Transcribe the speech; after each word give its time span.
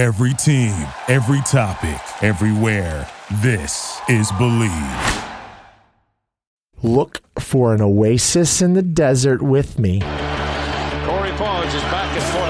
Every 0.00 0.32
team, 0.32 0.72
every 1.08 1.42
topic, 1.42 2.00
everywhere. 2.22 3.06
This 3.42 4.00
is 4.08 4.32
Believe. 4.38 5.22
Look 6.82 7.20
for 7.38 7.74
an 7.74 7.82
oasis 7.82 8.62
in 8.62 8.72
the 8.72 8.80
desert 8.80 9.42
with 9.42 9.78
me. 9.78 10.00
Corey 10.00 11.32
Forge 11.36 11.74
is 11.74 11.82
back 11.92 12.16
at 12.16 12.32
quarterback 12.32 12.49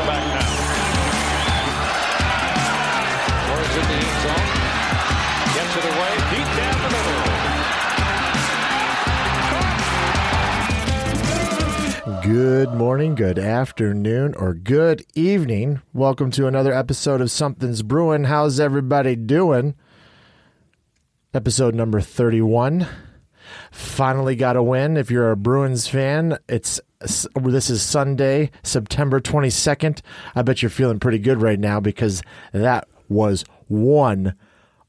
Good 12.30 12.74
morning, 12.74 13.16
good 13.16 13.40
afternoon, 13.40 14.36
or 14.36 14.54
good 14.54 15.04
evening. 15.16 15.82
Welcome 15.92 16.30
to 16.30 16.46
another 16.46 16.72
episode 16.72 17.20
of 17.20 17.28
Something's 17.28 17.82
Brewing. 17.82 18.22
How's 18.22 18.60
everybody 18.60 19.16
doing? 19.16 19.74
Episode 21.34 21.74
number 21.74 22.00
31. 22.00 22.86
Finally 23.72 24.36
got 24.36 24.54
a 24.54 24.62
win. 24.62 24.96
If 24.96 25.10
you're 25.10 25.32
a 25.32 25.36
Bruins 25.36 25.88
fan, 25.88 26.38
it's 26.48 26.80
this 27.00 27.68
is 27.68 27.82
Sunday, 27.82 28.52
September 28.62 29.18
22nd. 29.18 30.00
I 30.36 30.42
bet 30.42 30.62
you're 30.62 30.70
feeling 30.70 31.00
pretty 31.00 31.18
good 31.18 31.42
right 31.42 31.58
now 31.58 31.80
because 31.80 32.22
that 32.52 32.86
was 33.08 33.44
one 33.66 34.36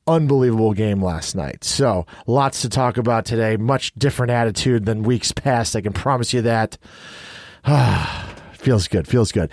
unbelievable 0.06 0.74
game 0.74 1.04
last 1.04 1.36
night. 1.36 1.64
So, 1.64 2.06
lots 2.28 2.62
to 2.62 2.70
talk 2.70 2.98
about 2.98 3.26
today. 3.26 3.58
Much 3.58 3.96
different 3.96 4.32
attitude 4.32 4.86
than 4.86 5.02
weeks 5.02 5.32
past. 5.32 5.76
I 5.76 5.82
can 5.82 5.94
promise 5.94 6.34
you 6.34 6.44
that. 6.44 6.78
feels 8.54 8.88
good. 8.88 9.08
Feels 9.08 9.32
good. 9.32 9.52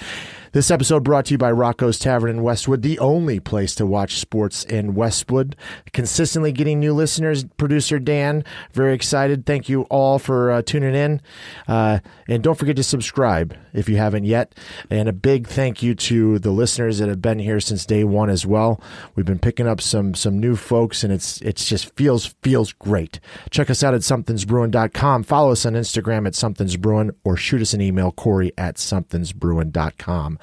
This 0.53 0.71
episode 0.71 1.05
brought 1.05 1.27
to 1.27 1.35
you 1.35 1.39
by 1.39 1.53
Rocco's 1.53 1.99
Tavern 1.99 2.31
in 2.31 2.43
Westwood, 2.43 2.81
the 2.81 2.99
only 3.01 3.39
place 3.39 3.75
to 3.75 3.85
watch 3.85 4.19
sports 4.19 4.65
in 4.65 4.95
Westwood. 4.95 5.55
Consistently 5.93 6.53
getting 6.53 6.81
new 6.81 6.95
listeners. 6.95 7.45
Producer 7.59 7.99
Dan, 7.99 8.45
very 8.73 8.95
excited. 8.95 9.45
Thank 9.45 9.69
you 9.69 9.83
all 9.83 10.19
for 10.19 10.51
uh, 10.51 10.63
tuning 10.63 10.95
in. 10.95 11.21
Uh, 11.67 11.99
and 12.29 12.43
don't 12.43 12.59
forget 12.59 12.77
to 12.77 12.83
subscribe 12.83 13.55
if 13.75 13.91
you 13.91 13.99
haven't 13.99 14.25
yet. 14.25 14.55
And 14.89 15.07
a 15.07 15.13
big 15.13 15.47
thank 15.47 15.83
you 15.83 15.95
to 15.95 16.39
the 16.39 16.51
listeners 16.51 16.99
that 16.99 17.11
have 17.11 17.21
been 17.21 17.41
here 17.41 17.61
since 17.61 17.85
day 17.85 18.05
one 18.05 18.31
as 18.31 18.47
well. 18.47 18.81
We've 19.15 19.27
been 19.27 19.39
picking 19.39 19.69
up 19.69 19.83
some 19.83 20.15
some 20.15 20.39
new 20.39 20.57
folks, 20.57 21.05
and 21.05 21.13
it's 21.13 21.43
it's 21.43 21.67
just 21.67 21.95
feels 21.95 22.35
feels 22.43 22.73
great. 22.73 23.21
Check 23.51 23.69
us 23.69 23.83
out 23.83 23.93
at 23.93 24.01
somethingsbrewing.com. 24.01 25.25
Follow 25.25 25.53
us 25.53 25.67
on 25.67 25.75
Instagram 25.75 26.27
at 26.27 26.33
somethingsbrewing, 26.33 27.11
or 27.23 27.37
shoot 27.37 27.61
us 27.61 27.75
an 27.75 27.83
email, 27.83 28.13
Corey 28.13 28.53
at 28.57 28.77
somethingsbrewing.com. 28.77 30.38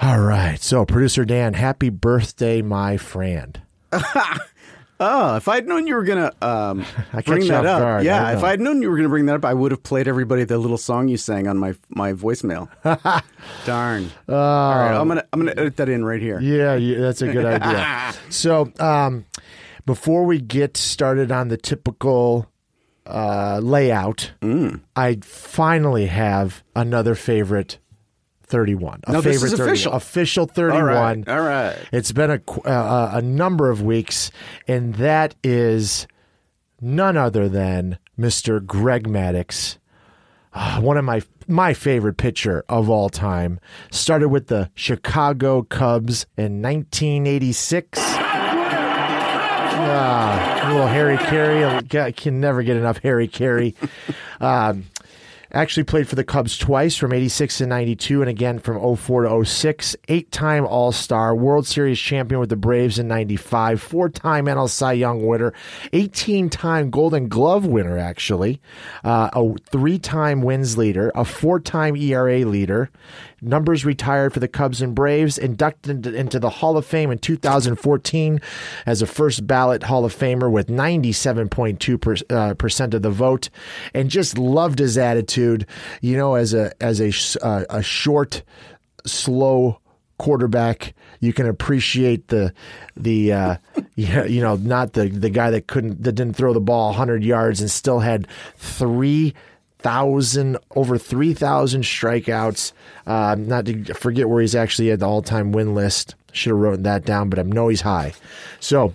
All 0.00 0.20
right. 0.20 0.60
So, 0.60 0.84
producer 0.84 1.24
Dan, 1.24 1.54
happy 1.54 1.90
birthday, 1.90 2.62
my 2.62 2.96
friend. 2.96 3.60
Oh, 5.04 5.34
if 5.34 5.48
I'd 5.48 5.66
known 5.66 5.88
you 5.88 5.96
were 5.96 6.04
gonna 6.04 6.30
um, 6.40 6.86
bring 7.26 7.48
that 7.48 7.66
up, 7.66 7.80
guard. 7.80 8.04
Yeah. 8.04 8.36
If 8.36 8.44
I'd 8.44 8.60
known 8.60 8.82
you 8.82 8.88
were 8.88 8.96
gonna 8.96 9.08
bring 9.08 9.26
that 9.26 9.34
up, 9.34 9.44
I 9.44 9.52
would 9.52 9.72
have 9.72 9.82
played 9.82 10.06
everybody 10.06 10.44
the 10.44 10.58
little 10.58 10.78
song 10.78 11.08
you 11.08 11.16
sang 11.16 11.48
on 11.48 11.58
my 11.58 11.74
my 11.88 12.12
voicemail. 12.12 12.68
Darn. 13.66 14.12
All 14.28 14.34
right, 14.76 14.94
I'm 14.94 15.08
gonna 15.08 15.24
I'm 15.32 15.40
gonna 15.40 15.52
edit 15.52 15.76
that 15.78 15.88
in 15.88 16.04
right 16.04 16.22
here. 16.22 16.38
Yeah, 16.40 16.76
yeah 16.76 17.00
that's 17.00 17.20
a 17.20 17.32
good 17.32 17.44
idea. 17.44 18.12
so, 18.30 18.72
um, 18.78 19.26
before 19.86 20.24
we 20.24 20.40
get 20.40 20.76
started 20.76 21.32
on 21.32 21.48
the 21.48 21.56
typical 21.56 22.48
uh, 23.04 23.58
layout, 23.60 24.30
Mm. 24.40 24.82
I 24.94 25.18
finally 25.22 26.06
have 26.06 26.62
another 26.76 27.16
favorite 27.16 27.78
31. 28.52 29.00
A 29.06 29.12
Now, 29.12 29.20
this 29.22 29.34
favorite 29.36 29.52
is 29.52 29.58
31. 29.58 29.68
official. 29.68 29.92
Official 29.94 30.46
31. 30.46 30.84
right, 30.84 31.28
all 31.28 31.40
right. 31.40 31.76
It's 31.90 32.12
been 32.12 32.30
a, 32.30 32.38
qu- 32.38 32.60
uh, 32.62 33.10
a 33.14 33.22
number 33.22 33.70
of 33.70 33.82
weeks, 33.82 34.30
and 34.68 34.94
that 34.96 35.34
is 35.42 36.06
none 36.80 37.16
other 37.16 37.48
than 37.48 37.98
Mr. 38.18 38.64
Greg 38.64 39.08
Maddux, 39.08 39.78
Ah, 40.54 40.78
one 40.82 40.98
of 40.98 41.04
my 41.06 41.22
my 41.48 41.72
favorite 41.72 42.18
pitcher 42.18 42.62
of 42.68 42.90
all 42.90 43.08
time. 43.08 43.58
Started 43.90 44.28
with 44.28 44.48
the 44.48 44.70
Chicago 44.74 45.62
Cubs 45.62 46.26
in 46.36 46.60
1986. 46.60 47.98
Ah, 49.84 50.68
little 50.70 50.86
Harry 50.88 51.16
Caray. 51.16 51.64
I 52.00 52.12
can 52.12 52.38
never 52.40 52.62
get 52.62 52.76
enough 52.76 52.98
Harry 52.98 53.28
Caray. 53.28 53.74
um, 54.40 54.84
Actually 55.54 55.84
played 55.84 56.08
for 56.08 56.14
the 56.16 56.24
Cubs 56.24 56.56
twice 56.56 56.96
from 56.96 57.12
86 57.12 57.58
to 57.58 57.66
92 57.66 58.22
and 58.22 58.30
again 58.30 58.58
from 58.58 58.96
04 58.96 59.24
to 59.24 59.44
06. 59.44 59.96
Eight 60.08 60.32
time 60.32 60.64
All 60.64 60.92
Star, 60.92 61.36
World 61.36 61.66
Series 61.66 61.98
champion 61.98 62.40
with 62.40 62.48
the 62.48 62.56
Braves 62.56 62.98
in 62.98 63.06
95, 63.06 63.82
four 63.82 64.08
time 64.08 64.46
NL 64.46 64.70
Cy 64.70 64.94
Young 64.94 65.26
winner, 65.26 65.52
18 65.92 66.48
time 66.48 66.88
Golden 66.88 67.28
Glove 67.28 67.66
winner, 67.66 67.98
actually, 67.98 68.62
uh, 69.04 69.28
a 69.34 69.54
three 69.70 69.98
time 69.98 70.40
wins 70.40 70.78
leader, 70.78 71.12
a 71.14 71.24
four 71.24 71.60
time 71.60 71.96
ERA 71.96 72.46
leader. 72.46 72.90
Numbers 73.42 73.84
retired 73.84 74.32
for 74.32 74.38
the 74.38 74.46
Cubs 74.46 74.80
and 74.80 74.94
Braves, 74.94 75.36
inducted 75.36 76.06
into 76.06 76.38
the 76.38 76.48
Hall 76.48 76.76
of 76.76 76.86
Fame 76.86 77.10
in 77.10 77.18
2014 77.18 78.40
as 78.86 79.02
a 79.02 79.06
first 79.06 79.46
ballot 79.46 79.82
Hall 79.82 80.04
of 80.04 80.16
Famer 80.16 80.50
with 80.50 80.68
97.2 80.68 82.00
per, 82.00 82.14
uh, 82.34 82.54
percent 82.54 82.94
of 82.94 83.02
the 83.02 83.10
vote, 83.10 83.50
and 83.92 84.10
just 84.10 84.38
loved 84.38 84.78
his 84.78 84.96
attitude. 84.96 85.66
You 86.00 86.16
know, 86.16 86.36
as 86.36 86.54
a 86.54 86.72
as 86.80 87.00
a 87.00 87.44
uh, 87.44 87.64
a 87.68 87.82
short, 87.82 88.42
slow 89.04 89.80
quarterback, 90.18 90.94
you 91.18 91.32
can 91.32 91.46
appreciate 91.46 92.28
the 92.28 92.54
the 92.96 93.32
uh, 93.32 93.56
you 93.96 94.40
know 94.40 94.54
not 94.56 94.92
the 94.92 95.08
the 95.08 95.30
guy 95.30 95.50
that 95.50 95.66
couldn't 95.66 96.02
that 96.02 96.12
didn't 96.12 96.36
throw 96.36 96.52
the 96.52 96.60
ball 96.60 96.90
100 96.90 97.24
yards 97.24 97.60
and 97.60 97.70
still 97.70 97.98
had 97.98 98.28
three 98.56 99.34
thousand 99.82 100.58
over 100.74 100.98
three 100.98 101.34
thousand 101.34 101.82
strikeouts. 101.82 102.72
Uh, 103.06 103.36
not 103.38 103.66
to 103.66 103.94
forget 103.94 104.28
where 104.28 104.40
he's 104.40 104.54
actually 104.54 104.90
at 104.90 105.00
the 105.00 105.08
all 105.08 105.22
time 105.22 105.52
win 105.52 105.74
list. 105.74 106.14
Should 106.32 106.50
have 106.50 106.58
written 106.58 106.82
that 106.84 107.04
down, 107.04 107.28
but 107.28 107.38
I 107.38 107.42
know 107.42 107.68
he's 107.68 107.82
high. 107.82 108.14
So 108.60 108.94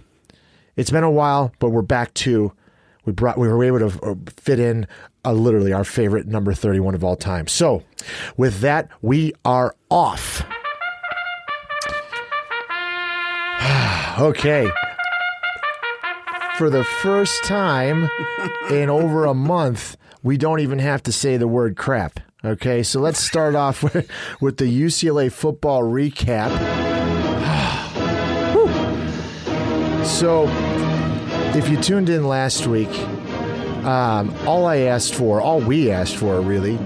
it's 0.75 0.91
been 0.91 1.03
a 1.03 1.11
while, 1.11 1.51
but 1.59 1.69
we're 1.69 1.81
back 1.81 2.13
to 2.15 2.51
we 3.05 3.13
brought 3.13 3.37
we 3.37 3.47
were 3.47 3.63
able 3.63 3.89
to 3.89 4.01
uh, 4.01 4.15
fit 4.35 4.59
in 4.59 4.87
uh, 5.23 5.31
literally 5.33 5.73
our 5.73 5.83
favorite 5.83 6.27
number 6.27 6.53
thirty 6.53 6.79
one 6.79 6.95
of 6.95 7.03
all 7.03 7.15
time. 7.15 7.47
So 7.47 7.83
with 8.35 8.59
that, 8.61 8.89
we 9.01 9.33
are 9.45 9.75
off. 9.89 10.43
okay. 14.19 14.69
For 16.57 16.69
the 16.71 16.83
first 16.83 17.43
time 17.43 18.09
in 18.71 18.89
over 18.89 19.25
a 19.25 19.33
month, 19.35 19.95
we 20.27 20.37
don't 20.37 20.59
even 20.59 20.79
have 20.79 21.01
to 21.03 21.11
say 21.11 21.37
the 21.37 21.47
word 21.47 21.77
crap. 21.77 22.19
Okay, 22.45 22.83
so 22.83 22.99
let's 22.99 23.19
start 23.19 23.55
off 23.65 23.81
with, 23.81 24.09
with 24.41 24.57
the 24.57 24.65
UCLA 24.65 25.31
football 25.31 25.81
recap. 25.83 26.51
So, 30.05 30.45
if 31.53 31.67
you 31.69 31.75
tuned 31.81 32.07
in 32.09 32.27
last 32.27 32.65
week, 32.65 32.87
um, 33.85 34.33
all 34.47 34.65
I 34.65 34.77
asked 34.77 35.13
for, 35.13 35.41
all 35.41 35.59
we 35.59 35.91
asked 35.91 36.15
for, 36.15 36.39
really, 36.39 36.77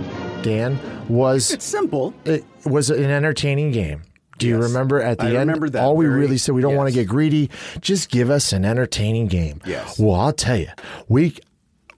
Dan, 0.42 0.80
was 1.08 1.52
It's 1.52 1.64
simple. 1.64 2.16
it 2.26 2.44
was 2.66 2.90
an 2.90 3.04
entertaining 3.12 3.72
game. 3.72 4.02
Do 4.40 4.48
you 4.48 4.56
Yes. 4.60 4.64
remember 4.70 5.00
at 5.02 5.20
the 5.20 5.26
I 5.26 5.28
end? 5.28 5.38
remember 5.38 5.70
that 5.70 5.84
all 5.84 5.96
we 5.96 6.06
very- 6.08 6.20
really 6.22 6.38
said 6.40 6.56
we 6.56 6.62
don't 6.64 6.76
want 6.76 6.90
to 6.90 6.94
get 6.96 7.08
greedy. 7.08 7.52
Just 7.80 8.10
give 8.10 8.32
us 8.32 8.52
an 8.54 8.66
entertaining 8.66 9.28
game. 9.28 9.62
Yes. 9.68 10.00
Well, 10.00 10.16
I'll 10.16 10.34
tell 10.34 10.58
you, 10.58 10.70
we 11.08 11.36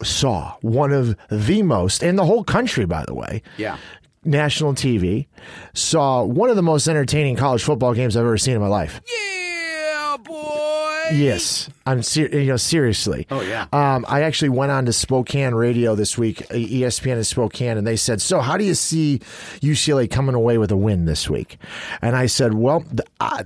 saw 0.03 0.55
one 0.61 0.91
of 0.91 1.15
the 1.29 1.61
most 1.63 2.03
in 2.03 2.15
the 2.15 2.25
whole 2.25 2.43
country, 2.43 2.85
by 2.85 3.03
the 3.05 3.13
way. 3.13 3.41
Yeah. 3.57 3.77
National 4.25 4.73
TV 4.73 5.27
saw 5.73 6.23
one 6.23 6.49
of 6.49 6.55
the 6.55 6.61
most 6.63 6.87
entertaining 6.87 7.35
college 7.35 7.63
football 7.63 7.93
games 7.93 8.15
I've 8.15 8.23
ever 8.23 8.37
seen 8.37 8.55
in 8.55 8.61
my 8.61 8.67
life. 8.67 9.01
Yeah, 9.05 10.17
boy. 10.23 11.09
Yes, 11.11 11.69
I'm 11.85 12.01
ser- 12.01 12.29
you 12.29 12.45
know 12.45 12.55
seriously. 12.55 13.27
Oh, 13.29 13.41
yeah. 13.41 13.65
Um, 13.73 14.05
I 14.07 14.21
actually 14.21 14.49
went 14.49 14.71
on 14.71 14.85
to 14.85 14.93
Spokane 14.93 15.53
Radio 15.53 15.95
this 15.95 16.17
week, 16.17 16.37
ESPN 16.49 17.17
in 17.17 17.23
Spokane, 17.25 17.77
and 17.77 17.85
they 17.85 17.97
said, 17.97 18.21
"So, 18.21 18.39
how 18.39 18.55
do 18.55 18.63
you 18.63 18.73
see 18.73 19.19
UCLA 19.61 20.09
coming 20.09 20.35
away 20.35 20.57
with 20.57 20.71
a 20.71 20.77
win 20.77 21.03
this 21.03 21.29
week?" 21.29 21.57
And 22.01 22.15
I 22.15 22.27
said, 22.27 22.53
"Well, 22.53 22.85
the, 22.89 23.03
uh, 23.19 23.43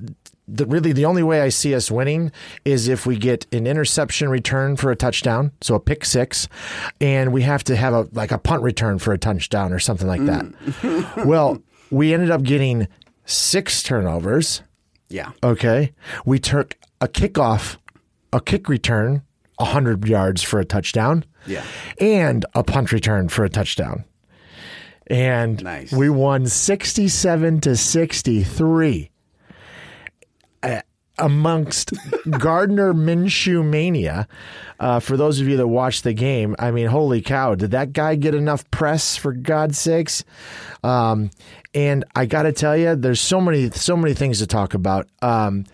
the, 0.48 0.66
really 0.66 0.94
the 0.94 1.06
only 1.06 1.24
way 1.24 1.42
I 1.42 1.50
see 1.50 1.76
us 1.76 1.92
winning 1.92 2.32
is 2.64 2.88
if 2.88 3.06
we 3.06 3.18
get 3.18 3.46
an 3.54 3.68
interception 3.68 4.30
return 4.30 4.78
for 4.78 4.92
a 4.92 4.96
touchdown, 4.96 5.52
so 5.62 5.76
a 5.76 5.80
pick 5.80 6.06
six, 6.06 6.48
and 7.02 7.34
we 7.34 7.42
have 7.42 7.64
to 7.66 7.76
have 7.76 7.94
a 7.94 8.08
like 8.14 8.32
a 8.32 8.38
punt 8.38 8.64
return 8.64 9.00
for 9.00 9.14
a 9.14 9.18
touchdown 9.18 9.74
or 9.74 9.80
something 9.80 10.08
like 10.08 10.26
that." 10.26 10.46
Mm. 10.46 11.26
well, 11.26 11.62
we 11.92 12.14
ended 12.14 12.32
up 12.32 12.44
getting 12.44 12.88
six 13.26 13.84
turnovers. 13.84 14.64
Yeah. 15.10 15.32
Okay. 15.44 15.94
We 16.26 16.40
took 16.40 16.76
a 17.02 17.08
kickoff, 17.08 17.78
a 18.34 18.42
kick 18.42 18.68
return, 18.70 19.22
100 19.58 20.06
yards 20.08 20.44
for 20.44 20.60
a 20.60 20.66
touchdown. 20.66 21.26
Yeah. 21.46 21.64
And 22.00 22.46
a 22.56 22.64
punt 22.64 22.92
return 22.92 23.30
for 23.30 23.44
a 23.46 23.50
touchdown. 23.50 24.06
And 25.08 25.64
Nice. 25.64 25.94
we 25.94 26.10
won 26.10 26.48
67 26.48 27.62
to 27.62 27.78
63. 27.78 29.12
Amongst 31.20 31.94
Gardner 32.30 32.94
Minshew 32.94 33.66
mania. 33.66 34.28
Uh, 34.80 35.00
for 35.00 35.18
those 35.18 35.40
of 35.40 35.48
you 35.48 35.58
that 35.58 35.68
watched 35.68 36.04
the 36.04 36.14
game, 36.14 36.56
I 36.60 36.72
mean, 36.72 36.88
holy 36.88 37.22
cow, 37.22 37.56
did 37.56 37.72
that 37.72 37.94
guy 37.94 38.16
get 38.16 38.36
enough 38.36 38.70
press 38.72 39.18
for 39.18 39.34
God's 39.34 39.80
sakes? 39.80 40.24
Um, 40.84 41.32
and 41.74 42.06
I 42.16 42.26
got 42.26 42.44
to 42.44 42.52
tell 42.52 42.78
you, 42.78 42.96
there's 42.96 43.22
so 43.22 43.42
many, 43.42 43.70
so 43.72 43.98
many 43.98 44.14
things 44.14 44.40
to 44.40 44.48
talk 44.48 44.74
about. 44.74 45.08
Um, 45.22 45.66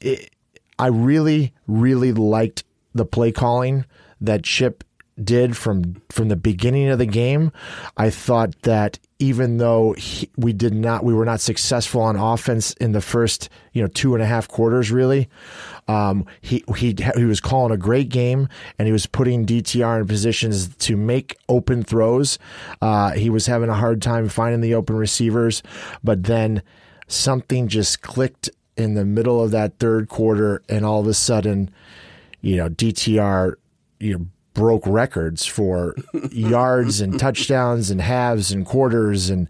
it, 0.00 0.30
I 0.78 0.88
really, 0.88 1.52
really 1.66 2.12
liked 2.12 2.64
the 2.94 3.04
play 3.04 3.32
calling 3.32 3.84
that 4.20 4.44
Chip 4.44 4.84
did 5.22 5.56
from 5.56 6.02
from 6.10 6.28
the 6.28 6.36
beginning 6.36 6.88
of 6.88 6.98
the 6.98 7.06
game. 7.06 7.52
I 7.96 8.10
thought 8.10 8.62
that 8.62 8.98
even 9.18 9.58
though 9.58 9.92
he, 9.92 10.28
we 10.36 10.52
did 10.52 10.74
not, 10.74 11.04
we 11.04 11.14
were 11.14 11.24
not 11.24 11.40
successful 11.40 12.00
on 12.00 12.16
offense 12.16 12.72
in 12.74 12.92
the 12.92 13.00
first, 13.00 13.48
you 13.72 13.80
know, 13.80 13.88
two 13.88 14.14
and 14.14 14.22
a 14.22 14.26
half 14.26 14.48
quarters. 14.48 14.90
Really, 14.90 15.28
um, 15.86 16.26
he 16.40 16.64
he 16.76 16.96
he 17.16 17.24
was 17.24 17.40
calling 17.40 17.72
a 17.72 17.76
great 17.76 18.08
game, 18.08 18.48
and 18.78 18.86
he 18.86 18.92
was 18.92 19.06
putting 19.06 19.46
DTR 19.46 20.00
in 20.00 20.06
positions 20.06 20.74
to 20.76 20.96
make 20.96 21.36
open 21.48 21.82
throws. 21.82 22.38
Uh, 22.80 23.12
he 23.12 23.30
was 23.30 23.46
having 23.46 23.68
a 23.68 23.74
hard 23.74 24.02
time 24.02 24.28
finding 24.28 24.60
the 24.60 24.74
open 24.74 24.96
receivers, 24.96 25.62
but 26.02 26.24
then 26.24 26.62
something 27.06 27.68
just 27.68 28.02
clicked 28.02 28.50
in 28.76 28.94
the 28.94 29.04
middle 29.04 29.40
of 29.40 29.52
that 29.52 29.78
third 29.78 30.08
quarter, 30.08 30.62
and 30.68 30.84
all 30.84 31.00
of 31.00 31.06
a 31.06 31.14
sudden, 31.14 31.70
you 32.40 32.56
know, 32.56 32.68
DTR, 32.68 33.54
you 34.00 34.18
know 34.18 34.26
broke 34.54 34.86
records 34.86 35.44
for 35.44 35.94
yards 36.30 37.00
and 37.00 37.18
touchdowns 37.18 37.90
and 37.90 38.00
halves 38.00 38.52
and 38.52 38.64
quarters 38.64 39.28
and 39.28 39.48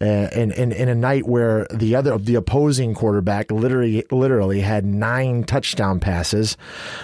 uh, 0.00 0.04
and, 0.04 0.52
and 0.52 0.72
in 0.72 0.88
a 0.88 0.94
night 0.94 1.26
where 1.26 1.66
the 1.72 1.94
other 1.96 2.16
the 2.18 2.34
opposing 2.34 2.94
quarterback 2.94 3.50
literally 3.50 4.04
literally 4.10 4.60
had 4.60 4.84
nine 4.84 5.42
touchdown 5.44 5.98
passes 5.98 6.56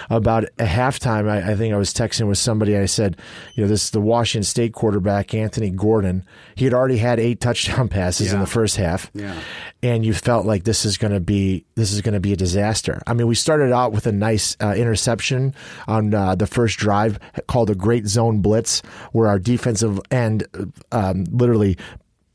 about 0.09 0.43
a 0.59 0.65
halftime 0.65 1.27
I, 1.29 1.51
I 1.51 1.55
think 1.55 1.73
I 1.73 1.77
was 1.77 1.93
texting 1.93 2.27
with 2.27 2.37
somebody 2.37 2.77
I 2.77 2.85
said 2.85 3.17
you 3.55 3.63
know 3.63 3.67
this 3.67 3.85
is 3.85 3.89
the 3.91 4.01
Washington 4.01 4.43
State 4.43 4.73
quarterback 4.73 5.33
Anthony 5.33 5.71
Gordon 5.71 6.25
he 6.55 6.65
had 6.65 6.73
already 6.73 6.97
had 6.97 7.19
eight 7.19 7.39
touchdown 7.41 7.87
passes 7.89 8.27
Yeah. 8.27 8.35
in 8.35 8.39
the 8.41 8.47
first 8.47 8.75
half 8.77 9.09
Yeah. 9.13 9.33
and 9.81 10.05
you 10.05 10.13
felt 10.13 10.45
like 10.45 10.65
this 10.65 10.85
is 10.85 10.97
going 10.97 11.13
to 11.13 11.19
be 11.19 11.65
this 11.75 11.91
is 11.91 12.01
going 12.01 12.13
to 12.13 12.19
be 12.19 12.33
a 12.33 12.35
disaster. 12.35 13.01
I 13.07 13.13
mean, 13.13 13.25
we 13.27 13.35
started 13.35 13.71
out 13.71 13.93
with 13.93 14.05
a 14.05 14.11
nice 14.11 14.57
uh, 14.59 14.73
interception 14.75 15.55
on 15.87 16.13
uh, 16.13 16.35
the 16.35 16.45
first 16.45 16.77
drive 16.77 17.17
called 17.47 17.69
a 17.69 17.75
great 17.75 18.07
zone 18.07 18.41
blitz, 18.41 18.81
where 19.11 19.27
our 19.27 19.39
defensive 19.39 19.99
end 20.11 20.45
um, 20.91 21.25
literally 21.31 21.77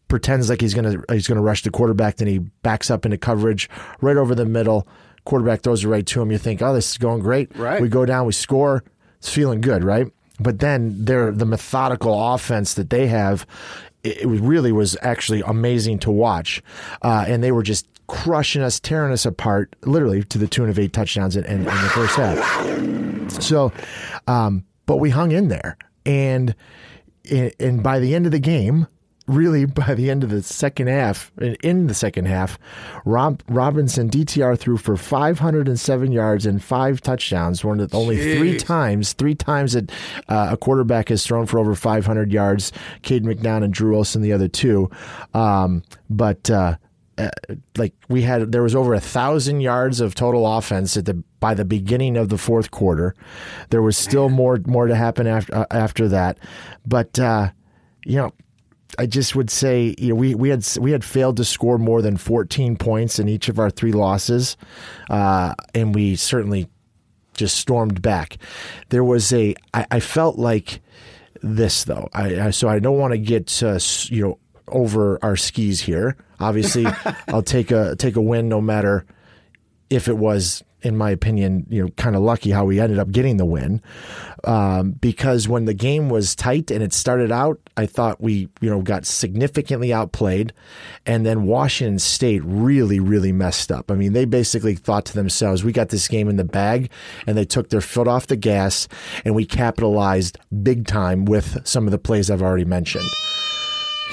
pretends 0.08 0.48
like 0.48 0.60
he's 0.60 0.74
going 0.74 0.90
to 0.92 1.04
he's 1.12 1.26
to 1.26 1.34
rush 1.40 1.62
the 1.62 1.70
quarterback, 1.70 2.16
then 2.16 2.28
he 2.28 2.38
backs 2.38 2.90
up 2.90 3.04
into 3.04 3.18
coverage 3.18 3.68
right 4.00 4.16
over 4.16 4.34
the 4.34 4.44
middle. 4.44 4.86
Quarterback 5.24 5.62
throws 5.62 5.84
it 5.84 5.88
right 5.88 6.06
to 6.06 6.20
him. 6.20 6.30
You 6.30 6.38
think, 6.38 6.60
oh, 6.62 6.74
this 6.74 6.92
is 6.92 6.98
going 6.98 7.20
great. 7.20 7.56
Right. 7.56 7.80
We 7.80 7.88
go 7.88 8.04
down, 8.04 8.26
we 8.26 8.32
score. 8.32 8.84
It's 9.18 9.30
feeling 9.30 9.60
good, 9.60 9.82
right? 9.82 10.06
But 10.38 10.58
then 10.58 11.04
they're 11.04 11.32
the 11.32 11.46
methodical 11.46 12.34
offense 12.34 12.74
that 12.74 12.90
they 12.90 13.06
have. 13.06 13.46
It 14.02 14.18
it 14.18 14.26
really 14.26 14.70
was 14.70 14.96
actually 15.00 15.42
amazing 15.46 15.98
to 16.00 16.10
watch, 16.10 16.62
uh, 17.02 17.24
and 17.26 17.42
they 17.42 17.52
were 17.52 17.62
just 17.62 17.86
crushing 18.06 18.62
us, 18.62 18.78
tearing 18.78 19.12
us 19.12 19.24
apart, 19.24 19.74
literally 19.84 20.22
to 20.24 20.38
the 20.38 20.46
tune 20.46 20.68
of 20.68 20.78
eight 20.78 20.92
touchdowns 20.92 21.36
in, 21.36 21.44
in, 21.46 21.60
in 21.60 21.64
the 21.64 21.70
first 21.70 22.16
half. 22.16 23.42
So, 23.42 23.72
um, 24.26 24.64
but 24.86 24.96
we 24.96 25.10
hung 25.10 25.32
in 25.32 25.48
there, 25.48 25.76
and 26.06 26.54
and 27.30 27.82
by 27.82 27.98
the 27.98 28.14
end 28.14 28.26
of 28.26 28.32
the 28.32 28.38
game, 28.38 28.86
really 29.26 29.64
by 29.64 29.94
the 29.94 30.10
end 30.10 30.24
of 30.24 30.30
the 30.30 30.42
second 30.42 30.88
half, 30.88 31.32
in 31.62 31.86
the 31.86 31.94
second 31.94 32.26
half, 32.26 32.58
Rob, 33.04 33.42
Robinson 33.48 34.10
DTR 34.10 34.58
threw 34.58 34.76
for 34.76 34.96
507 34.96 36.12
yards 36.12 36.46
and 36.46 36.62
five 36.62 37.00
touchdowns. 37.00 37.64
One 37.64 37.80
of 37.80 37.90
the 37.90 37.96
only 37.96 38.36
three 38.36 38.56
times, 38.58 39.12
three 39.12 39.34
times 39.34 39.72
that 39.72 39.90
uh, 40.28 40.48
a 40.52 40.56
quarterback 40.56 41.08
has 41.08 41.24
thrown 41.24 41.46
for 41.46 41.58
over 41.58 41.74
500 41.74 42.32
yards. 42.32 42.72
Cade 43.02 43.24
McNown 43.24 43.64
and 43.64 43.72
Drew 43.72 43.96
Olson, 43.96 44.22
the 44.22 44.32
other 44.32 44.48
two. 44.48 44.90
Um, 45.32 45.82
but 46.10 46.50
uh, 46.50 46.76
uh, 47.18 47.30
like 47.76 47.94
we 48.08 48.22
had, 48.22 48.52
there 48.52 48.62
was 48.62 48.74
over 48.74 48.94
a 48.94 49.00
thousand 49.00 49.60
yards 49.60 50.00
of 50.00 50.14
total 50.14 50.46
offense 50.46 50.96
at 50.96 51.06
the 51.06 51.22
by 51.40 51.54
the 51.54 51.64
beginning 51.64 52.16
of 52.16 52.28
the 52.28 52.38
fourth 52.38 52.70
quarter. 52.70 53.14
There 53.70 53.82
was 53.82 53.96
still 53.96 54.28
more 54.28 54.58
more 54.66 54.86
to 54.86 54.94
happen 54.94 55.26
after 55.26 55.54
uh, 55.54 55.66
after 55.70 56.08
that, 56.08 56.38
but 56.86 57.18
uh, 57.18 57.50
you 58.04 58.16
know. 58.16 58.32
I 58.96 59.06
just 59.06 59.34
would 59.34 59.50
say, 59.50 59.96
you 59.98 60.10
know, 60.10 60.14
we, 60.14 60.36
we 60.36 60.50
had 60.50 60.64
we 60.78 60.92
had 60.92 61.04
failed 61.04 61.38
to 61.38 61.44
score 61.44 61.78
more 61.78 62.00
than 62.00 62.16
14 62.16 62.76
points 62.76 63.18
in 63.18 63.28
each 63.28 63.48
of 63.48 63.58
our 63.58 63.68
three 63.68 63.90
losses, 63.90 64.56
uh, 65.10 65.52
and 65.74 65.92
we 65.92 66.14
certainly 66.14 66.68
just 67.36 67.56
stormed 67.56 68.02
back. 68.02 68.38
There 68.90 69.02
was 69.02 69.32
a, 69.32 69.56
I, 69.72 69.86
I 69.90 69.98
felt 69.98 70.38
like 70.38 70.80
this 71.42 71.84
though. 71.84 72.08
I, 72.14 72.40
I 72.40 72.50
so 72.50 72.68
I 72.68 72.78
don't 72.78 72.98
want 72.98 73.12
to 73.12 73.18
get 73.18 73.62
uh, 73.62 73.78
you 74.04 74.22
know 74.22 74.38
over 74.68 75.18
our 75.22 75.36
skis 75.36 75.80
here. 75.82 76.16
Obviously, 76.40 76.86
I'll 77.28 77.42
take 77.42 77.70
a 77.70 77.96
take 77.96 78.16
a 78.16 78.22
win 78.22 78.48
no 78.48 78.60
matter 78.60 79.06
if 79.90 80.08
it 80.08 80.16
was, 80.16 80.64
in 80.82 80.96
my 80.96 81.10
opinion, 81.10 81.66
you 81.68 81.82
know, 81.82 81.88
kind 81.90 82.16
of 82.16 82.22
lucky 82.22 82.50
how 82.50 82.64
we 82.64 82.80
ended 82.80 82.98
up 82.98 83.10
getting 83.10 83.36
the 83.36 83.44
win. 83.44 83.80
Um, 84.44 84.92
because 84.92 85.48
when 85.48 85.64
the 85.64 85.74
game 85.74 86.08
was 86.08 86.34
tight 86.34 86.70
and 86.70 86.82
it 86.82 86.92
started 86.92 87.32
out, 87.32 87.58
I 87.76 87.86
thought 87.86 88.20
we, 88.20 88.48
you 88.60 88.68
know, 88.68 88.82
got 88.82 89.06
significantly 89.06 89.92
outplayed. 89.92 90.52
And 91.06 91.24
then 91.24 91.44
Washington 91.44 91.98
State 91.98 92.42
really, 92.44 93.00
really 93.00 93.32
messed 93.32 93.70
up. 93.70 93.90
I 93.90 93.94
mean, 93.94 94.12
they 94.12 94.24
basically 94.24 94.74
thought 94.74 95.06
to 95.06 95.14
themselves, 95.14 95.64
we 95.64 95.72
got 95.72 95.88
this 95.90 96.08
game 96.08 96.28
in 96.28 96.36
the 96.36 96.44
bag, 96.44 96.90
and 97.26 97.36
they 97.38 97.46
took 97.46 97.70
their 97.70 97.80
foot 97.80 98.08
off 98.08 98.26
the 98.26 98.36
gas, 98.36 98.88
and 99.24 99.34
we 99.34 99.46
capitalized 99.46 100.38
big 100.62 100.86
time 100.86 101.24
with 101.24 101.66
some 101.66 101.86
of 101.86 101.92
the 101.92 101.98
plays 101.98 102.30
I've 102.30 102.42
already 102.42 102.64
mentioned. 102.64 103.06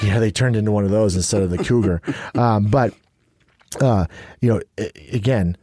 Yeah, 0.02 0.18
they 0.18 0.30
turned 0.30 0.56
into 0.56 0.72
one 0.72 0.84
of 0.84 0.90
those 0.90 1.16
instead 1.16 1.42
of 1.42 1.50
the 1.50 1.58
Cougar. 1.58 2.02
um, 2.34 2.64
but 2.66 2.94
uh, 3.80 4.06
you 4.40 4.48
know, 4.52 4.60
again, 5.12 5.56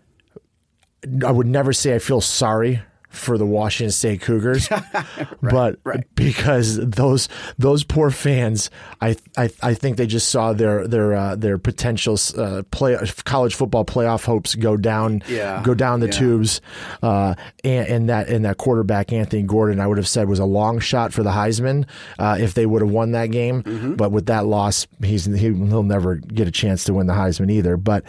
I 1.26 1.32
would 1.32 1.48
never 1.48 1.74
say 1.74 1.96
I 1.96 2.00
feel 2.00 2.22
sorry 2.22 2.82
for 3.10 3.38
the 3.38 3.46
Washington 3.46 3.92
State 3.92 4.22
Cougars, 4.22 4.70
but 5.42 5.80
because 6.16 6.78
those 6.78 7.28
those 7.58 7.84
poor 7.84 8.12
fans, 8.12 8.70
I 9.02 9.16
I, 9.38 9.50
I 9.62 9.74
think 9.74 9.98
they 9.98 10.08
just 10.08 10.30
saw 10.30 10.54
their 10.54 10.88
their 10.88 11.14
uh, 11.16 11.36
their 11.36 11.58
potential 11.58 12.18
uh, 12.38 12.64
play 12.72 12.98
college 13.26 13.56
football 13.56 13.84
playoff 13.86 14.26
hopes 14.26 14.56
go 14.56 14.78
down 14.78 15.24
Yeah. 15.28 15.62
go 15.64 15.74
down 15.74 16.00
the 16.02 16.06
Yeah. 16.08 16.12
tubes, 16.12 16.62
uh, 17.02 17.36
and, 17.64 17.88
and 17.88 18.10
that 18.10 18.30
and 18.30 18.46
that 18.46 18.58
quarterback 18.58 19.12
Anthony 19.12 19.44
Gordon, 19.44 19.80
I 19.80 19.88
would 19.88 19.98
have 19.98 20.08
said 20.08 20.28
was 20.30 20.40
a 20.40 20.46
long 20.46 20.80
shot 20.80 21.12
for 21.14 21.24
the 21.24 21.32
Heisman 21.32 21.86
uh, 22.20 22.38
if 22.40 22.54
they 22.54 22.66
would 22.66 22.82
have 22.82 22.92
won 22.92 23.12
that 23.14 23.28
game, 23.32 23.64
Mm-hmm. 23.64 23.94
but 23.96 24.12
with 24.12 24.28
that 24.28 24.46
loss, 24.46 24.86
he's 25.04 25.26
he, 25.26 25.54
he'll 25.54 25.84
never 25.84 26.16
get 26.16 26.48
a 26.48 26.52
chance 26.52 26.84
to 26.86 26.94
win 26.94 27.08
the 27.08 27.14
Heisman 27.14 27.50
either, 27.52 27.76
but. 27.78 28.04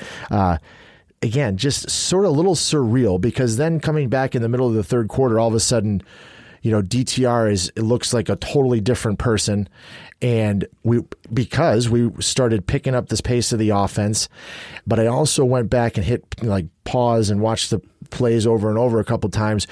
Again, 1.23 1.57
just 1.59 1.91
sort 1.91 2.25
of 2.25 2.31
a 2.31 2.35
little 2.35 2.55
surreal 2.55 3.21
because 3.21 3.59
then 3.59 3.79
coming 3.79 4.09
back 4.09 4.35
in 4.35 4.41
the 4.41 4.49
middle 4.49 4.67
of 4.67 4.75
the 4.75 4.83
third 4.83 5.09
quarter, 5.09 5.39
all 5.39 5.49
of 5.49 5.55
a 5.55 5.61
sudden, 5.61 6.03
you 6.63 6.71
know, 6.71 6.83
DTR 6.83 7.51
is 7.51 7.71
it 7.77 7.83
looks 7.83 8.15
like 8.15 8.29
a 8.29 8.37
totally 8.37 8.81
different 8.81 9.19
person, 9.19 9.69
and 10.23 10.67
we 10.83 11.01
because 11.33 11.89
we 11.89 12.11
started 12.21 12.67
picking 12.67 12.95
up 12.95 13.09
this 13.09 13.21
pace 13.21 13.53
of 13.53 13.59
the 13.59 13.71
offense, 13.71 14.29
but 14.87 15.01
I 15.01 15.07
also 15.07 15.45
went 15.45 15.71
back 15.71 15.97
and 15.97 16.05
hit 16.05 16.25
like 16.43 16.67
pause 16.85 17.31
and 17.31 17.41
watched 17.41 17.71
the 17.71 17.81
plays 18.11 18.47
over 18.47 18.69
and 18.69 18.79
over 18.79 19.01
a 19.01 19.05
couple 19.05 19.31
times. 19.31 19.67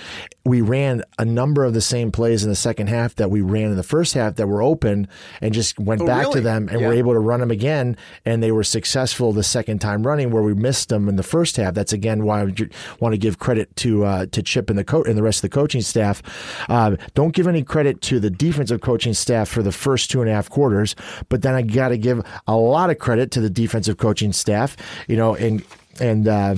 We 0.45 0.61
ran 0.61 1.03
a 1.19 1.25
number 1.25 1.65
of 1.65 1.75
the 1.75 1.81
same 1.81 2.11
plays 2.11 2.43
in 2.45 2.51
the 2.51 2.57
second 2.57 2.87
half 2.89 3.15
that 3.17 3.31
we 3.31 3.41
ran 3.43 3.67
in 3.67 3.77
the 3.77 3.83
first 3.83 4.15
half 4.15 4.37
that 4.37 4.47
were 4.47 4.63
open 4.63 5.09
and 5.43 5.53
just 5.53 5.79
went 5.79 6.07
back 6.07 6.31
to 6.31 6.41
them 6.41 6.69
and 6.71 6.81
Yeah. 6.81 6.89
were 6.89 6.95
able 6.95 7.13
to 7.13 7.19
run 7.19 7.41
them 7.41 7.51
again 7.51 7.97
and 8.25 8.43
they 8.43 8.51
were 8.53 8.65
successful 8.65 9.33
the 9.33 9.43
second 9.43 9.81
time 9.81 10.07
running 10.07 10.31
where 10.31 10.43
we 10.43 10.55
missed 10.55 10.89
them 10.89 11.09
in 11.09 11.17
the 11.17 11.23
first 11.23 11.57
half 11.57 11.75
that's 11.75 11.93
again 11.93 12.25
why 12.25 12.41
I 12.43 12.47
want 13.01 13.13
to 13.13 13.19
give 13.19 13.39
credit 13.39 13.75
to 13.77 14.05
uh, 14.05 14.27
to 14.33 14.43
Chip 14.43 14.71
and 14.71 14.79
the 14.79 14.85
coach 14.85 15.07
and 15.07 15.19
the 15.19 15.23
rest 15.23 15.39
of 15.39 15.51
the 15.51 15.55
coaching 15.55 15.83
staff 15.83 16.23
um, 16.71 16.97
don't 17.15 17.35
give 17.35 17.47
any 17.47 17.63
credit 17.63 18.01
to 18.03 18.19
the 18.21 18.31
defensive 18.31 18.81
coaching 18.81 19.13
staff 19.15 19.49
for 19.49 19.63
the 19.63 19.73
first 19.73 20.11
two 20.11 20.21
and 20.23 20.31
a 20.31 20.33
half 20.33 20.49
quarters 20.49 20.95
but 21.29 21.43
then 21.43 21.55
I 21.55 21.63
got 21.63 21.89
to 21.89 21.99
give 21.99 22.23
a 22.47 22.57
lot 22.57 22.89
of 22.91 22.99
credit 22.99 23.31
to 23.33 23.41
the 23.41 23.51
defensive 23.51 23.99
coaching 23.99 24.33
staff 24.33 24.77
you 25.09 25.17
know 25.17 25.35
and 25.35 25.63
and 26.01 26.29
uh, 26.29 26.55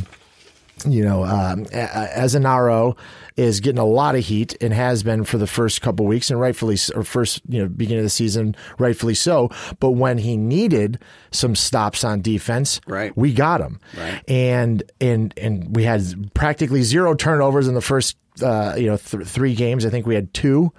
you 0.87 1.05
know, 1.05 1.25
um, 1.25 1.65
Azzinaro 1.67 2.97
is 3.37 3.61
getting 3.61 3.79
a 3.79 3.85
lot 3.85 4.15
of 4.15 4.25
heat 4.25 4.57
and 4.61 4.73
has 4.75 5.03
been 5.03 5.25
for 5.25 5.39
the 5.39 5.47
first 5.47 5.81
couple 5.83 6.05
weeks 6.07 6.31
and 6.31 6.39
rightfully 6.41 6.77
or 6.95 7.03
first 7.05 7.41
you 7.49 7.61
know 7.63 7.69
beginning 7.69 8.01
of 8.01 8.05
the 8.05 8.11
season 8.11 8.55
rightfully 8.79 9.15
so 9.15 9.49
but 9.79 9.93
when 9.93 10.19
he 10.19 10.37
needed 10.37 10.99
some 11.31 11.55
stops 11.57 12.05
on 12.05 12.21
defense 12.21 12.81
Right. 12.87 13.17
we 13.17 13.33
got 13.33 13.61
him 13.63 13.81
Right. 13.97 14.21
and 14.29 14.83
and 15.01 15.33
and 15.39 15.75
we 15.75 15.85
had 15.85 16.03
practically 16.35 16.83
zero 16.83 17.15
turnovers 17.15 17.67
in 17.67 17.75
the 17.75 17.81
first 17.81 18.17
uh, 18.43 18.75
you 18.77 18.87
know 18.87 18.97
th- 18.99 19.27
three 19.27 19.55
games 19.55 19.87
I 19.87 19.91
think 19.91 20.07
we 20.07 20.15
had 20.17 20.35
two 20.35 20.73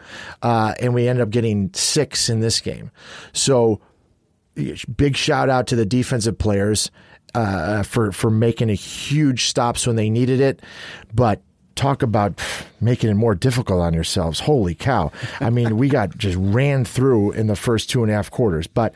uh, 0.43 0.75
and 0.79 0.93
we 0.93 1.08
ended 1.08 1.24
up 1.24 1.29
getting 1.31 1.72
six 1.74 2.29
in 2.29 2.41
this 2.41 2.60
game 2.60 2.91
so 3.34 3.81
big 4.96 5.15
shout 5.15 5.50
out 5.50 5.65
to 5.67 5.75
the 5.77 5.86
defensive 5.86 6.38
players. 6.38 6.91
Uh, 7.35 7.83
for 7.83 8.11
for 8.11 8.29
making 8.29 8.69
a 8.69 8.75
huge 8.75 9.45
stops 9.45 9.88
when 9.88 9.95
they 9.95 10.09
needed 10.09 10.39
it, 10.39 10.61
but 11.13 11.41
talk 11.75 12.03
about 12.03 12.35
pff, 12.35 12.65
making 12.79 13.09
it 13.09 13.15
more 13.15 13.35
difficult 13.35 13.81
on 13.81 13.93
yourselves. 13.93 14.39
Holy 14.39 14.75
cow! 14.75 15.11
I 15.39 15.50
mean, 15.50 15.77
we 15.77 15.89
got 15.89 16.17
just 16.17 16.38
ran 16.39 16.85
through 16.85 17.31
in 17.31 17.47
the 17.47 17.55
first 17.55 17.89
two 17.89 18.03
and 18.03 18.11
a 18.11 18.15
half 18.15 18.31
quarters. 18.31 18.67
But 18.67 18.93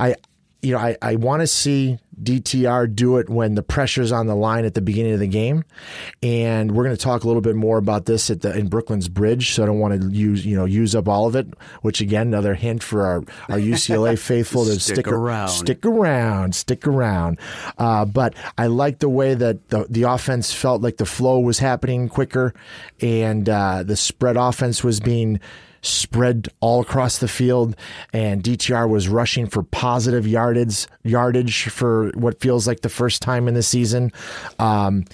I, 0.00 0.16
you 0.62 0.72
know, 0.72 0.78
I, 0.78 0.96
I 1.02 1.16
want 1.16 1.40
to 1.40 1.46
see 1.46 1.98
DTR 2.22 2.94
do 2.94 3.18
it 3.18 3.28
when 3.28 3.54
the 3.54 3.62
pressure's 3.62 4.12
on 4.12 4.26
the 4.26 4.34
line 4.34 4.64
at 4.64 4.74
the 4.74 4.80
beginning 4.80 5.12
of 5.12 5.20
the 5.20 5.28
game, 5.28 5.64
and 6.22 6.72
we're 6.72 6.84
going 6.84 6.96
to 6.96 7.02
talk 7.02 7.24
a 7.24 7.26
little 7.26 7.42
bit 7.42 7.56
more 7.56 7.78
about 7.78 8.06
this 8.06 8.30
at 8.30 8.40
the 8.40 8.56
in 8.56 8.68
Brooklyn's 8.68 9.08
Bridge. 9.08 9.52
So 9.52 9.62
I 9.62 9.66
don't 9.66 9.78
want 9.78 10.00
to 10.00 10.08
use 10.10 10.44
you 10.44 10.56
know 10.56 10.64
use 10.64 10.94
up 10.94 11.08
all 11.08 11.26
of 11.26 11.36
it. 11.36 11.46
Which 11.82 12.00
again, 12.00 12.28
another 12.28 12.54
hint 12.54 12.82
for 12.82 13.06
our 13.06 13.16
our 13.48 13.58
UCLA 13.58 14.18
faithful 14.18 14.64
to 14.64 14.78
Stick 14.78 14.96
stick, 14.96 15.08
around. 15.08 15.48
stick 15.48 15.84
around, 15.86 16.54
stick 16.54 16.86
around. 16.86 17.38
Uh, 17.78 18.04
but 18.04 18.34
I 18.56 18.66
like 18.66 18.98
the 18.98 19.08
way 19.08 19.34
that 19.34 19.68
the 19.68 19.86
the 19.88 20.02
offense 20.04 20.52
felt 20.52 20.82
like 20.82 20.96
the 20.96 21.06
flow 21.06 21.40
was 21.40 21.58
happening 21.58 22.08
quicker, 22.08 22.54
and 23.00 23.48
uh, 23.48 23.82
the 23.82 23.96
spread 23.96 24.36
offense 24.36 24.82
was 24.82 25.00
being 25.00 25.40
spread 25.82 26.48
all 26.60 26.80
across 26.80 27.18
the 27.18 27.28
field, 27.28 27.76
and 28.12 28.42
DTR 28.42 28.88
was 28.88 29.08
rushing 29.08 29.46
for 29.46 29.62
positive 29.62 30.26
yardage 30.26 30.86
yardage 31.04 31.68
for 31.68 32.10
what 32.14 32.40
feels 32.40 32.66
like 32.66 32.80
the 32.80 32.88
first 32.88 33.22
time 33.22 33.48
in 33.48 33.54
the 33.54 33.62
season. 33.62 34.12
Um, 34.58 35.04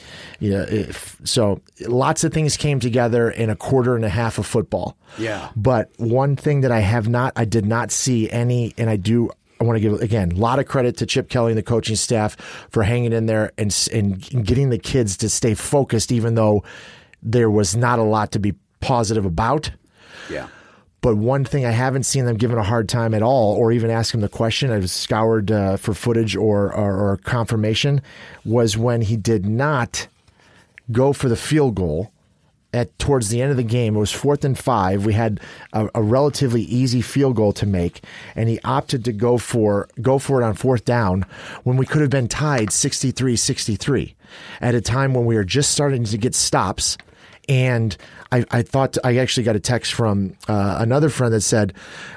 yeah, 0.40 0.64
if, 0.68 1.20
so 1.24 1.60
lots 1.86 2.24
of 2.24 2.32
things 2.32 2.56
came 2.56 2.80
together 2.80 3.30
in 3.30 3.50
a 3.50 3.56
quarter 3.56 3.96
and 3.96 4.04
a 4.04 4.08
half 4.08 4.38
of 4.38 4.46
football. 4.46 4.96
Yeah. 5.18 5.50
But 5.56 5.90
one 5.96 6.36
thing 6.36 6.62
that 6.62 6.72
I 6.72 6.80
have 6.80 7.08
not, 7.08 7.32
I 7.36 7.44
did 7.44 7.66
not 7.66 7.90
see 7.90 8.30
any, 8.30 8.74
and 8.78 8.90
I 8.90 8.96
do. 8.96 9.30
I 9.60 9.64
want 9.64 9.76
to 9.76 9.80
give 9.80 10.00
again 10.02 10.32
a 10.32 10.34
lot 10.34 10.58
of 10.58 10.66
credit 10.66 10.96
to 10.98 11.06
Chip 11.06 11.28
Kelly 11.28 11.52
and 11.52 11.58
the 11.58 11.62
coaching 11.62 11.94
staff 11.94 12.36
for 12.70 12.82
hanging 12.82 13.12
in 13.12 13.26
there 13.26 13.52
and 13.56 13.74
and 13.92 14.20
getting 14.44 14.70
the 14.70 14.78
kids 14.78 15.16
to 15.18 15.28
stay 15.28 15.54
focused, 15.54 16.10
even 16.10 16.34
though 16.34 16.64
there 17.22 17.50
was 17.50 17.76
not 17.76 17.98
a 17.98 18.02
lot 18.02 18.32
to 18.32 18.38
be 18.38 18.54
positive 18.80 19.24
about. 19.24 19.70
Yeah. 20.30 20.48
But 21.00 21.16
one 21.16 21.44
thing 21.44 21.66
I 21.66 21.70
haven't 21.70 22.04
seen 22.04 22.24
them 22.24 22.36
given 22.36 22.56
a 22.56 22.62
hard 22.62 22.88
time 22.88 23.12
at 23.12 23.22
all, 23.22 23.54
or 23.56 23.72
even 23.72 23.90
ask 23.90 24.14
him 24.14 24.22
the 24.22 24.28
question. 24.28 24.70
I've 24.70 24.88
scoured 24.88 25.50
uh, 25.50 25.76
for 25.76 25.92
footage 25.92 26.34
or, 26.34 26.72
or, 26.72 26.96
or 26.96 27.16
confirmation. 27.18 28.00
Was 28.44 28.78
when 28.78 29.02
he 29.02 29.16
did 29.16 29.44
not 29.44 30.06
go 30.90 31.12
for 31.12 31.28
the 31.28 31.36
field 31.36 31.74
goal 31.74 32.10
at 32.74 32.98
towards 32.98 33.28
the 33.28 33.40
end 33.40 33.52
of 33.52 33.56
the 33.56 33.62
game. 33.62 33.94
It 33.96 34.00
was 34.00 34.12
fourth 34.12 34.44
and 34.44 34.58
five. 34.58 35.06
We 35.06 35.12
had 35.12 35.40
a, 35.72 35.88
a 35.94 36.02
relatively 36.02 36.62
easy 36.62 37.00
field 37.00 37.36
goal 37.36 37.52
to 37.54 37.66
make, 37.66 38.02
and 38.34 38.48
he 38.48 38.58
opted 38.64 39.04
to 39.04 39.12
go 39.12 39.38
for 39.38 39.88
go 40.02 40.18
for 40.18 40.42
it 40.42 40.44
on 40.44 40.54
fourth 40.54 40.84
down 40.84 41.24
when 41.62 41.76
we 41.76 41.86
could 41.86 42.00
have 42.00 42.10
been 42.10 42.28
tied 42.28 42.68
63-63 42.68 44.14
at 44.60 44.74
a 44.74 44.80
time 44.80 45.14
when 45.14 45.24
we 45.24 45.36
were 45.36 45.44
just 45.44 45.70
starting 45.70 46.04
to 46.04 46.18
get 46.18 46.34
stops. 46.34 46.98
And 47.48 47.96
I, 48.32 48.44
I 48.50 48.62
thought 48.62 48.96
I 49.04 49.18
actually 49.18 49.44
got 49.44 49.54
a 49.56 49.60
text 49.60 49.92
from 49.92 50.36
uh, 50.48 50.76
another 50.80 51.08
friend 51.10 51.32
that 51.34 51.42
said, 51.42 51.74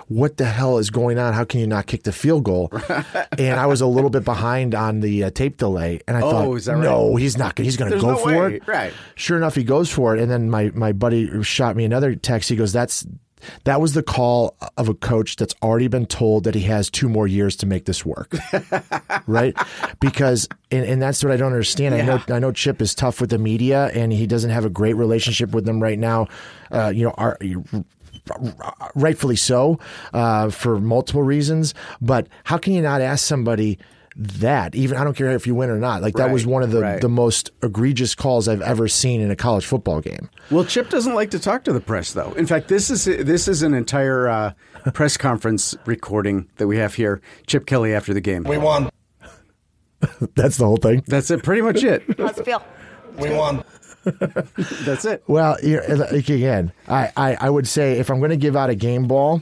"What 0.07 0.37
the 0.37 0.45
hell 0.45 0.77
is 0.77 0.89
going 0.89 1.19
on? 1.19 1.33
How 1.33 1.43
can 1.43 1.59
you 1.59 1.67
not 1.67 1.85
kick 1.85 2.03
the 2.03 2.11
field 2.11 2.43
goal?" 2.45 2.71
and 3.37 3.59
I 3.59 3.65
was 3.65 3.81
a 3.81 3.87
little 3.87 4.09
bit 4.09 4.23
behind 4.23 4.73
on 4.73 5.01
the 5.01 5.25
uh, 5.25 5.29
tape 5.31 5.57
delay, 5.57 5.99
and 6.07 6.15
I 6.17 6.21
Oh, 6.21 6.31
thought, 6.31 6.53
is 6.55 6.65
that 6.65 6.73
right? 6.75 6.83
"No, 6.83 7.15
he's 7.17 7.37
not. 7.37 7.55
gonna 7.55 7.65
He's 7.65 7.77
going 7.77 7.91
to 7.91 7.99
go 7.99 8.11
no 8.11 8.17
for 8.17 8.27
way. 8.47 8.55
it." 8.55 8.67
Right. 8.67 8.93
Sure 9.15 9.37
enough, 9.37 9.55
he 9.55 9.63
goes 9.63 9.91
for 9.91 10.15
it, 10.15 10.21
and 10.21 10.31
then 10.31 10.49
my 10.49 10.71
my 10.73 10.91
buddy 10.93 11.43
shot 11.43 11.75
me 11.75 11.83
another 11.85 12.15
text. 12.15 12.49
He 12.49 12.55
goes, 12.55 12.71
"That's." 12.73 13.05
That 13.63 13.81
was 13.81 13.93
the 13.93 14.03
call 14.03 14.55
of 14.77 14.89
a 14.89 14.93
coach 14.93 15.35
that's 15.35 15.53
already 15.61 15.87
been 15.87 16.05
told 16.05 16.43
that 16.45 16.55
he 16.55 16.61
has 16.61 16.89
two 16.89 17.09
more 17.09 17.27
years 17.27 17.55
to 17.57 17.65
make 17.65 17.85
this 17.85 18.05
work, 18.05 18.35
right? 19.27 19.55
Because 19.99 20.47
and, 20.71 20.85
and 20.85 21.01
that's 21.01 21.23
what 21.23 21.31
I 21.31 21.37
don't 21.37 21.51
understand. 21.51 21.95
I 21.95 22.01
know 22.01 22.21
I 22.29 22.39
know 22.39 22.51
Chip 22.51 22.81
is 22.81 22.95
tough 22.95 23.21
with 23.21 23.29
the 23.29 23.37
media, 23.37 23.91
and 23.93 24.11
he 24.11 24.27
doesn't 24.27 24.49
have 24.49 24.65
a 24.65 24.69
great 24.69 24.95
relationship 24.95 25.51
with 25.51 25.65
them 25.65 25.81
right 25.81 25.99
now. 25.99 26.27
Uh, 26.71 26.91
you 26.93 27.03
know, 27.03 27.11
are, 27.17 27.37
rightfully 28.95 29.35
so 29.35 29.79
uh, 30.13 30.49
for 30.49 30.79
multiple 30.79 31.23
reasons. 31.23 31.73
But 32.01 32.27
how 32.43 32.57
can 32.57 32.73
you 32.73 32.81
not 32.81 33.01
ask 33.01 33.25
somebody 33.25 33.77
that? 34.17 34.75
Even 34.75 34.97
I 34.97 35.03
don't 35.03 35.15
care 35.15 35.29
if 35.31 35.45
you 35.45 35.55
win 35.55 35.69
or 35.69 35.77
not. 35.77 36.01
Like 36.01 36.15
that 36.15 36.31
was 36.31 36.45
one 36.45 36.63
of 36.63 36.71
the 36.71 36.81
right. 36.81 37.01
the 37.01 37.09
most 37.09 37.51
egregious 37.61 38.15
calls 38.15 38.47
I've 38.47 38.61
ever 38.61 38.87
seen 38.87 39.21
in 39.21 39.31
a 39.31 39.35
college 39.35 39.65
football 39.65 40.01
game. 40.01 40.29
Well, 40.49 40.65
Chip 40.65 40.89
doesn't 40.89 41.13
like 41.13 41.31
to 41.31 41.39
talk 41.39 41.63
to 41.65 41.73
the 41.73 41.79
press, 41.79 42.13
though. 42.13 42.31
In 42.33 42.47
fact, 42.47 42.67
this 42.67 42.89
is 42.89 43.05
this 43.05 43.47
is 43.47 43.61
an 43.61 43.73
entire 43.73 44.27
uh, 44.27 44.53
press 44.93 45.17
conference 45.17 45.75
recording 45.85 46.49
that 46.55 46.67
we 46.67 46.77
have 46.77 46.95
here. 46.95 47.21
Chip 47.45 47.65
Kelly 47.65 47.93
after 47.93 48.13
the 48.13 48.21
game. 48.21 48.43
We 48.43 48.57
won. 48.57 48.89
That's 50.35 50.57
the 50.57 50.65
whole 50.65 50.77
thing. 50.77 51.03
That's 51.07 51.29
it. 51.31 51.43
Pretty 51.43 51.61
much 51.61 51.83
it. 51.83 52.03
How's 52.17 52.37
it 52.37 52.45
feel? 52.45 52.63
We 53.17 53.31
won. 53.31 53.63
That's 54.85 55.05
it. 55.05 55.23
Well, 55.27 55.57
you 55.63 55.77
know, 55.87 55.95
like, 55.95 56.29
again, 56.29 56.71
I, 56.87 57.11
I, 57.17 57.37
I 57.41 57.49
would 57.49 57.67
say 57.67 57.99
if 57.99 58.09
I'm 58.09 58.19
going 58.19 58.31
to 58.31 58.37
give 58.37 58.55
out 58.55 58.69
a 58.69 58.75
game 58.75 59.07
ball, 59.07 59.41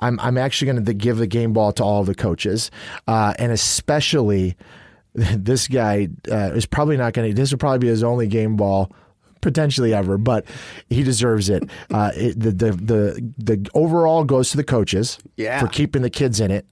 I'm 0.00 0.18
I'm 0.20 0.36
actually 0.38 0.72
going 0.72 0.84
to 0.84 0.94
give 0.94 1.18
the 1.18 1.26
game 1.26 1.52
ball 1.52 1.72
to 1.72 1.84
all 1.84 2.04
the 2.04 2.14
coaches, 2.14 2.70
uh, 3.08 3.34
and 3.38 3.52
especially 3.52 4.56
this 5.14 5.68
guy 5.68 6.08
uh, 6.30 6.52
is 6.54 6.66
probably 6.66 6.96
not 6.96 7.12
going 7.12 7.30
to. 7.30 7.34
This 7.34 7.50
will 7.50 7.58
probably 7.58 7.78
be 7.80 7.88
his 7.88 8.02
only 8.02 8.26
game 8.26 8.56
ball. 8.56 8.92
Potentially 9.40 9.92
ever, 9.92 10.18
but 10.18 10.44
he 10.88 11.02
deserves 11.02 11.50
it. 11.50 11.64
Uh, 11.92 12.12
it 12.14 12.38
the, 12.38 12.52
the 12.52 12.70
the 12.72 13.32
the 13.38 13.70
overall 13.74 14.22
goes 14.22 14.50
to 14.52 14.56
the 14.56 14.62
coaches 14.62 15.18
Yeah. 15.36 15.58
for 15.58 15.66
keeping 15.66 16.02
the 16.02 16.10
kids 16.10 16.38
in 16.38 16.52
it, 16.52 16.64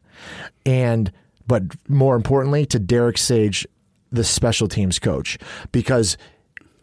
and 0.65 1.11
but 1.49 1.65
more 1.89 2.15
importantly 2.15 2.65
to 2.67 2.79
Derek 2.79 3.19
Sage, 3.19 3.67
the 4.13 4.23
special 4.23 4.69
teams 4.69 5.01
coach, 5.01 5.37
because 5.73 6.17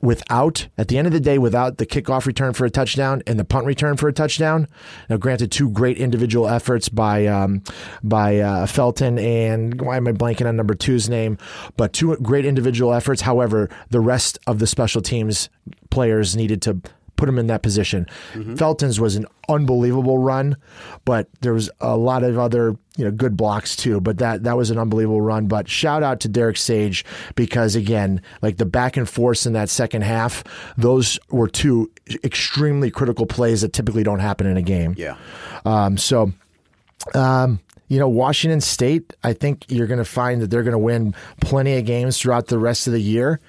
without 0.01 0.68
at 0.77 0.88
the 0.88 0.98
end 0.98 1.08
of 1.08 1.13
the 1.13 1.20
day 1.20 1.38
without 1.38 1.77
the 1.77 1.86
kickoff 1.86 2.25
return 2.25 2.54
for 2.54 2.66
a 2.66 2.70
touchdown 2.70 3.24
and 3.25 3.39
the 3.39 3.46
punt 3.46 3.66
return 3.66 3.98
for 3.98 4.08
a 4.08 4.13
touchdown 4.13 4.68
now 5.10 5.18
granted 5.18 5.51
two 5.51 5.70
great 5.70 5.98
individual 5.98 6.48
efforts 6.48 6.88
by 6.89 7.25
um, 7.25 7.63
by 8.04 8.39
uh, 8.39 8.66
Felton 8.68 9.18
and 9.18 9.82
why 9.82 9.98
am 9.98 10.08
I 10.08 10.12
blanking 10.12 10.48
on 10.48 10.56
number 10.56 10.75
two's 10.75 11.10
name? 11.10 11.38
But 11.77 11.94
two 11.94 12.16
great 12.18 12.46
individual 12.46 12.94
efforts. 12.94 13.22
However 13.22 13.70
the 13.89 14.00
rest 14.00 14.38
of 14.46 14.60
the 14.60 14.68
special 14.68 15.01
teams 15.01 15.50
players 15.89 16.36
needed 16.36 16.62
to 16.63 16.82
put 17.18 17.28
him 17.28 17.38
in 17.38 17.48
that 17.48 17.62
position. 17.62 18.08
Felton's 18.56 19.00
was 19.00 19.16
an 19.18 19.26
unbelievable 19.50 20.18
run 20.18 20.56
but 21.06 21.30
there 21.42 21.54
was 21.54 21.70
a 21.80 21.96
lot 21.96 22.22
of 22.24 22.38
other 22.38 22.76
you 22.98 23.06
know 23.06 23.12
good 23.12 23.38
blocks 23.38 23.76
too 23.78 24.02
but 24.02 24.18
that 24.18 24.44
that 24.44 24.58
was 24.58 24.70
an 24.70 24.78
unbelievable 24.78 25.22
run. 25.22 25.48
But 25.48 25.68
shout 25.68 26.04
out 26.04 26.20
to 26.22 26.28
Derek 26.28 26.58
Sage 26.58 27.04
because 27.36 27.76
again 27.76 28.22
like 28.42 28.58
the 28.58 28.66
back 28.66 28.98
and 28.98 29.08
forth 29.10 29.46
in 29.46 29.54
that 29.54 29.70
second 29.70 30.04
half 30.04 30.44
those 30.78 31.20
were 31.30 31.48
two 31.48 31.92
extremely 32.24 32.92
critical 32.92 33.26
plays 33.26 33.62
that 33.62 33.74
typically 33.74 34.04
don't 34.04 34.20
happen 34.20 34.48
in 34.48 34.58
a 34.58 34.62
game. 34.62 34.96
Yeah. 34.98 35.16
um, 35.66 35.98
so 35.98 36.32
um, 37.14 37.60
you 37.89 38.00
know 38.00 38.10
Washington 38.10 38.60
State 38.62 39.13
I 39.24 39.34
think 39.34 39.65
you're 39.70 39.88
going 39.88 39.98
to 40.00 40.06
find 40.06 40.41
that 40.41 40.50
they're 40.51 40.63
going 40.63 40.72
to 40.74 40.77
win 40.77 41.15
plenty 41.41 41.77
of 41.77 41.86
games 41.86 42.20
throughout 42.20 42.48
the 42.48 42.60
rest 42.60 42.88
of 42.88 42.94
the 42.94 43.00
year 43.01 43.39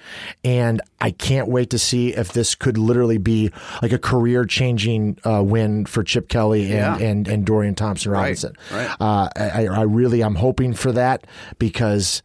and 0.45 0.81
I 1.01 1.11
can't 1.11 1.49
wait 1.49 1.71
to 1.71 1.79
see 1.79 2.15
if 2.15 2.33
this 2.33 2.55
could 2.55 2.79
literally 2.79 3.19
be 3.19 3.51
like 3.83 3.93
a 3.93 3.99
career 3.99 4.45
changing 4.45 5.19
uh, 5.25 5.43
win 5.45 5.87
for 5.87 6.03
Chip 6.05 6.29
Kelly 6.29 6.63
and, 6.73 7.01
Yeah. 7.01 7.09
and, 7.09 7.29
and 7.29 7.45
Dorian 7.45 7.75
Thompson 7.75 8.13
Right, 8.13 8.21
Robinson 8.21 8.53
right. 8.73 8.97
uh, 9.01 9.29
I, 9.37 9.67
I 9.67 9.83
really 9.83 10.23
I'm 10.23 10.37
hoping 10.37 10.73
for 10.75 10.93
that 10.93 11.27
because 11.59 12.23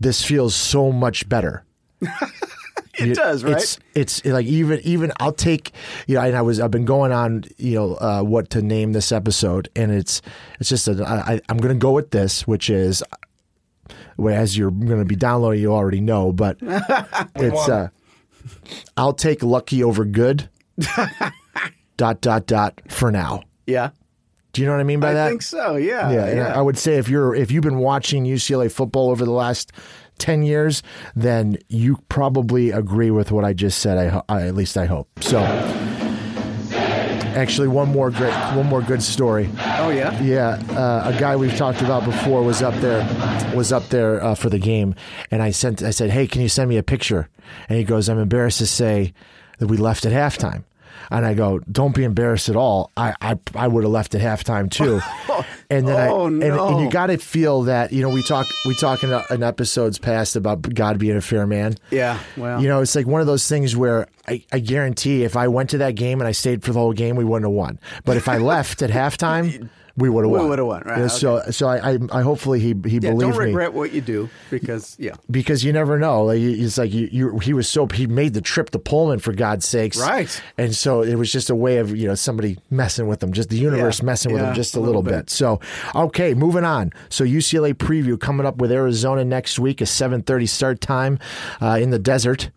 this 0.00 0.22
feels 0.24 0.54
so 0.54 0.92
much 0.92 1.28
better. 1.28 1.64
It 2.98 3.14
does, 3.14 3.44
right? 3.44 3.56
It's 3.56 3.78
it's 3.94 4.24
like 4.24 4.46
even 4.46 4.80
even 4.82 5.12
I'll 5.20 5.32
take 5.32 5.72
you 6.06 6.16
know 6.16 6.22
and 6.22 6.36
I 6.36 6.42
was 6.42 6.60
I've 6.60 6.70
been 6.70 6.84
going 6.84 7.12
on 7.12 7.44
you 7.56 7.74
know 7.74 7.94
uh, 7.96 8.22
what 8.22 8.50
to 8.50 8.62
name 8.62 8.92
this 8.92 9.12
episode 9.12 9.68
and 9.76 9.92
it's 9.92 10.20
it's 10.60 10.68
just 10.68 10.88
a, 10.88 11.04
I, 11.06 11.40
I'm 11.48 11.58
going 11.58 11.74
to 11.74 11.80
go 11.80 11.92
with 11.92 12.10
this 12.10 12.46
which 12.46 12.70
is 12.70 13.02
as 14.28 14.58
you're 14.58 14.70
going 14.70 14.98
to 14.98 15.04
be 15.04 15.16
downloading 15.16 15.60
you 15.60 15.72
already 15.72 16.00
know 16.00 16.32
but 16.32 16.58
it's 17.36 17.68
uh, 17.68 17.88
I'll 18.96 19.12
take 19.12 19.42
lucky 19.42 19.82
over 19.84 20.04
good 20.04 20.48
dot 21.96 22.20
dot 22.20 22.46
dot 22.46 22.80
for 22.88 23.10
now. 23.10 23.42
yeah. 23.66 23.90
Do 24.54 24.62
you 24.62 24.66
know 24.66 24.72
what 24.72 24.80
I 24.80 24.84
mean 24.84 24.98
by 24.98 25.10
I 25.10 25.12
that? 25.12 25.26
I 25.26 25.28
think 25.28 25.42
so. 25.42 25.76
Yeah. 25.76 26.10
Yeah, 26.10 26.24
and 26.24 26.40
I 26.40 26.60
would 26.60 26.78
say 26.78 26.96
if 26.96 27.08
you're 27.08 27.34
if 27.34 27.52
you've 27.52 27.62
been 27.62 27.78
watching 27.78 28.24
UCLA 28.24 28.72
football 28.72 29.10
over 29.10 29.24
the 29.24 29.30
last 29.30 29.72
ten 30.18 30.42
years, 30.42 30.82
then 31.16 31.58
you 31.68 31.98
probably 32.08 32.70
agree 32.70 33.10
with 33.10 33.30
what 33.32 33.44
I 33.44 33.52
just 33.52 33.78
said. 33.78 33.98
I, 33.98 34.08
ho- 34.08 34.24
I 34.28 34.42
at 34.46 34.54
least 34.54 34.76
I 34.76 34.86
hope. 34.86 35.08
So, 35.22 35.40
actually, 37.34 37.68
one 37.68 37.88
more 37.88 38.10
great, 38.10 38.34
one 38.54 38.66
more 38.66 38.82
good 38.82 39.02
story. 39.02 39.48
oh 39.78 39.90
yeah. 39.90 40.20
Yeah, 40.22 40.62
uh, 40.78 41.12
a 41.14 41.18
guy 41.18 41.36
we've 41.36 41.56
talked 41.56 41.80
about 41.82 42.04
before 42.04 42.42
was 42.42 42.62
up 42.62 42.74
there, 42.76 43.04
was 43.54 43.72
up 43.72 43.88
there 43.88 44.22
uh, 44.22 44.34
for 44.34 44.48
the 44.50 44.58
game, 44.58 44.94
and 45.30 45.42
I 45.42 45.50
sent, 45.50 45.82
I 45.82 45.90
said, 45.90 46.10
"Hey, 46.10 46.26
can 46.26 46.42
you 46.42 46.48
send 46.48 46.68
me 46.68 46.76
a 46.76 46.82
picture?" 46.82 47.28
And 47.68 47.78
he 47.78 47.84
goes, 47.84 48.08
"I'm 48.08 48.18
embarrassed 48.18 48.58
to 48.58 48.66
say 48.66 49.12
that 49.58 49.68
we 49.68 49.76
left 49.76 50.04
at 50.04 50.12
halftime." 50.12 50.64
And 51.10 51.24
I 51.24 51.34
go, 51.34 51.58
don't 51.70 51.94
be 51.94 52.04
embarrassed 52.04 52.48
at 52.48 52.56
all. 52.56 52.90
I 52.96 53.14
I, 53.20 53.38
I 53.54 53.68
would 53.68 53.84
have 53.84 53.92
left 53.92 54.14
at 54.14 54.20
halftime 54.20 54.70
too. 54.70 55.00
Oh, 55.30 55.44
and 55.70 55.86
then 55.86 55.96
I 55.96 56.08
Oh, 56.08 56.26
and, 56.26 56.42
and 56.42 56.56
no. 56.56 56.80
you 56.80 56.88
got 56.90 57.08
to 57.08 57.18
feel 57.18 57.62
that 57.64 57.92
you 57.92 58.00
know 58.02 58.08
we 58.08 58.22
talk 58.22 58.46
we 58.66 58.74
talk 58.74 59.04
in, 59.04 59.12
in 59.30 59.42
episodes 59.42 59.98
past 59.98 60.36
about 60.36 60.62
God 60.62 60.98
being 60.98 61.16
a 61.16 61.20
fair 61.20 61.46
man. 61.46 61.74
Yeah, 61.90 62.18
well. 62.36 62.60
You 62.62 62.68
know, 62.68 62.80
it's 62.80 62.94
like 62.96 63.06
one 63.06 63.20
of 63.20 63.26
those 63.26 63.46
things 63.46 63.76
where 63.76 64.06
I, 64.26 64.42
I 64.50 64.58
guarantee 64.60 65.24
if 65.24 65.36
I 65.36 65.48
went 65.48 65.70
to 65.70 65.78
that 65.78 65.94
game 65.96 66.20
and 66.20 66.26
I 66.28 66.32
stayed 66.32 66.62
for 66.64 66.72
the 66.72 66.78
whole 66.78 66.94
game, 66.94 67.16
we 67.16 67.24
wouldn't 67.24 67.44
have 67.48 67.54
won. 67.54 67.78
But 68.06 68.16
if 68.16 68.28
I 68.28 68.38
left 68.54 68.80
at 68.80 68.90
halftime, 68.90 69.68
we 69.98 70.08
would 70.08 70.24
have 70.24 70.30
won. 70.30 70.42
We 70.44 70.48
would've 70.48 70.66
won, 70.66 70.82
right, 70.86 70.96
You 70.96 71.02
know, 71.02 71.08
So, 71.08 71.42
so 71.50 71.68
I, 71.68 71.92
I, 71.92 71.98
I 72.12 72.22
hopefully 72.22 72.60
he 72.60 72.68
he 72.86 72.94
yeah, 72.94 73.10
believes 73.10 73.20
don't 73.36 73.38
me 73.38 73.44
regret 73.46 73.72
what 73.74 73.92
you 73.92 74.00
do 74.00 74.30
because 74.50 74.96
yeah. 74.98 75.14
because 75.30 75.64
you 75.64 75.72
never 75.72 75.98
know. 75.98 76.24
Like 76.24 76.38
it's 76.40 76.78
like 76.78 76.92
you, 76.92 77.08
you, 77.12 77.38
he 77.40 77.52
was 77.52 77.68
so 77.68 77.86
he 77.86 78.06
made 78.06 78.32
the 78.34 78.40
trip 78.40 78.70
to 78.70 78.78
Pullman 78.78 79.18
for 79.18 79.32
God's 79.32 79.66
sakes, 79.68 79.98
Right. 79.98 80.42
And 80.56 80.74
so 80.74 81.02
it 81.02 81.16
was 81.16 81.30
just 81.30 81.50
a 81.50 81.54
way 81.54 81.78
of 81.78 81.94
you 81.96 82.06
know 82.08 82.14
somebody 82.14 82.58
messing 82.70 83.06
with 83.08 83.22
him, 83.22 83.32
just 83.32 83.48
the 83.50 83.58
universe 83.58 83.98
Yeah. 84.00 84.06
messing 84.06 84.32
with 84.32 84.40
Yeah, 84.42 84.48
him 84.50 84.54
just 84.54 84.74
a, 84.74 84.78
a 84.78 84.80
little, 84.80 85.02
little 85.02 85.18
bit. 85.18 85.26
bit. 85.26 85.30
So 85.30 85.60
okay, 85.94 86.34
moving 86.34 86.64
on. 86.64 86.92
So 87.08 87.24
UCLA 87.24 87.74
preview 87.74 88.18
coming 88.18 88.46
up 88.46 88.56
with 88.58 88.70
Arizona 88.72 89.24
next 89.24 89.58
week, 89.58 89.80
a 89.80 89.86
seven 89.86 90.22
thirty 90.22 90.46
start 90.46 90.80
time 90.80 91.18
uh, 91.60 91.78
in 91.80 91.90
the 91.90 91.98
desert. 91.98 92.50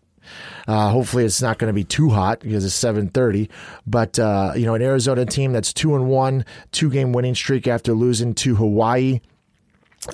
Uh, 0.66 0.90
hopefully, 0.90 1.24
it's 1.24 1.42
not 1.42 1.58
going 1.58 1.68
to 1.68 1.74
be 1.74 1.84
too 1.84 2.10
hot 2.10 2.40
because 2.40 2.64
it's 2.64 2.74
seven 2.74 3.08
thirty. 3.08 3.50
But 3.86 4.18
uh, 4.18 4.52
you 4.56 4.66
know, 4.66 4.74
an 4.74 4.82
Arizona 4.82 5.26
team 5.26 5.52
that's 5.52 5.72
two 5.72 5.94
and 5.94 6.08
one, 6.08 6.44
two 6.70 6.90
game 6.90 7.12
winning 7.12 7.34
streak 7.34 7.66
after 7.66 7.92
losing 7.92 8.34
to 8.36 8.56
Hawaii. 8.56 9.20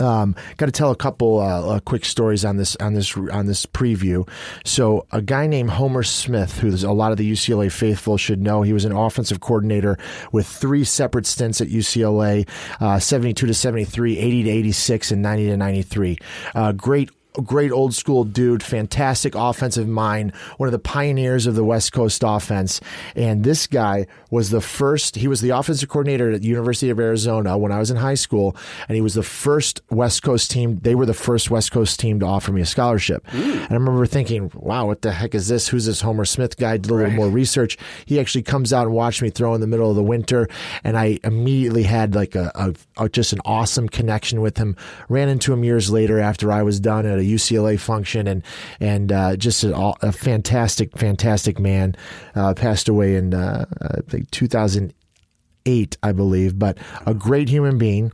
Um, 0.00 0.37
got 0.59 0.67
to 0.67 0.73
tell 0.73 0.91
a 0.91 0.97
couple 0.97 1.38
uh, 1.38 1.77
uh, 1.77 1.81
quick 1.81 2.05
stories 2.05 2.45
on 2.45 2.59
this 2.59 2.77
on 2.77 2.93
this 2.93 3.17
on 3.17 3.47
this 3.47 3.65
preview. 3.65 4.29
So, 4.65 5.07
a 5.12 5.23
guy 5.23 5.47
named 5.47 5.71
Homer 5.71 6.03
Smith, 6.03 6.59
who 6.59 6.69
a 6.69 6.93
lot 6.93 7.11
of 7.11 7.17
the 7.17 7.31
UCLA 7.31 7.73
faithful 7.73 8.19
should 8.19 8.43
know, 8.43 8.61
he 8.61 8.75
was 8.75 8.85
an 8.85 8.93
offensive 8.93 9.41
coordinator 9.41 9.97
with 10.31 10.47
three 10.47 10.85
separate 10.85 11.25
stints 11.25 11.62
at 11.62 11.69
UCLA: 11.69 12.47
uh, 12.81 12.99
seventy-two 12.99 13.47
to 13.47 13.55
seventy-three, 13.55 14.19
80 14.19 14.43
to 14.43 14.50
eighty-six, 14.50 15.11
and 15.11 15.23
ninety 15.23 15.47
to 15.47 15.57
ninety-three. 15.57 16.19
Uh, 16.55 16.73
great 16.73 17.11
great 17.44 17.70
old 17.70 17.94
school 17.94 18.25
dude, 18.25 18.62
fantastic 18.62 19.35
offensive 19.35 19.87
mind, 19.87 20.35
one 20.56 20.66
of 20.66 20.73
the 20.73 20.78
pioneers 20.78 21.47
of 21.47 21.54
the 21.54 21.64
West 21.64 21.92
Coast 21.92 22.23
offense. 22.25 22.80
And 23.14 23.44
this 23.44 23.66
guy 23.66 24.06
was 24.30 24.50
the 24.50 24.61
first, 24.61 25.16
he 25.16 25.28
was 25.28 25.40
the 25.40 25.50
offensive 25.50 25.88
coordinator 25.88 26.32
at 26.32 26.42
the 26.42 26.49
University 26.49 26.90
of 26.90 26.99
Arizona 26.99 27.56
when 27.56 27.73
I 27.73 27.78
was 27.78 27.90
in 27.90 27.97
high 27.97 28.14
school. 28.14 28.56
And 28.88 28.97
he 28.97 29.00
was 29.00 29.14
the 29.14 29.23
first 29.23 29.80
West 29.90 30.23
Coast 30.23 30.50
team, 30.50 30.78
they 30.80 30.94
were 30.94 31.06
the 31.06 31.14
first 31.14 31.50
West 31.50 31.73
Coast 31.73 32.00
team 32.00 32.20
to 32.20 32.26
offer 32.26 32.52
me 32.52 32.62
a 32.62 32.66
scholarship. 32.66 33.26
Hmm. 33.28 33.50
And 33.50 33.70
I 33.70 33.75
remember 33.75 34.06
thinking, 34.06 34.50
wow, 34.54 34.87
what 34.87 35.02
the 35.02 35.12
heck 35.12 35.35
is 35.35 35.49
this? 35.49 35.68
Who's 35.68 35.87
this 35.87 36.00
Homer 36.00 36.25
Smith 36.25 36.56
guy? 36.56 36.76
Did 36.76 36.90
a 36.90 36.94
little 36.94 37.11
more 37.12 37.28
research. 37.28 37.78
He 38.06 38.18
actually 38.18 38.42
comes 38.42 38.73
out 38.73 38.87
and 38.87 38.94
watched 38.94 39.23
me 39.23 39.30
throw 39.30 39.54
in 39.54 39.61
the 39.61 39.66
middle 39.66 39.90
of 39.90 39.97
the 39.97 40.02
winter. 40.02 40.49
And 40.85 40.97
I 40.97 41.18
immediately 41.25 41.85
had 41.85 42.14
like 42.14 42.35
a, 42.35 42.50
a, 42.54 43.04
a 43.04 43.08
just 43.08 43.32
an 43.32 43.40
awesome 43.44 43.88
connection 43.88 44.40
with 44.40 44.58
him. 44.58 44.76
Ran 45.08 45.28
into 45.28 45.52
him 45.52 45.64
years 45.64 45.90
later 45.90 46.20
after 46.20 46.50
I 46.50 46.62
was 46.62 46.80
done 46.80 47.06
at 47.06 47.17
a 47.18 47.22
UCLA 47.22 47.78
function, 47.78 48.26
and 48.26 48.42
and 48.80 49.12
uh, 49.12 49.37
just 49.37 49.64
a, 49.64 49.75
a 50.02 50.12
fantastic, 50.12 50.96
fantastic 50.96 51.58
man. 51.58 51.94
Uh, 52.34 52.54
passed 52.54 52.88
away 52.88 53.16
in 53.16 53.34
uh, 53.34 53.64
I 53.82 54.00
think 54.08 54.30
2008, 54.30 55.96
I 56.02 56.12
believe, 56.12 56.58
but 56.58 56.78
a 57.06 57.14
great 57.14 57.48
human 57.48 57.78
being, 57.78 58.12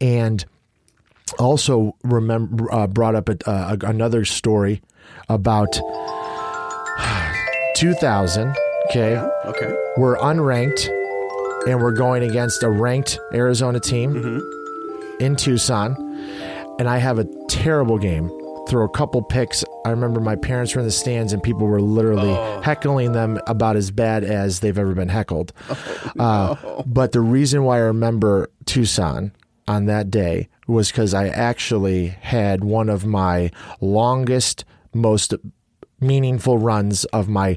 and 0.00 0.44
also 1.38 1.96
remember 2.04 2.72
uh, 2.72 2.86
brought 2.86 3.14
up 3.14 3.28
a, 3.28 3.36
uh, 3.50 3.76
another 3.82 4.24
story 4.24 4.80
about 5.28 5.78
2000. 7.76 8.54
Okay, 8.90 9.16
Okay. 9.46 9.74
we're 9.96 10.16
unranked 10.18 10.88
and 11.68 11.82
we're 11.82 11.90
going 11.92 12.22
against 12.22 12.62
a 12.62 12.70
ranked 12.70 13.18
Arizona 13.34 13.80
team 13.80 14.14
Mm-hmm. 14.14 15.22
in 15.24 15.34
Tucson. 15.36 15.96
And 16.78 16.88
I 16.88 16.98
have 16.98 17.18
a 17.18 17.26
terrible 17.48 17.98
game. 17.98 18.30
Throw 18.68 18.84
a 18.84 18.88
couple 18.88 19.22
picks. 19.22 19.64
I 19.84 19.90
remember 19.90 20.20
my 20.20 20.34
parents 20.36 20.74
were 20.74 20.80
in 20.80 20.86
the 20.86 20.90
stands 20.92 21.32
and 21.32 21.40
people 21.42 21.66
were 21.68 21.80
literally 21.80 22.30
Oh. 22.30 22.60
heckling 22.62 23.12
them 23.12 23.38
about 23.46 23.76
as 23.76 23.90
bad 23.92 24.24
as 24.24 24.58
they've 24.60 24.76
ever 24.76 24.92
been 24.94 25.08
heckled. 25.08 25.52
Oh, 26.18 26.22
uh, 26.22 26.82
but 26.84 27.12
the 27.12 27.20
reason 27.20 27.62
why 27.62 27.76
I 27.76 27.80
remember 27.82 28.48
Tucson 28.64 29.30
on 29.68 29.86
that 29.86 30.10
day 30.10 30.48
was 30.66 30.90
because 30.90 31.14
I 31.14 31.28
actually 31.28 32.08
had 32.08 32.64
one 32.64 32.88
of 32.88 33.06
my 33.06 33.52
longest, 33.80 34.64
most 34.92 35.32
meaningful 36.00 36.58
runs 36.58 37.04
of 37.06 37.28
my 37.28 37.56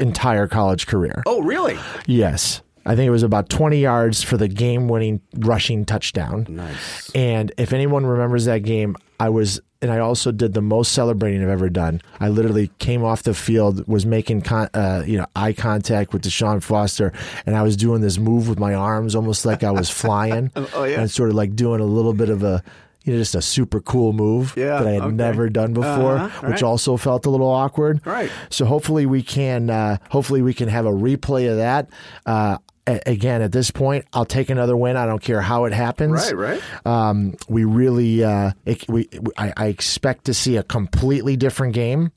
entire 0.00 0.48
college 0.48 0.86
career. 0.88 1.22
Oh, 1.26 1.42
really? 1.42 1.78
Yes. 2.06 2.60
I 2.86 2.96
think 2.96 3.06
it 3.06 3.10
was 3.10 3.22
about 3.22 3.48
20 3.48 3.78
yards 3.78 4.22
for 4.22 4.36
the 4.36 4.48
game 4.48 4.88
winning 4.88 5.20
rushing 5.36 5.84
touchdown. 5.84 6.46
Nice. 6.48 7.10
And 7.14 7.52
if 7.58 7.72
anyone 7.72 8.06
remembers 8.06 8.46
that 8.46 8.60
game, 8.60 8.96
I 9.18 9.28
was, 9.28 9.60
and 9.82 9.90
I 9.90 9.98
also 9.98 10.32
did 10.32 10.54
the 10.54 10.62
most 10.62 10.92
celebrating 10.92 11.42
I've 11.42 11.50
ever 11.50 11.68
done. 11.68 12.00
I 12.20 12.28
literally 12.30 12.70
came 12.78 13.04
off 13.04 13.22
the 13.22 13.34
field, 13.34 13.86
was 13.86 14.06
making 14.06 14.42
con- 14.42 14.70
uh, 14.72 15.02
you 15.06 15.18
know 15.18 15.26
eye 15.36 15.52
contact 15.52 16.12
with 16.14 16.22
Deshaun 16.22 16.62
Foster, 16.62 17.12
and 17.44 17.54
I 17.56 17.62
was 17.62 17.76
doing 17.76 18.00
this 18.00 18.18
move 18.18 18.48
with 18.48 18.58
my 18.58 18.72
arms, 18.74 19.14
almost 19.14 19.44
like 19.44 19.62
I 19.62 19.70
was 19.70 19.90
flying, 20.02 20.50
Oh, 20.56 20.84
yeah. 20.84 21.00
and 21.00 21.10
sort 21.10 21.28
of 21.28 21.34
like 21.34 21.54
doing 21.54 21.80
a 21.80 21.86
little 21.86 22.14
bit 22.14 22.30
of 22.30 22.42
a. 22.42 22.62
You 23.04 23.14
know, 23.14 23.18
just 23.18 23.34
a 23.34 23.40
super 23.40 23.80
cool 23.80 24.12
move 24.12 24.52
Yeah, 24.58 24.78
that 24.80 24.86
I 24.86 24.90
had 24.90 25.02
okay. 25.04 25.14
never 25.14 25.48
done 25.48 25.72
before, 25.72 26.18
Uh-huh, 26.18 26.46
which 26.48 26.52
right. 26.56 26.62
also 26.62 26.98
felt 26.98 27.24
a 27.24 27.30
little 27.30 27.48
awkward. 27.48 28.06
Right. 28.06 28.30
So 28.50 28.66
hopefully 28.66 29.06
we 29.06 29.22
can 29.22 29.70
uh, 29.70 29.96
hopefully 30.10 30.42
we 30.42 30.52
can 30.52 30.68
have 30.68 30.84
a 30.84 30.90
replay 30.92 31.50
of 31.50 31.56
that. 31.56 31.88
Uh, 32.26 32.58
again, 33.06 33.42
at 33.42 33.52
this 33.52 33.70
point, 33.70 34.06
I'll 34.12 34.24
take 34.24 34.50
another 34.50 34.76
win. 34.76 34.96
I 34.96 35.06
don't 35.06 35.22
care 35.22 35.40
how 35.40 35.64
it 35.64 35.72
happens. 35.72 36.32
Right, 36.32 36.60
right. 36.60 36.86
Um, 36.86 37.36
we 37.48 37.64
really, 37.64 38.24
uh, 38.24 38.52
it, 38.64 38.88
we, 38.88 39.08
I, 39.36 39.52
I 39.56 39.66
expect 39.66 40.24
to 40.26 40.34
see 40.34 40.56
a 40.56 40.62
completely 40.62 41.36
different 41.36 41.74
game. 41.74 42.12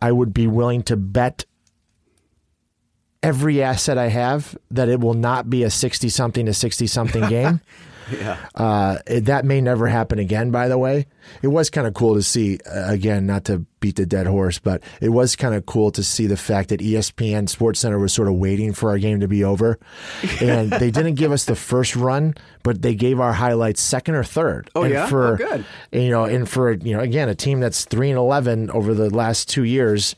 I 0.00 0.12
would 0.12 0.32
be 0.32 0.46
willing 0.46 0.82
to 0.84 0.96
bet 0.96 1.44
every 3.22 3.62
asset 3.62 3.98
I 3.98 4.08
have 4.08 4.56
that 4.70 4.88
it 4.88 5.00
will 5.00 5.14
not 5.14 5.50
be 5.50 5.64
a 5.64 5.70
sixty 5.70 6.08
something 6.08 6.46
to 6.46 6.54
sixty 6.54 6.86
something 6.86 7.28
game. 7.28 7.60
Yeah. 8.12 8.36
Uh, 8.54 8.98
it- 9.06 9.24
that 9.26 9.44
may 9.44 9.60
never 9.60 9.86
happen 9.86 10.18
again. 10.18 10.50
By 10.50 10.68
the 10.68 10.78
way, 10.78 11.06
it 11.42 11.48
was 11.48 11.70
kind 11.70 11.86
of 11.86 11.94
cool 11.94 12.14
to 12.14 12.22
see. 12.22 12.58
Uh, 12.66 12.84
again, 12.92 13.26
not 13.26 13.44
to 13.46 13.64
beat 13.80 13.96
the 13.96 14.06
dead 14.06 14.26
horse, 14.26 14.58
but 14.58 14.82
it 15.00 15.10
was 15.10 15.36
kind 15.36 15.54
of 15.54 15.66
cool 15.66 15.90
to 15.92 16.02
see 16.02 16.26
the 16.26 16.36
fact 16.36 16.70
that 16.70 16.80
ESPN 16.80 17.48
Sports 17.48 17.80
Center 17.80 17.98
was 17.98 18.12
sort 18.12 18.26
of 18.28 18.34
waiting 18.34 18.72
for 18.72 18.90
our 18.90 18.98
game 18.98 19.20
to 19.20 19.28
be 19.28 19.44
over, 19.44 19.78
and 20.40 20.70
they 20.70 20.90
didn't 20.90 21.14
give 21.14 21.30
us 21.32 21.44
the 21.44 21.54
first 21.54 21.94
run, 21.96 22.34
but 22.62 22.82
they 22.82 22.94
gave 22.94 23.20
our 23.20 23.32
highlights 23.32 23.80
second 23.80 24.14
or 24.14 24.24
third. 24.24 24.70
Oh, 24.74 24.82
And 24.82 24.92
yeah? 24.92 25.06
for 25.06 25.34
Oh, 25.34 25.36
good. 25.36 25.64
and, 25.92 26.02
you 26.02 26.10
know, 26.10 26.24
and 26.24 26.48
for 26.48 26.72
you 26.72 26.96
know, 26.96 27.00
again, 27.00 27.28
a 27.28 27.34
team 27.34 27.60
that's 27.60 27.84
three 27.84 28.10
and 28.10 28.18
eleven 28.18 28.70
over 28.70 28.94
the 28.94 29.10
last 29.14 29.48
two 29.48 29.64
years, 29.64 30.16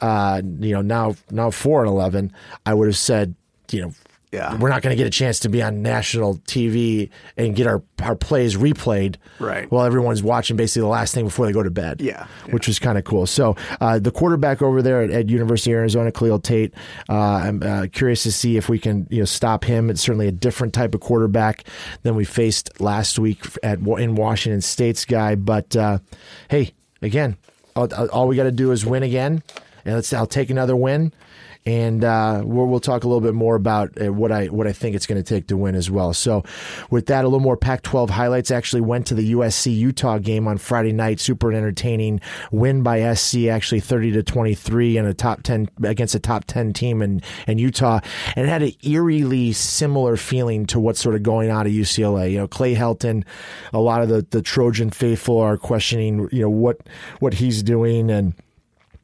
uh, 0.00 0.40
you 0.60 0.72
know, 0.74 0.80
now 0.82 1.14
now 1.30 1.50
four 1.50 1.80
and 1.80 1.88
eleven, 1.90 2.32
I 2.64 2.74
would 2.74 2.86
have 2.88 2.96
said, 2.96 3.34
you 3.70 3.82
know. 3.82 3.92
Yeah. 4.32 4.56
We're 4.56 4.70
not 4.70 4.80
going 4.80 4.96
to 4.96 4.96
get 4.96 5.06
a 5.06 5.10
chance 5.10 5.40
to 5.40 5.50
be 5.50 5.62
on 5.62 5.82
national 5.82 6.38
TV 6.38 7.10
and 7.36 7.54
get 7.54 7.66
our, 7.66 7.82
our 8.02 8.16
plays 8.16 8.56
replayed 8.56 9.16
Right. 9.38 9.70
while 9.70 9.84
everyone's 9.84 10.22
watching 10.22 10.56
basically 10.56 10.80
the 10.82 10.88
last 10.88 11.14
thing 11.14 11.26
before 11.26 11.44
they 11.44 11.52
go 11.52 11.62
to 11.62 11.70
bed. 11.70 12.00
Yeah, 12.00 12.26
yeah. 12.46 12.52
Which 12.54 12.66
was 12.66 12.78
kind 12.78 12.96
of 12.96 13.04
cool. 13.04 13.26
So 13.26 13.56
uh, 13.80 13.98
the 13.98 14.10
quarterback 14.10 14.62
over 14.62 14.80
there 14.80 15.02
at, 15.02 15.10
at 15.10 15.28
University 15.28 15.72
of 15.72 15.76
Arizona, 15.80 16.10
Khalil 16.10 16.38
Tate, 16.38 16.72
uh, 17.10 17.12
I'm 17.14 17.62
uh, 17.62 17.86
curious 17.92 18.22
to 18.22 18.32
see 18.32 18.56
if 18.56 18.70
we 18.70 18.78
can 18.78 19.06
you 19.10 19.18
know 19.18 19.24
stop 19.26 19.64
him. 19.64 19.90
It's 19.90 20.00
certainly 20.00 20.28
a 20.28 20.32
different 20.32 20.72
type 20.72 20.94
of 20.94 21.00
quarterback 21.02 21.64
than 22.02 22.14
we 22.14 22.24
faced 22.24 22.80
last 22.80 23.18
week 23.18 23.44
at 23.62 23.80
in 23.80 24.14
Washington 24.14 24.62
State's 24.62 25.04
guy. 25.04 25.34
But 25.34 25.76
uh, 25.76 25.98
hey, 26.48 26.72
again, 27.02 27.36
all, 27.76 27.92
all 28.10 28.28
we 28.28 28.36
got 28.36 28.44
to 28.44 28.50
do 28.52 28.70
is 28.72 28.86
win 28.86 29.02
again, 29.02 29.42
and 29.84 29.94
let's. 29.96 30.10
I'll 30.14 30.26
take 30.26 30.48
another 30.48 30.74
win 30.74 31.12
and 31.64 32.02
uh, 32.02 32.42
we'll, 32.44 32.66
we'll 32.66 32.80
talk 32.80 33.04
a 33.04 33.08
little 33.08 33.20
bit 33.20 33.34
more 33.34 33.54
about 33.54 33.90
uh, 34.00 34.12
what 34.12 34.32
I 34.32 34.46
what 34.46 34.66
I 34.66 34.72
think 34.72 34.96
it's 34.96 35.06
going 35.06 35.22
to 35.22 35.28
take 35.28 35.46
to 35.48 35.56
win 35.56 35.74
as 35.74 35.90
well. 35.90 36.12
So, 36.12 36.44
with 36.90 37.06
that, 37.06 37.24
a 37.24 37.28
little 37.28 37.40
more 37.40 37.56
Pac-12 37.56 38.10
highlights. 38.10 38.50
Actually, 38.50 38.82
went 38.82 39.06
to 39.08 39.14
the 39.14 39.32
USC 39.32 39.74
Utah 39.76 40.18
game 40.18 40.48
on 40.48 40.58
Friday 40.58 40.92
night. 40.92 41.20
Super 41.20 41.52
entertaining 41.52 42.20
win 42.50 42.82
by 42.82 43.14
SC, 43.14 43.46
actually 43.46 43.80
thirty 43.80 44.10
to 44.12 44.22
twenty 44.22 44.54
three, 44.54 44.96
and 44.96 45.06
a 45.06 45.14
top 45.14 45.42
ten 45.42 45.68
against 45.84 46.14
a 46.14 46.20
top 46.20 46.44
ten 46.46 46.72
team 46.72 47.00
in 47.00 47.22
in 47.46 47.58
Utah, 47.58 48.00
and 48.34 48.46
it 48.46 48.48
had 48.48 48.62
an 48.62 48.72
eerily 48.82 49.52
similar 49.52 50.16
feeling 50.16 50.66
to 50.66 50.80
what's 50.80 51.00
sort 51.00 51.14
of 51.14 51.22
going 51.22 51.50
on 51.50 51.66
at 51.66 51.72
UCLA. 51.72 52.32
You 52.32 52.38
know, 52.38 52.48
Clay 52.48 52.74
Helton, 52.74 53.24
a 53.72 53.78
lot 53.78 54.02
of 54.02 54.08
the 54.08 54.26
the 54.30 54.42
Trojan 54.42 54.90
faithful 54.90 55.38
are 55.38 55.56
questioning 55.56 56.28
you 56.32 56.42
know 56.42 56.50
what 56.50 56.80
what 57.20 57.34
he's 57.34 57.62
doing 57.62 58.10
and 58.10 58.34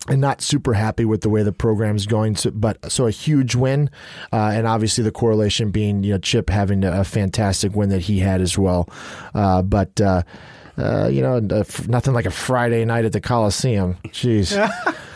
and 0.09 0.21
not 0.21 0.41
super 0.43 0.75
happy 0.75 1.05
with 1.05 1.21
the 1.21 1.29
way 1.29 1.43
the 1.43 1.53
program's 1.53 2.07
going. 2.07 2.37
So, 2.37 2.51
but 2.51 2.91
so 2.91 3.07
a 3.07 3.11
huge 3.11 3.55
win, 3.55 3.91
uh, 4.33 4.53
and 4.55 4.67
obviously 4.67 5.05
the 5.05 5.13
correlation 5.13 5.71
being 5.71 6.03
you 6.03 6.13
know 6.13 6.19
Chip 6.19 6.51
having 6.51 6.85
a 6.85 7.05
fantastic 7.05 7.75
win 7.75 7.91
that 7.91 8.03
he 8.03 8.19
had 8.19 8.41
as 8.41 8.57
well. 8.57 8.89
Uh, 9.35 9.63
but 9.63 10.01
uh, 10.01 10.23
uh, 10.79 11.09
you 11.09 11.23
know, 11.23 11.41
nothing 11.41 12.15
like 12.15 12.27
a 12.27 12.31
Friday 12.31 12.85
night 12.85 13.05
at 13.05 13.13
the 13.13 13.21
Coliseum. 13.21 13.97
Jeez. 14.09 14.57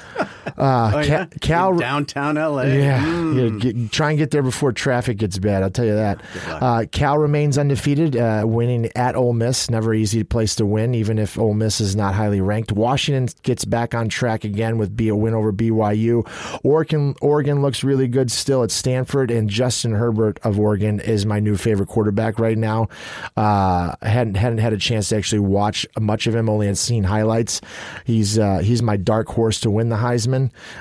Uh, 0.47 0.91
Oh, 0.95 0.99
Ca- 0.99 1.03
yeah? 1.05 1.27
Cal 1.41 1.77
downtown 1.77 2.37
LA. 2.37 2.63
Yeah, 2.65 3.05
Mm. 3.05 3.63
yeah, 3.65 3.73
get, 3.73 3.93
try 3.93 4.11
and 4.11 4.19
get 4.19 4.31
there 4.31 4.43
before 4.43 4.73
traffic 4.73 5.17
gets 5.19 5.39
bad. 5.39 5.63
I'll 5.63 5.71
tell 5.71 5.85
you 5.85 5.95
that. 5.95 6.21
Uh, 6.49 6.85
Cal 6.91 7.19
remains 7.19 7.59
undefeated, 7.59 8.17
uh, 8.17 8.43
winning 8.47 8.91
at 8.97 9.15
Ole 9.17 9.33
Miss. 9.33 9.71
Never 9.71 9.95
easy 9.95 10.25
place 10.25 10.55
to 10.57 10.67
win, 10.67 10.95
even 10.95 11.19
if 11.19 11.39
Ole 11.39 11.55
Miss 11.55 11.81
is 11.81 11.95
not 11.97 12.15
highly 12.15 12.41
ranked. 12.41 12.73
Washington 12.73 13.29
gets 13.43 13.65
back 13.65 13.95
on 13.95 14.09
track 14.09 14.45
again 14.45 14.79
with 14.79 14.97
be 14.97 15.09
a 15.09 15.15
win 15.17 15.35
over 15.35 15.53
BYU. 15.53 16.25
Oregon, 16.65 17.15
Oregon 17.21 17.63
looks 17.63 17.85
really 17.85 18.09
good 18.09 18.31
still 18.31 18.63
at 18.63 18.71
Stanford, 18.71 19.31
and 19.31 19.49
Justin 19.49 19.93
Herbert 19.93 20.39
of 20.43 20.59
Oregon 20.59 21.01
is 21.01 21.25
my 21.25 21.39
new 21.41 21.57
favorite 21.57 21.89
quarterback 21.89 22.39
right 22.39 22.59
now. 22.59 22.89
Uh, 23.37 23.95
I 24.03 24.09
hadn't 24.09 24.35
hadn't 24.35 24.59
had 24.59 24.73
a 24.73 24.79
chance 24.79 25.09
to 25.11 25.17
actually 25.17 25.41
watch 25.41 25.87
much 26.01 26.27
of 26.27 26.35
him, 26.35 26.49
only 26.49 26.67
had 26.67 26.79
seen 26.79 27.05
highlights. 27.05 27.61
He's 28.05 28.39
uh, 28.39 28.59
he's 28.59 28.83
my 28.83 28.97
dark 28.97 29.29
horse 29.29 29.61
to 29.61 29.71
win 29.71 29.89
the 29.89 29.97
Heisman. 29.97 30.32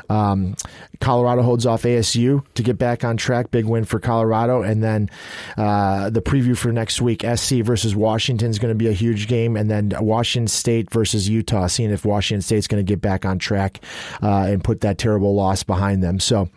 Um, 0.10 0.56
Colorado 1.00 1.42
holds 1.42 1.66
off 1.66 1.84
ASU 1.84 2.44
to 2.54 2.64
get 2.64 2.78
back 2.78 3.04
on 3.04 3.18
track. 3.18 3.52
Big 3.52 3.66
win 3.66 3.86
for 3.86 4.00
Colorado, 4.00 4.62
and 4.62 4.84
then 4.84 5.10
uh, 5.58 6.10
the 6.10 6.22
preview 6.22 6.58
for 6.58 6.72
next 6.72 7.02
week: 7.02 7.24
SC 7.36 7.56
versus 7.56 7.96
Washington 7.96 8.50
is 8.50 8.60
going 8.60 8.72
to 8.72 8.78
be 8.78 8.88
a 8.88 8.94
huge 8.94 9.28
game, 9.28 9.56
and 9.56 9.70
then 9.70 9.94
Washington 10.00 10.48
State 10.48 10.92
versus 10.92 11.28
Utah. 11.28 11.68
Seeing 11.68 11.92
if 11.92 12.06
Washington 12.06 12.42
State's 12.42 12.68
going 12.68 12.84
to 12.84 12.90
get 12.90 13.02
back 13.02 13.26
on 13.26 13.40
track 13.40 13.82
uh, 14.22 14.46
and 14.48 14.64
put 14.64 14.82
that 14.82 14.98
terrible 14.98 15.36
loss 15.36 15.64
behind 15.64 16.04
them. 16.04 16.20
So. 16.20 16.50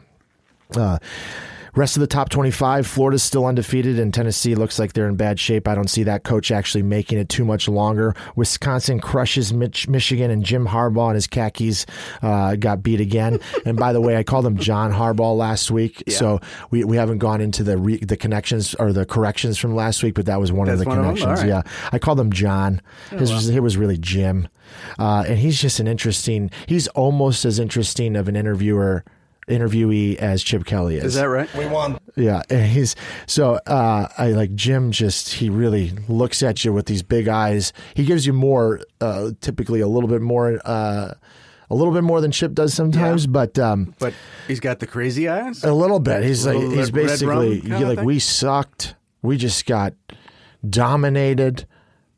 Uh, 0.74 0.98
Rest 1.76 1.96
of 1.96 2.00
the 2.02 2.06
top 2.06 2.28
25, 2.28 2.86
Florida's 2.86 3.22
still 3.24 3.46
undefeated, 3.46 3.98
and 3.98 4.14
Tennessee 4.14 4.54
looks 4.54 4.78
like 4.78 4.92
they're 4.92 5.08
in 5.08 5.16
bad 5.16 5.40
shape. 5.40 5.66
I 5.66 5.74
don't 5.74 5.90
see 5.90 6.04
that 6.04 6.22
coach 6.22 6.52
actually 6.52 6.82
making 6.84 7.18
it 7.18 7.28
too 7.28 7.44
much 7.44 7.66
longer. 7.66 8.14
Wisconsin 8.36 9.00
crushes 9.00 9.52
Mich- 9.52 9.88
Michigan, 9.88 10.30
and 10.30 10.44
Jim 10.44 10.68
Harbaugh 10.68 11.08
and 11.08 11.16
his 11.16 11.26
khakis 11.26 11.84
uh, 12.22 12.54
got 12.54 12.84
beat 12.84 13.00
again. 13.00 13.40
and 13.66 13.76
by 13.76 13.92
the 13.92 14.00
way, 14.00 14.16
I 14.16 14.22
called 14.22 14.46
him 14.46 14.56
John 14.56 14.92
Harbaugh 14.92 15.36
last 15.36 15.70
week, 15.72 16.02
so 16.08 16.40
we, 16.70 16.84
we 16.84 16.96
haven't 16.96 17.18
gone 17.18 17.40
into 17.40 17.64
the 17.64 17.76
re- 17.76 17.98
the 17.98 18.16
connections 18.16 18.74
or 18.76 18.92
the 18.92 19.04
corrections 19.04 19.58
from 19.58 19.74
last 19.74 20.02
week, 20.04 20.14
but 20.14 20.26
that 20.26 20.38
was 20.38 20.52
one 20.52 20.68
That's 20.68 20.80
of 20.80 20.84
the 20.84 20.88
one 20.90 20.98
of 21.00 21.04
them? 21.06 21.16
connections. 21.16 21.48
Yeah, 21.48 21.62
I 21.92 21.98
called 21.98 22.20
him 22.20 22.30
John. 22.30 22.80
His 23.10 23.32
was, 23.32 23.48
it 23.48 23.62
was 23.64 23.76
really 23.76 23.98
Jim, 23.98 24.46
uh, 24.98 25.24
and 25.26 25.38
he's 25.38 25.60
just 25.60 25.80
an 25.80 25.88
interesting. 25.88 26.52
He's 26.68 26.86
almost 26.88 27.44
as 27.44 27.58
interesting 27.58 28.14
of 28.14 28.28
an 28.28 28.36
interviewer. 28.36 29.04
Interviewee 29.48 30.16
as 30.16 30.42
Chip 30.42 30.64
Kelly 30.64 30.96
is. 30.96 31.04
Is 31.04 31.14
that 31.14 31.24
right? 31.28 31.52
We 31.54 31.66
won. 31.66 31.98
Yeah, 32.16 32.42
and 32.48 32.66
he's 32.66 32.96
so 33.26 33.54
uh, 33.66 34.08
I 34.16 34.28
like 34.32 34.54
Jim. 34.54 34.90
Just 34.90 35.34
he 35.34 35.50
really 35.50 35.90
looks 36.08 36.42
at 36.42 36.64
you 36.64 36.72
with 36.72 36.86
these 36.86 37.02
big 37.02 37.28
eyes. 37.28 37.72
He 37.94 38.04
gives 38.04 38.26
you 38.26 38.32
more, 38.32 38.80
uh, 39.00 39.30
typically 39.40 39.80
a 39.80 39.88
little 39.88 40.08
bit 40.08 40.22
more, 40.22 40.60
uh, 40.64 41.12
a 41.70 41.74
little 41.74 41.92
bit 41.92 42.04
more 42.04 42.20
than 42.20 42.30
Chip 42.30 42.52
does 42.54 42.72
sometimes, 42.74 43.24
Yeah. 43.24 43.30
but 43.32 43.58
um, 43.58 43.94
But 43.98 44.14
he's 44.48 44.60
got 44.60 44.78
the 44.80 44.86
crazy 44.86 45.28
eyes. 45.28 45.62
a 45.64 45.72
little 45.74 46.00
bit. 46.00 46.22
He's 46.24 46.46
like 46.46 46.56
he's 46.58 46.92
red- 46.92 46.94
red 46.94 47.06
basically 47.08 47.60
rum 47.60 47.82
like 47.82 48.00
we 48.02 48.18
sucked. 48.18 48.94
We 49.22 49.36
just 49.36 49.66
got 49.66 49.94
dominated, 50.68 51.66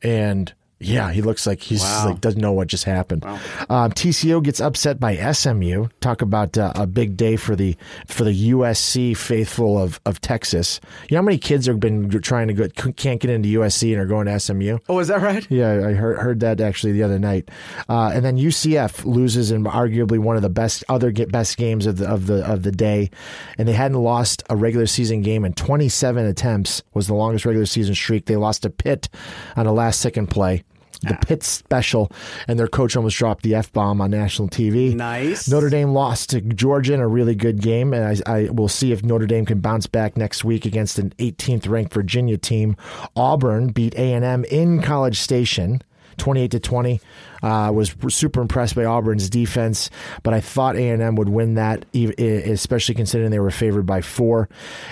and 0.03 0.53
yeah, 0.79 1.11
he 1.11 1.23
looks 1.23 1.47
like 1.47 1.61
he's 1.63 1.81
Wow. 1.83 2.07
like 2.11 2.21
doesn't 2.21 2.41
know 2.41 2.53
what 2.53 2.69
just 2.69 2.85
happened. 2.85 3.25
Um, 3.25 3.93
TCU 3.93 4.43
gets 4.43 4.61
upset 4.61 5.01
by 5.01 5.17
SMU. 5.33 5.87
Talk 6.01 6.21
about 6.21 6.59
uh, 6.59 6.73
a 6.75 6.87
big 6.87 7.17
day 7.17 7.37
for 7.37 7.57
the 7.57 7.77
for 8.07 8.25
the 8.25 8.51
USC 8.51 9.17
faithful 9.17 9.79
of, 9.81 10.01
of 10.05 10.21
Texas. 10.21 10.81
You 11.09 11.15
know 11.15 11.23
how 11.23 11.25
many 11.25 11.39
kids 11.39 11.67
have 11.67 11.81
been 11.81 12.11
trying 12.21 12.49
to 12.49 12.55
go 12.55 12.69
can't 12.93 13.21
get 13.21 13.31
into 13.31 13.59
USC 13.61 13.93
and 13.93 14.01
are 14.03 14.07
going 14.07 14.27
to 14.27 14.39
SMU. 14.39 14.79
Oh, 14.89 14.99
is 14.99 15.09
that 15.09 15.23
right? 15.23 15.47
Yeah, 15.51 15.73
I 15.87 15.93
heard 15.95 16.19
heard 16.19 16.41
that 16.41 16.61
actually 16.61 16.93
the 16.93 17.03
other 17.05 17.19
night. 17.19 17.51
Uh, 17.89 18.11
and 18.15 18.23
then 18.25 18.37
UCF 18.37 19.05
loses 19.07 19.51
in 19.51 19.65
arguably 19.65 20.19
one 20.19 20.37
of 20.37 20.43
the 20.43 20.51
best 20.51 20.85
other 20.91 21.11
get 21.11 21.33
best 21.33 21.57
games 21.57 21.87
of 21.87 21.97
the 21.97 22.07
of 22.07 22.27
the 22.27 22.45
of 22.45 22.63
the 22.65 22.73
day, 22.73 23.11
and 23.57 23.67
they 23.67 23.73
hadn't 23.73 23.97
lost 24.03 24.43
a 24.51 24.57
regular 24.57 24.87
season 24.87 25.23
game 25.23 25.45
in 25.47 25.55
27 25.55 26.27
attempts. 26.27 26.83
Was 26.93 27.07
the 27.07 27.15
longest 27.15 27.47
regular 27.47 27.67
season 27.67 27.95
streak. 27.95 28.27
They 28.27 28.37
lost 28.37 28.63
to 28.65 28.71
Pitt 28.71 29.09
on 29.57 29.67
a 29.67 29.73
last 29.73 30.01
second 30.01 30.27
play. 30.27 30.65
The 31.03 31.15
ah. 31.15 31.19
Pitt 31.27 31.43
special, 31.43 32.11
and 32.49 32.59
their 32.59 32.69
coach 32.69 32.97
almost 32.97 33.17
dropped 33.17 33.43
the 33.43 33.55
f 33.55 33.73
bomb 33.73 34.01
on 34.01 34.11
national 34.11 34.49
TV. 34.49 34.95
Nice. 34.95 35.49
Notre 35.49 35.71
Dame 35.71 35.91
lost 35.91 36.31
to 36.31 36.41
Georgia 36.41 36.95
in 36.95 37.01
a 37.01 37.09
really 37.09 37.35
good 37.35 37.61
game, 37.61 37.93
and 37.93 38.23
I, 38.27 38.33
I 38.33 38.51
will 38.51 38.69
see 38.69 38.93
if 38.93 39.05
Notre 39.05 39.27
Dame 39.27 39.47
can 39.47 39.61
bounce 39.61 39.87
back 39.87 40.17
next 40.17 40.45
week 40.45 40.65
against 40.65 40.99
an 40.99 41.11
18th 41.19 41.69
ranked 41.69 41.93
Virginia 41.93 42.39
team. 42.39 42.77
Auburn 43.15 43.69
beat 43.69 43.95
A 43.95 44.13
and 44.13 44.25
M 44.25 44.45
in 44.45 44.83
College 44.83 45.19
Station. 45.19 45.83
28 46.19 46.51
to 46.53 46.61
20 46.61 47.01
uh, 47.47 47.71
was 47.71 47.95
super 48.09 48.41
impressed 48.41 48.75
by 48.75 48.85
Auburn's 48.85 49.31
defense, 49.31 49.89
but 50.25 50.35
I 50.35 50.41
thought 50.41 50.75
A&M 50.75 51.15
would 51.15 51.29
win 51.29 51.55
that, 51.55 51.85
especially 51.95 52.97
considering 52.97 53.31
they 53.31 53.39
were 53.39 53.53
favored 53.53 53.87
by 53.87 54.01
four. 54.01 54.49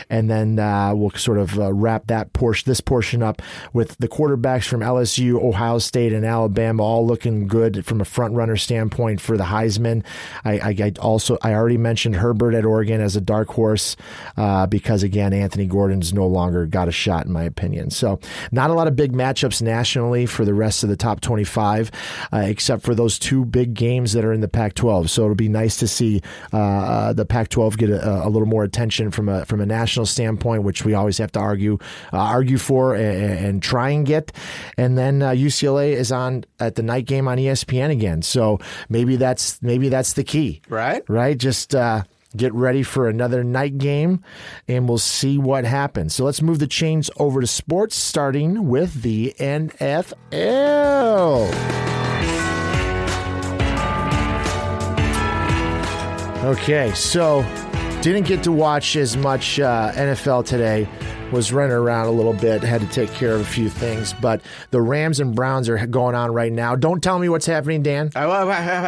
And 0.08 0.30
then 0.30 0.60
uh, 0.60 0.94
we'll 0.94 1.10
sort 1.10 1.38
of 1.38 1.58
uh, 1.58 1.72
wrap 1.72 2.06
that 2.06 2.32
portion, 2.32 2.70
this 2.70 2.80
portion 2.80 3.24
up 3.24 3.42
with 3.72 3.96
the 3.98 4.06
quarterbacks 4.06 4.68
from 4.68 4.80
LSU, 4.80 5.42
Ohio 5.42 5.78
State, 5.78 6.12
and 6.12 6.24
Alabama 6.24 6.84
all 6.84 7.04
looking 7.04 7.48
good 7.48 7.84
from 7.84 8.00
a 8.00 8.04
front 8.04 8.34
runner 8.34 8.56
standpoint 8.56 9.20
for 9.20 9.36
the 9.36 9.44
Heisman. 9.44 10.04
I, 10.44 10.58
I, 10.58 10.68
I 10.80 10.92
also 11.00 11.38
I 11.42 11.54
already 11.54 11.78
mentioned 11.78 12.14
Herbert 12.14 12.54
at 12.54 12.64
Oregon 12.64 13.00
as 13.00 13.16
a 13.16 13.20
dark 13.20 13.48
horse 13.48 13.96
uh, 14.36 14.66
because 14.66 15.02
again 15.02 15.32
Anthony 15.32 15.66
Gordon's 15.66 16.12
no 16.12 16.26
longer 16.26 16.66
got 16.66 16.86
a 16.86 16.92
shot 16.92 17.26
in 17.26 17.32
my 17.32 17.42
opinion. 17.42 17.90
So 17.90 18.20
not 18.52 18.70
a 18.70 18.74
lot 18.74 18.86
of 18.86 18.94
big 18.94 19.12
matchups 19.12 19.60
nationally 19.60 20.26
for 20.26 20.44
the 20.44 20.54
rest 20.54 20.84
of 20.84 20.88
the 20.88 20.96
top 20.96 21.20
25, 21.20 21.90
uh, 22.32 22.43
except 22.48 22.82
for 22.82 22.94
those 22.94 23.18
two 23.18 23.44
big 23.44 23.74
games 23.74 24.12
that 24.12 24.24
are 24.24 24.32
in 24.32 24.40
the 24.40 24.48
Pac-12. 24.48 25.08
So 25.08 25.22
it'll 25.24 25.34
be 25.34 25.48
nice 25.48 25.76
to 25.78 25.86
see 25.88 26.22
uh, 26.52 27.12
the 27.12 27.24
Pac-12 27.24 27.76
get 27.76 27.90
a, 27.90 28.26
a 28.26 28.28
little 28.28 28.46
more 28.48 28.64
attention 28.64 29.10
from 29.10 29.28
a 29.28 29.44
from 29.44 29.60
a 29.60 29.66
national 29.66 30.06
standpoint, 30.06 30.62
which 30.62 30.84
we 30.84 30.94
always 30.94 31.18
have 31.18 31.32
to 31.32 31.40
argue 31.40 31.78
uh, 32.12 32.18
argue 32.18 32.58
for 32.58 32.94
and, 32.94 33.38
and 33.46 33.62
try 33.62 33.90
and 33.90 34.06
get. 34.06 34.32
And 34.76 34.96
then 34.98 35.22
uh, 35.22 35.30
UCLA 35.30 35.92
is 35.92 36.12
on 36.12 36.44
at 36.60 36.74
the 36.76 36.82
night 36.82 37.06
game 37.06 37.28
on 37.28 37.38
ESPN 37.38 37.90
again. 37.90 38.22
So 38.22 38.58
maybe 38.88 39.16
that's 39.16 39.60
maybe 39.62 39.88
that's 39.88 40.12
the 40.14 40.24
key, 40.24 40.62
Right. 40.68 41.02
right? 41.08 41.36
Just 41.36 41.74
uh, 41.74 42.02
get 42.36 42.52
ready 42.54 42.82
for 42.82 43.08
another 43.08 43.44
night 43.44 43.78
game, 43.78 44.22
and 44.66 44.88
we'll 44.88 44.98
see 44.98 45.38
what 45.38 45.64
happens. 45.64 46.14
So 46.14 46.24
let's 46.24 46.42
move 46.42 46.58
the 46.58 46.66
chains 46.66 47.10
over 47.16 47.40
to 47.40 47.46
sports, 47.46 47.94
starting 47.96 48.68
with 48.68 49.02
the 49.02 49.34
NFL. 49.38 50.14
Okay, 56.44 56.92
so 56.94 57.42
didn't 58.02 58.26
get 58.26 58.42
to 58.42 58.52
watch 58.52 58.96
as 58.96 59.16
much 59.16 59.58
uh, 59.58 59.92
NFL 59.94 60.44
today. 60.44 60.86
Was 61.34 61.52
running 61.52 61.72
around 61.74 62.06
a 62.06 62.12
little 62.12 62.32
bit, 62.32 62.62
had 62.62 62.80
to 62.80 62.86
take 62.86 63.12
care 63.14 63.34
of 63.34 63.40
a 63.40 63.44
few 63.44 63.68
things, 63.68 64.14
but 64.22 64.40
the 64.70 64.80
Rams 64.80 65.18
and 65.18 65.34
Browns 65.34 65.68
are 65.68 65.84
going 65.84 66.14
on 66.14 66.32
right 66.32 66.52
now. 66.52 66.76
Don't 66.76 67.02
tell 67.02 67.18
me 67.18 67.28
what's 67.28 67.44
happening, 67.46 67.82
Dan. 67.82 68.12
All 68.14 68.28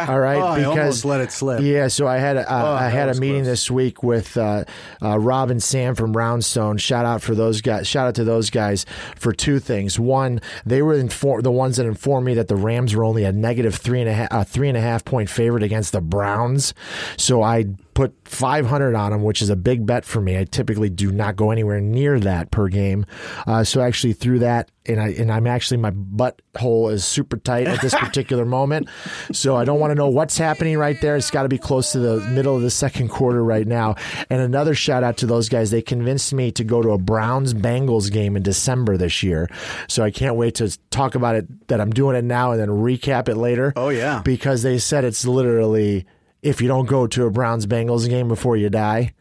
All 0.09 0.19
right, 0.19 0.37
Oh, 0.41 0.55
because 0.55 0.65
almost 0.77 1.05
let 1.05 1.19
it 1.19 1.31
slip. 1.33 1.59
Yeah, 1.61 1.89
so 1.89 2.07
I 2.07 2.19
had 2.19 2.37
a, 2.37 2.49
uh, 2.49 2.71
I 2.79 2.87
had 2.87 3.09
a 3.09 3.15
meeting 3.15 3.41
close. 3.41 3.47
this 3.47 3.69
week 3.71 4.01
with 4.01 4.37
uh, 4.37 4.63
uh, 5.03 5.19
Rob 5.19 5.51
and 5.51 5.61
Sam 5.61 5.93
from 5.93 6.13
Roundstone. 6.13 6.79
Shout 6.79 7.05
out 7.05 7.21
for 7.21 7.35
those 7.35 7.59
guys. 7.59 7.85
Shout 7.85 8.07
out 8.07 8.15
to 8.15 8.23
those 8.23 8.49
guys 8.49 8.85
for 9.17 9.33
two 9.33 9.59
things. 9.59 9.99
One, 9.99 10.39
they 10.65 10.81
were 10.81 10.93
inform- 10.93 11.41
the 11.41 11.51
ones 11.51 11.75
that 11.75 11.85
informed 11.85 12.25
me 12.25 12.33
that 12.35 12.47
the 12.47 12.55
Rams 12.55 12.95
were 12.95 13.03
only 13.03 13.25
a 13.25 13.33
negative 13.33 13.75
three 13.75 13.99
and 13.99 14.09
a 14.09 14.13
half, 14.13 14.31
uh, 14.31 14.43
three 14.45 14.69
and 14.69 14.77
a 14.77 14.81
half 14.81 15.03
point 15.03 15.29
favorite 15.29 15.63
against 15.63 15.91
the 15.91 15.99
Browns. 16.01 16.73
So 17.17 17.41
I 17.43 17.65
put 17.97 18.15
500 18.25 18.93
on 18.93 19.11
them, 19.11 19.23
which 19.23 19.41
is 19.41 19.49
a 19.49 19.55
big 19.55 19.83
bet 19.83 20.05
for 20.05 20.21
me. 20.21 20.37
I 20.37 20.43
typically 20.43 20.87
do 20.91 21.11
not 21.11 21.35
go 21.35 21.49
anywhere 21.49 21.81
near 21.81 22.19
that 22.19 22.51
per 22.51 22.67
game. 22.67 23.07
Uh, 23.47 23.63
so 23.63 23.81
actually 23.81 24.13
threw 24.13 24.37
that, 24.37 24.69
and 24.85 25.01
I 25.01 25.07
and 25.13 25.31
I'm 25.31 25.47
actually 25.47 25.77
my 25.77 25.89
butthole 25.89 26.93
is 26.93 27.03
super 27.03 27.37
tight 27.37 27.65
at 27.65 27.81
this 27.81 27.95
particular 27.99 28.45
moment. 28.45 28.87
So 29.31 29.55
I 29.55 29.65
don't 29.65 29.79
want 29.79 29.89
to 29.89 29.95
know 29.95 30.09
what's 30.09 30.37
happening 30.37 30.77
right 30.77 31.01
there. 31.01 31.15
It's 31.15 31.31
got 31.31 31.43
to 31.43 31.49
be 31.49 31.57
close 31.57 31.91
to 31.93 31.99
the 31.99 32.19
middle 32.27 32.55
of 32.55 32.61
the 32.61 32.69
second 32.69 33.07
quarter 33.07 33.43
right 33.43 33.65
now. 33.65 33.95
And 34.29 34.41
another 34.41 34.75
shout 34.75 35.03
out 35.03 35.17
to 35.17 35.25
those 35.25 35.49
guys. 35.49 35.71
They 35.71 35.81
convinced 35.81 36.35
me 36.35 36.51
to 36.51 36.63
go 36.63 36.83
to 36.83 36.91
a 36.91 36.99
Browns 36.99 37.55
Bengals 37.55 38.11
game 38.11 38.37
in 38.37 38.43
December 38.43 38.95
this 38.97 39.23
year. 39.23 39.49
So 39.87 40.03
I 40.03 40.11
can't 40.11 40.35
wait 40.35 40.53
to 40.55 40.77
talk 40.91 41.15
about 41.15 41.33
it. 41.33 41.67
That 41.67 41.81
I'm 41.81 41.89
doing 41.89 42.15
it 42.15 42.23
now 42.23 42.51
and 42.51 42.61
then 42.61 42.69
recap 42.69 43.27
it 43.27 43.37
later. 43.37 43.73
Oh, 43.75 43.89
yeah. 43.89 44.21
because 44.23 44.61
they 44.61 44.77
said 44.77 45.03
it's 45.03 45.25
literally 45.25 46.05
if 46.41 46.61
you 46.61 46.67
don't 46.67 46.85
go 46.85 47.07
to 47.07 47.25
a 47.25 47.31
Browns 47.31 47.65
Bengals 47.65 48.07
game 48.07 48.27
before 48.27 48.57
you 48.57 48.69
die. 48.69 49.13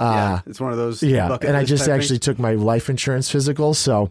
yeah, 0.00 0.34
uh, 0.34 0.40
it's 0.46 0.60
one 0.60 0.72
of 0.72 0.78
those. 0.78 1.02
Yeah, 1.02 1.36
and 1.42 1.56
I 1.56 1.64
just 1.64 1.88
actually 1.88 2.18
took 2.18 2.38
my 2.38 2.54
life 2.54 2.88
insurance 2.88 3.30
physical, 3.30 3.74
so 3.74 4.10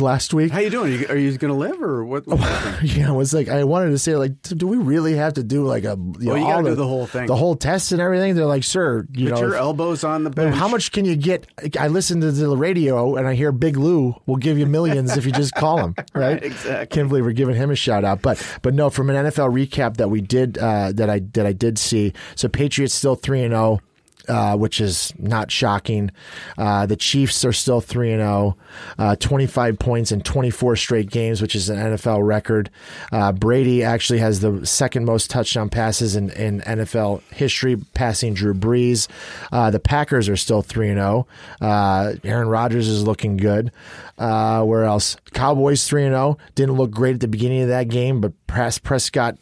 last 0.00 0.34
week. 0.34 0.52
How 0.52 0.60
you 0.60 0.70
doing? 0.70 0.92
Are 0.92 0.96
you, 0.96 1.06
are 1.08 1.16
you 1.16 1.38
going 1.38 1.52
to 1.52 1.58
live 1.58 1.80
or 1.82 2.04
what? 2.04 2.26
happening? 2.26 2.90
Yeah, 2.96 3.10
it 3.10 3.14
was 3.14 3.32
like 3.34 3.48
I 3.48 3.64
wanted 3.64 3.90
to 3.90 3.98
say 3.98 4.16
like, 4.16 4.40
do 4.42 4.66
we 4.66 4.76
really 4.76 5.14
have 5.16 5.34
to 5.34 5.42
do 5.42 5.64
like 5.64 5.84
a 5.84 5.96
you, 6.18 6.26
know, 6.26 6.32
Well, 6.32 6.36
you 6.38 6.44
all 6.44 6.50
gotta 6.52 6.68
do 6.70 6.74
the 6.74 6.86
whole 6.86 7.06
thing. 7.06 7.26
the 7.26 7.36
whole 7.36 7.56
test 7.56 7.92
and 7.92 8.00
everything? 8.00 8.34
They're 8.34 8.46
like, 8.46 8.64
sir, 8.64 9.06
you 9.12 9.28
Put 9.30 9.34
know, 9.34 9.40
your 9.40 9.54
if- 9.54 9.60
elbows 9.60 10.04
on 10.04 10.24
the 10.24 10.30
bench. 10.30 10.54
how 10.56 10.68
much 10.68 10.92
can 10.92 11.04
you 11.04 11.16
get? 11.16 11.46
I 11.78 11.88
listen 11.88 12.20
to 12.20 12.30
the 12.32 12.56
radio 12.56 13.16
and 13.16 13.26
I 13.26 13.34
hear 13.34 13.52
Big 13.52 13.76
Lou 13.76 14.14
will 14.26 14.36
give 14.36 14.58
you 14.58 14.66
millions 14.66 15.16
if 15.16 15.24
you 15.26 15.32
just 15.32 15.54
call 15.54 15.78
him. 15.78 15.94
Right? 16.14 16.42
exactly. 16.42 16.86
Can't 16.96 17.08
believe 17.08 17.24
we're 17.24 17.32
giving 17.32 17.56
him 17.56 17.70
a 17.70 17.76
shout 17.76 18.04
out. 18.04 18.22
But 18.22 18.44
but 18.62 18.72
no, 18.74 18.88
from 18.90 19.10
an 19.10 19.16
NFL 19.26 19.52
recap 19.52 19.96
that 19.96 20.08
we 20.10 20.20
did 20.20 20.58
uh, 20.58 20.92
that 20.92 21.10
I 21.10 21.20
that 21.32 21.46
I 21.46 21.52
did 21.52 21.78
see. 21.78 22.12
So 22.36 22.48
Patriots 22.48 22.94
still 22.94 23.14
three 23.16 23.42
and 23.42 23.52
zero. 23.52 23.80
Uh, 24.26 24.56
which 24.56 24.80
is 24.80 25.12
not 25.18 25.50
shocking. 25.50 26.10
Uh, 26.56 26.86
the 26.86 26.96
Chiefs 26.96 27.44
are 27.44 27.52
still 27.52 27.82
three 27.82 28.10
and 28.10 28.20
zero, 28.20 28.56
uh, 28.98 29.14
twenty 29.16 29.46
five 29.46 29.78
points 29.78 30.12
in 30.12 30.22
twenty 30.22 30.48
four 30.48 30.76
straight 30.76 31.10
games, 31.10 31.42
which 31.42 31.54
is 31.54 31.68
an 31.68 31.76
NFL 31.76 32.26
record. 32.26 32.70
Uh, 33.12 33.32
Brady 33.32 33.82
actually 33.82 34.20
has 34.20 34.40
the 34.40 34.64
second 34.66 35.04
most 35.04 35.28
touchdown 35.30 35.68
passes 35.68 36.16
in, 36.16 36.30
in 36.30 36.62
NFL 36.62 37.20
history, 37.32 37.76
passing 37.92 38.32
Drew 38.32 38.54
Brees. 38.54 39.08
Uh, 39.52 39.70
the 39.70 39.80
Packers 39.80 40.26
are 40.28 40.36
still 40.36 40.62
three 40.62 40.88
and 40.88 40.98
zero. 40.98 41.26
Uh, 41.60 42.14
Aaron 42.24 42.48
Rodgers 42.48 42.88
is 42.88 43.02
looking 43.02 43.36
good. 43.36 43.72
Where 44.16 44.84
else? 44.84 45.16
Cowboys 45.34 45.86
three 45.86 46.04
and 46.04 46.12
zero. 46.14 46.38
Didn't 46.54 46.76
look 46.76 46.90
great 46.90 47.14
at 47.14 47.20
the 47.20 47.28
beginning 47.28 47.60
of 47.60 47.68
that 47.68 47.88
game, 47.88 48.22
but 48.22 48.32
Pres- 48.46 48.78
Prescott 48.78 49.36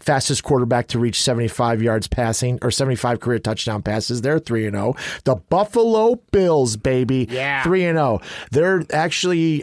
fastest 0.00 0.42
quarterback 0.42 0.88
to 0.88 0.98
reach 0.98 1.20
75 1.22 1.82
yards 1.82 2.08
passing 2.08 2.58
or 2.62 2.70
75 2.70 3.20
career 3.20 3.38
touchdown 3.38 3.82
passes. 3.82 4.22
They're 4.22 4.38
3 4.38 4.66
and 4.66 4.76
0. 4.76 4.96
The 5.24 5.36
Buffalo 5.36 6.16
Bills, 6.32 6.76
baby. 6.76 7.26
Yeah. 7.30 7.62
3 7.62 7.84
and 7.84 7.96
0. 7.98 8.20
They're 8.50 8.82
actually 8.92 9.62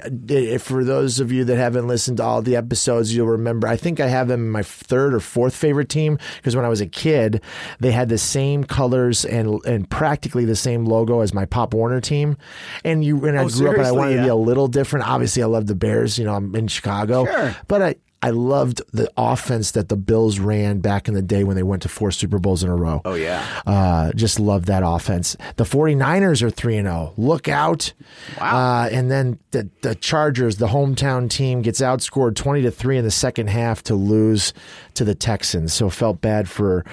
for 0.60 0.84
those 0.84 1.20
of 1.20 1.32
you 1.32 1.44
that 1.46 1.58
haven't 1.58 1.88
listened 1.88 2.18
to 2.18 2.24
all 2.24 2.42
the 2.42 2.56
episodes, 2.56 3.16
you'll 3.16 3.28
remember 3.28 3.68
I 3.68 3.76
think 3.78 4.00
I 4.00 4.08
have 4.08 4.28
them 4.28 4.42
in 4.42 4.50
my 4.50 4.64
third 4.64 5.14
or 5.14 5.20
fourth 5.20 5.56
favorite 5.56 5.90
team 5.90 6.18
because 6.38 6.56
when 6.56 6.66
I 6.66 6.70
was 6.70 6.82
a 6.82 6.88
kid, 6.88 7.42
they 7.80 7.92
had 7.92 8.10
the 8.10 8.18
same 8.18 8.64
colors 8.64 9.26
and 9.26 9.60
and 9.66 9.90
practically 9.90 10.46
the 10.46 10.56
same 10.56 10.86
logo 10.86 11.22
as 11.22 11.34
my 11.34 11.46
Pop 11.46 11.74
Warner 11.74 12.02
team. 12.02 12.38
And 12.84 13.04
you 13.04 13.26
and 13.26 13.38
I 13.40 13.44
Oh, 13.44 13.50
grew 13.50 13.70
up 13.70 13.78
and 13.78 13.88
I 13.88 13.92
wanted 13.92 14.18
to 14.18 14.22
be 14.24 14.28
a 14.30 14.36
little 14.36 14.68
different. 14.68 15.08
Obviously, 15.08 15.42
I 15.42 15.46
love 15.48 15.68
the 15.68 15.76
Bears, 15.76 16.18
you 16.20 16.26
know, 16.26 16.34
I'm 16.36 16.54
in 16.56 16.68
Chicago. 16.68 17.26
Sure. 17.26 17.56
But 17.68 17.82
I 17.82 17.96
I 18.28 18.32
loved 18.32 18.82
the 18.92 19.10
offense 19.16 19.72
that 19.72 19.88
the 19.88 19.96
Bills 19.96 20.38
ran 20.38 20.80
back 20.80 21.08
in 21.08 21.14
the 21.14 21.22
day 21.22 21.46
when 21.46 21.56
they 21.56 21.64
went 21.64 21.84
to 21.84 21.90
four 21.90 22.12
Super 22.12 22.40
Bowls 22.40 22.62
in 22.62 22.70
a 22.70 22.76
row. 22.76 23.02
Oh 23.06 23.14
yeah. 23.14 23.42
Uh, 23.66 24.12
just 24.12 24.38
love 24.38 24.66
that 24.66 24.84
offense. 24.86 25.38
The 25.56 25.64
49ers 25.64 26.42
are 26.42 26.50
3 26.50 26.76
and 26.76 26.88
0. 26.88 27.14
Look 27.16 27.48
out. 27.48 27.94
Wow. 28.38 28.58
Uh, 28.58 28.90
and 28.92 29.10
then 29.10 29.40
the 29.52 29.70
the 29.82 29.96
Chargers, 29.96 30.58
the 30.58 30.68
hometown 30.68 31.30
team 31.30 31.62
gets 31.62 31.80
outscored 31.80 32.36
20 32.36 32.64
to 32.64 32.72
3 32.72 32.98
in 32.98 33.06
the 33.06 33.12
second 33.12 33.48
half 33.48 33.82
to 33.84 33.96
lose 33.96 34.54
to 34.96 35.06
the 35.06 35.16
Texans. 35.16 35.72
So 35.72 35.90
felt 35.90 36.20
bad 36.20 36.50
for 36.50 36.84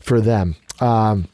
for 0.00 0.20
them. 0.20 0.56
Um, 0.80 1.28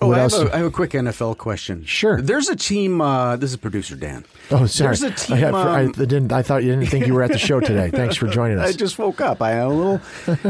Oh, 0.00 0.12
I 0.12 0.18
have, 0.18 0.32
a, 0.32 0.54
I 0.54 0.58
have 0.58 0.66
a 0.66 0.70
quick 0.70 0.90
NFL 0.92 1.38
question. 1.38 1.84
Sure. 1.84 2.20
There's 2.20 2.48
a 2.48 2.56
team. 2.56 3.00
Uh, 3.00 3.36
this 3.36 3.50
is 3.50 3.56
producer 3.56 3.96
Dan. 3.96 4.24
oh, 4.50 4.66
sorry. 4.66 4.96
There's 4.96 5.02
a 5.02 5.10
team. 5.10 5.54
I, 5.54 5.80
I, 5.80 5.84
um, 5.84 5.92
didn't, 5.92 6.32
I 6.32 6.42
thought 6.42 6.62
you 6.62 6.70
didn't 6.70 6.86
think 6.86 7.06
you 7.06 7.14
were 7.14 7.22
at 7.22 7.32
the 7.32 7.38
show 7.38 7.58
today. 7.60 7.90
Thanks 7.92 8.14
for 8.16 8.28
joining 8.28 8.58
us. 8.58 8.68
I 8.68 8.72
just 8.72 8.98
woke 8.98 9.20
up. 9.20 9.42
I 9.42 9.50
had 9.50 9.66
a 9.66 9.68
little. 9.68 10.00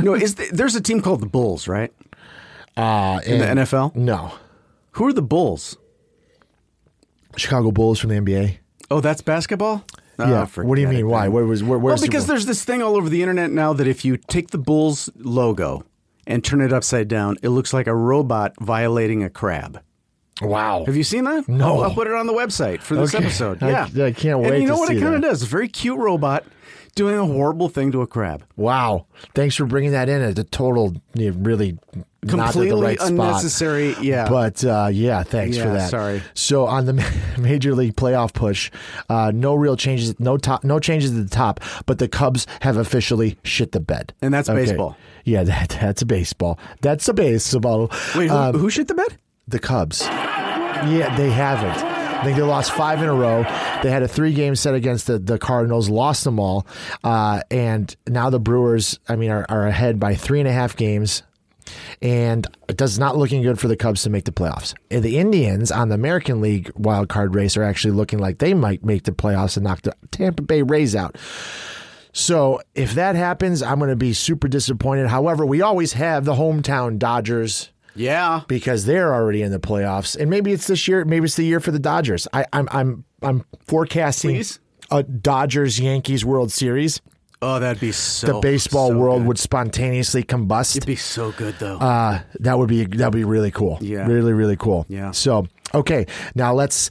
No, 0.02 0.14
is 0.14 0.34
the, 0.34 0.48
there's 0.52 0.74
a 0.74 0.80
team 0.80 1.00
called 1.00 1.20
the 1.20 1.26
Bulls, 1.26 1.66
right? 1.66 1.92
Uh, 2.76 3.20
In 3.26 3.38
the 3.40 3.62
NFL. 3.62 3.96
No. 3.96 4.34
Who 4.92 5.06
are 5.06 5.12
the 5.12 5.22
Bulls? 5.22 5.76
Chicago 7.36 7.70
Bulls 7.70 8.00
from 8.00 8.10
the 8.10 8.16
NBA. 8.16 8.58
Oh, 8.90 9.00
that's 9.00 9.22
basketball. 9.22 9.84
Yeah. 10.18 10.46
Oh, 10.56 10.62
what 10.62 10.74
do 10.74 10.80
you 10.80 10.88
mean? 10.88 11.08
Why? 11.08 11.28
Where 11.28 11.44
was? 11.44 11.62
Where, 11.62 11.78
Well, 11.78 11.96
because 12.00 12.26
the, 12.26 12.32
there's 12.32 12.46
this 12.46 12.64
thing 12.64 12.82
all 12.82 12.96
over 12.96 13.08
the 13.08 13.22
internet 13.22 13.50
now 13.52 13.72
that 13.72 13.86
if 13.86 14.04
you 14.04 14.16
take 14.16 14.50
the 14.50 14.58
Bulls 14.58 15.08
logo 15.16 15.84
and 16.28 16.44
turn 16.44 16.60
it 16.60 16.72
upside 16.72 17.08
down, 17.08 17.36
it 17.42 17.48
looks 17.48 17.72
like 17.72 17.88
a 17.88 17.94
robot 17.96 18.52
violating 18.60 19.24
a 19.24 19.30
crab. 19.30 19.82
wow. 20.40 20.84
Have 20.84 20.94
you 20.96 21.02
seen 21.02 21.24
that? 21.24 21.48
No. 21.48 21.78
I'll, 21.78 21.84
I'll 21.84 21.94
put 21.94 22.06
it 22.06 22.12
on 22.14 22.28
the 22.28 22.32
website 22.32 22.80
for 22.80 22.94
this 22.94 23.12
Okay. 23.12 23.24
episode. 23.24 23.60
Yeah, 23.60 23.88
I 24.04 24.12
can't 24.12 24.38
wait 24.38 24.52
And 24.52 24.62
you 24.62 24.68
know 24.68 24.76
what 24.76 24.94
it 24.94 25.00
kind 25.00 25.16
of 25.16 25.22
does? 25.22 25.42
A 25.42 25.46
very 25.46 25.66
cute 25.68 25.98
robot 25.98 26.44
doing 26.94 27.16
a 27.16 27.24
horrible 27.26 27.68
thing 27.68 27.90
to 27.92 28.02
a 28.02 28.06
crab. 28.06 28.44
Wow. 28.56 29.06
Thanks 29.34 29.56
for 29.56 29.66
bringing 29.66 29.92
that 29.92 30.08
in 30.08 30.20
at 30.22 30.38
a 30.38 30.44
total, 30.44 30.94
really 31.16 31.72
not 31.72 31.96
at 31.96 31.98
the 31.98 32.04
Completely 32.28 32.82
right 32.82 32.98
spot. 32.98 33.10
unnecessary. 33.10 33.94
Yeah, 34.00 34.28
But 34.28 34.64
uh, 34.64 34.88
yeah, 34.92 35.22
thanks 35.22 35.56
for 35.56 35.68
that. 35.68 35.90
sorry. 35.90 36.22
So 36.34 36.66
on 36.66 36.86
the 36.86 36.92
major 37.38 37.74
league 37.74 37.96
playoff 37.96 38.32
push, 38.32 38.70
uh, 39.08 39.32
no 39.34 39.54
real 39.54 39.76
changes, 39.76 40.18
no 40.20 40.36
top, 40.36 40.64
no 40.64 40.78
changes 40.78 41.16
at 41.16 41.22
the 41.28 41.34
top. 41.34 41.60
But 41.86 41.98
the 41.98 42.08
Cubs 42.08 42.46
have 42.60 42.76
officially 42.76 43.38
shit 43.44 43.72
the 43.72 43.80
bed, 43.80 44.12
And 44.22 44.32
that's 44.32 44.48
baseball. 44.48 44.96
Yeah, 45.24 45.42
that 45.44 45.76
that's 45.80 46.02
a 46.02 46.06
baseball. 46.06 46.58
That's 46.80 47.06
a 47.08 47.14
baseball. 47.14 47.90
wait, 48.16 48.28
who, 48.30 48.36
Um, 48.36 48.58
who 48.58 48.70
shit 48.70 48.88
the 48.88 48.94
bed? 48.94 49.18
the 49.46 49.58
Cubs. 49.58 50.02
Yeah, 50.02 51.14
they 51.16 51.30
haven't. 51.30 51.84
I 52.18 52.24
think 52.24 52.36
they 52.36 52.42
lost 52.42 52.72
five 52.72 53.00
in 53.02 53.08
a 53.08 53.14
row. 53.14 53.44
They 53.82 53.90
had 53.90 54.02
a 54.02 54.08
three 54.08 54.32
game 54.32 54.56
set 54.56 54.74
against 54.74 55.06
the, 55.06 55.18
the 55.18 55.38
Cardinals, 55.38 55.88
lost 55.88 56.24
them 56.24 56.40
all. 56.40 56.66
Uh, 57.04 57.40
and 57.50 57.94
now 58.08 58.28
the 58.30 58.40
Brewers, 58.40 58.98
I 59.08 59.14
mean, 59.16 59.30
are, 59.30 59.46
are 59.48 59.66
ahead 59.66 60.00
by 60.00 60.14
three 60.16 60.40
and 60.40 60.48
a 60.48 60.52
half 60.52 60.76
games. 60.76 61.22
And 62.02 62.46
it 62.68 62.76
does 62.76 62.98
not 62.98 63.16
looking 63.16 63.42
good 63.42 63.58
for 63.58 63.68
the 63.68 63.76
Cubs 63.76 64.02
to 64.02 64.10
make 64.10 64.24
the 64.24 64.32
playoffs. 64.32 64.74
The 64.90 65.18
Indians 65.18 65.70
on 65.70 65.88
the 65.88 65.94
American 65.94 66.40
League 66.40 66.70
wild 66.76 67.08
card 67.08 67.34
race 67.34 67.56
are 67.56 67.62
actually 67.62 67.92
looking 67.92 68.18
like 68.18 68.38
they 68.38 68.54
might 68.54 68.84
make 68.84 69.04
the 69.04 69.12
playoffs 69.12 69.56
and 69.56 69.64
knock 69.64 69.82
the 69.82 69.94
Tampa 70.10 70.42
Bay 70.42 70.62
Rays 70.62 70.94
out. 70.94 71.16
So 72.12 72.60
if 72.74 72.94
that 72.94 73.16
happens, 73.16 73.62
I'm 73.62 73.78
going 73.78 73.90
to 73.90 73.96
be 73.96 74.12
super 74.12 74.48
disappointed. 74.48 75.08
However, 75.08 75.44
we 75.46 75.62
always 75.62 75.92
have 75.92 76.24
the 76.24 76.34
hometown 76.34 76.98
Dodgers 76.98 77.70
Yeah, 77.94 78.42
because 78.48 78.86
they're 78.86 79.14
already 79.14 79.42
in 79.42 79.52
the 79.52 79.60
playoffs, 79.60 80.16
and 80.18 80.30
maybe 80.30 80.52
it's 80.52 80.66
this 80.66 80.88
year. 80.88 81.04
Maybe 81.04 81.26
it's 81.26 81.36
the 81.36 81.44
year 81.44 81.60
for 81.60 81.70
the 81.70 81.78
Dodgers. 81.78 82.26
I, 82.32 82.46
I'm 82.52 82.68
I'm 82.72 83.04
I'm 83.22 83.44
forecasting 83.66 84.36
Please? 84.36 84.58
a 84.90 85.02
Dodgers 85.02 85.78
Yankees 85.78 86.24
World 86.24 86.50
Series. 86.50 87.00
Oh, 87.40 87.58
that'd 87.60 87.80
be 87.80 87.92
so. 87.92 88.26
The 88.26 88.40
baseball 88.40 88.88
so 88.88 88.98
world 88.98 89.20
good. 89.20 89.28
would 89.28 89.38
spontaneously 89.38 90.24
combust. 90.24 90.76
It'd 90.76 90.86
be 90.86 90.96
so 90.96 91.30
good 91.32 91.54
though. 91.58 91.78
Uh, 91.78 92.20
that 92.40 92.58
would 92.58 92.68
be 92.68 92.84
that 92.84 93.06
would 93.12 93.18
be 93.18 93.24
really 93.24 93.50
cool. 93.50 93.78
Yeah. 93.80 94.06
really 94.06 94.32
really 94.32 94.56
cool. 94.56 94.86
Yeah. 94.88 95.12
So 95.12 95.46
okay, 95.74 96.06
now 96.34 96.52
let's 96.52 96.90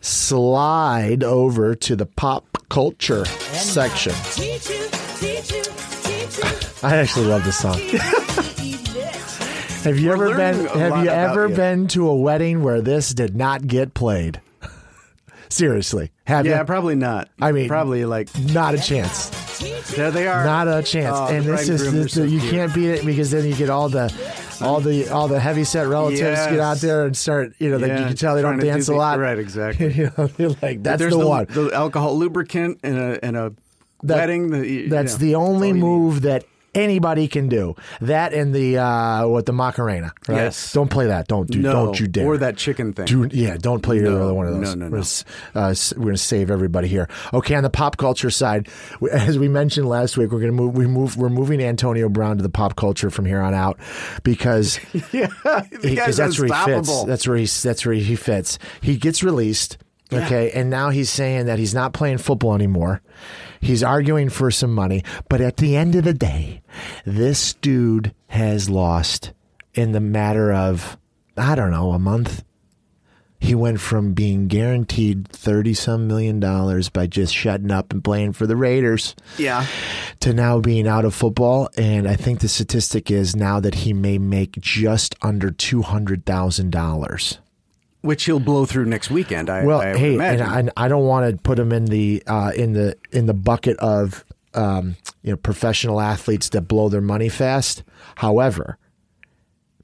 slide 0.00 1.24
over 1.24 1.74
to 1.74 1.96
the 1.96 2.06
pop 2.06 2.58
culture 2.68 3.24
section. 3.24 4.12
Teach 4.32 4.68
you, 4.70 4.88
teach 5.18 5.50
you, 5.50 5.64
teach 6.02 6.38
you. 6.38 6.54
I 6.82 6.96
actually 6.96 7.26
love 7.26 7.44
this 7.44 7.58
song. 7.58 7.78
Have 9.84 9.98
you 9.98 10.08
We're 10.08 10.14
ever 10.14 10.36
been 10.36 10.66
have 10.66 11.04
you 11.04 11.10
ever 11.10 11.48
you. 11.48 11.54
been 11.56 11.88
to 11.88 12.08
a 12.08 12.16
wedding 12.16 12.62
where 12.62 12.80
this 12.80 13.12
did 13.12 13.36
not 13.36 13.66
get 13.66 13.92
played? 13.92 14.40
Seriously. 15.50 16.10
Have 16.26 16.46
yeah, 16.46 16.52
you? 16.52 16.56
Yeah, 16.56 16.64
probably 16.64 16.94
not. 16.94 17.28
I 17.38 17.52
mean- 17.52 17.68
probably 17.68 18.06
like 18.06 18.30
Not 18.38 18.74
a 18.74 18.78
chance. 18.78 19.30
There 19.96 20.10
they 20.10 20.26
are. 20.26 20.44
Not 20.44 20.68
a 20.68 20.82
chance. 20.82 21.16
Oh, 21.16 21.26
and 21.26 21.44
the 21.44 21.52
this 21.52 21.68
is 21.68 21.92
this, 21.92 22.12
so 22.12 22.22
you 22.24 22.40
cute. 22.40 22.50
can't 22.52 22.74
beat 22.74 22.90
it 22.90 23.06
because 23.06 23.30
then 23.30 23.44
you 23.46 23.54
get 23.54 23.70
all 23.70 23.88
the 23.88 24.12
all 24.60 24.80
the 24.80 25.08
all 25.08 25.28
the 25.28 25.38
heavy 25.40 25.64
set 25.64 25.86
relatives 25.86 26.20
Yes. 26.20 26.50
get 26.50 26.60
out 26.60 26.78
there 26.78 27.06
and 27.06 27.16
start 27.16 27.52
you 27.58 27.70
know, 27.70 27.78
they, 27.78 27.88
you 27.98 28.06
can 28.06 28.16
tell 28.16 28.34
they 28.34 28.42
don't 28.42 28.56
to 28.56 28.60
do 28.62 28.66
dance 28.68 28.88
a 28.88 28.94
lot. 28.94 29.18
right, 29.18 29.38
exactly. 29.38 29.92
you 29.94 30.10
know, 30.16 30.26
they're 30.26 30.50
like 30.62 30.82
that's 30.82 31.02
the, 31.02 31.10
the, 31.10 31.26
one. 31.26 31.46
the 31.50 31.70
alcohol 31.72 32.16
lubricant 32.18 32.78
and 32.82 32.96
a 32.98 33.24
and 33.24 33.36
a 33.36 33.52
That- 34.02 34.16
wedding. 34.16 34.50
The, 34.50 34.88
That's 34.88 35.12
yeah, 35.14 35.18
the 35.18 35.34
only 35.36 35.68
you 35.68 35.74
need. 35.74 35.80
move 35.80 36.22
that 36.22 36.44
anybody 36.74 37.28
can 37.28 37.48
do. 37.48 37.76
That 38.00 38.32
and 38.34 38.54
the 38.54 38.78
uh 38.78 39.26
what 39.26 39.46
the 39.46 39.52
Macarena. 39.52 40.12
Right? 40.28 40.36
Yes. 40.36 40.72
Don't 40.72 40.90
play 40.90 41.06
that. 41.06 41.28
Don't 41.28 41.48
do 41.50 41.60
No, 41.60 41.72
don't 41.86 42.00
you 42.00 42.06
dare. 42.06 42.26
or 42.26 42.38
that 42.38 42.56
chicken 42.56 42.92
thing. 42.92 43.06
Do, 43.06 43.28
yeah, 43.32 43.56
don't 43.56 43.82
play 43.82 43.98
either 43.98 44.10
No, 44.10 44.34
one 44.34 44.46
of 44.46 44.54
those. 44.54 44.74
no, 44.74 44.86
no, 44.86 44.90
we're 44.90 44.98
no. 44.98 45.60
Uh, 45.60 45.74
we're 45.96 46.02
going 46.04 46.14
to 46.14 46.18
save 46.18 46.50
everybody 46.50 46.88
here. 46.88 47.08
Okay, 47.32 47.54
on 47.54 47.62
the 47.62 47.70
pop 47.70 47.96
culture 47.96 48.30
side, 48.30 48.68
as 49.12 49.38
we 49.38 49.48
mentioned 49.48 49.88
last 49.88 50.16
week, 50.16 50.32
we're 50.32 50.40
going 50.40 50.50
to 50.50 50.56
move. 50.56 50.76
We 50.76 50.86
move. 50.86 51.16
We're 51.16 51.28
moving 51.28 51.62
Antonio 51.62 52.08
Brown 52.08 52.36
to 52.36 52.42
the 52.42 52.48
pop 52.50 52.76
culture 52.76 53.10
from 53.10 53.24
here 53.24 53.40
on 53.40 53.54
out 53.54 53.78
because 54.22 54.78
yeah, 55.12 55.28
because 55.82 56.16
that's 56.16 56.38
where 56.38 56.48
he 56.48 56.64
fits. 56.64 57.04
That's 57.04 57.26
where 57.28 57.36
he 57.36 57.46
that's 57.46 57.86
where 57.86 57.94
he 57.94 58.16
fits. 58.16 58.58
He 58.80 58.96
gets 58.96 59.22
released. 59.22 59.78
Okay, 60.14 60.50
and 60.52 60.70
now 60.70 60.90
he's 60.90 61.10
saying 61.10 61.46
that 61.46 61.58
he's 61.58 61.74
not 61.74 61.92
playing 61.92 62.18
football 62.18 62.54
anymore. 62.54 63.02
He's 63.60 63.82
arguing 63.82 64.28
for 64.28 64.50
some 64.50 64.74
money, 64.74 65.02
but 65.28 65.40
at 65.40 65.56
the 65.56 65.76
end 65.76 65.94
of 65.94 66.04
the 66.04 66.14
day, 66.14 66.62
this 67.04 67.54
dude 67.54 68.14
has 68.28 68.68
lost 68.68 69.32
in 69.72 69.92
the 69.92 70.00
matter 70.00 70.52
of 70.52 70.98
I 71.36 71.54
don't 71.54 71.70
know 71.70 71.92
a 71.92 71.98
month. 71.98 72.44
He 73.40 73.54
went 73.54 73.78
from 73.78 74.14
being 74.14 74.48
guaranteed 74.48 75.28
thirty 75.28 75.74
some 75.74 76.06
million 76.06 76.40
dollars 76.40 76.88
by 76.88 77.06
just 77.06 77.34
shutting 77.34 77.70
up 77.70 77.92
and 77.92 78.02
playing 78.02 78.32
for 78.32 78.46
the 78.46 78.56
Raiders 78.56 79.14
yeah. 79.36 79.66
to 80.20 80.32
now 80.32 80.60
being 80.60 80.88
out 80.88 81.04
of 81.04 81.14
football. 81.14 81.68
And 81.76 82.08
I 82.08 82.16
think 82.16 82.40
the 82.40 82.48
statistic 82.48 83.10
is 83.10 83.36
now 83.36 83.60
that 83.60 83.74
he 83.74 83.92
may 83.92 84.16
make 84.16 84.58
just 84.60 85.14
under 85.20 85.50
two 85.50 85.82
hundred 85.82 86.24
thousand 86.24 86.70
dollars. 86.70 87.38
Which 88.04 88.24
he'll 88.24 88.38
blow 88.40 88.64
through 88.66 88.84
next 88.84 89.10
weekend. 89.10 89.48
I, 89.50 89.64
Well, 89.64 89.80
I 89.80 89.96
hey, 89.96 90.14
imagine. 90.14 90.46
I, 90.46 90.58
and 90.60 90.70
I 90.76 90.88
don't 90.88 91.06
want 91.06 91.30
to 91.30 91.36
put 91.42 91.58
him 91.58 91.72
in 91.72 91.86
the 91.86 92.22
uh, 92.26 92.52
in 92.54 92.72
the 92.74 92.96
in 93.12 93.26
the 93.26 93.34
bucket 93.34 93.76
of 93.78 94.24
um, 94.54 94.96
you 95.22 95.30
know 95.32 95.36
professional 95.36 96.00
athletes 96.00 96.50
that 96.50 96.62
blow 96.62 96.88
their 96.88 97.00
money 97.00 97.28
fast. 97.28 97.82
However, 98.16 98.78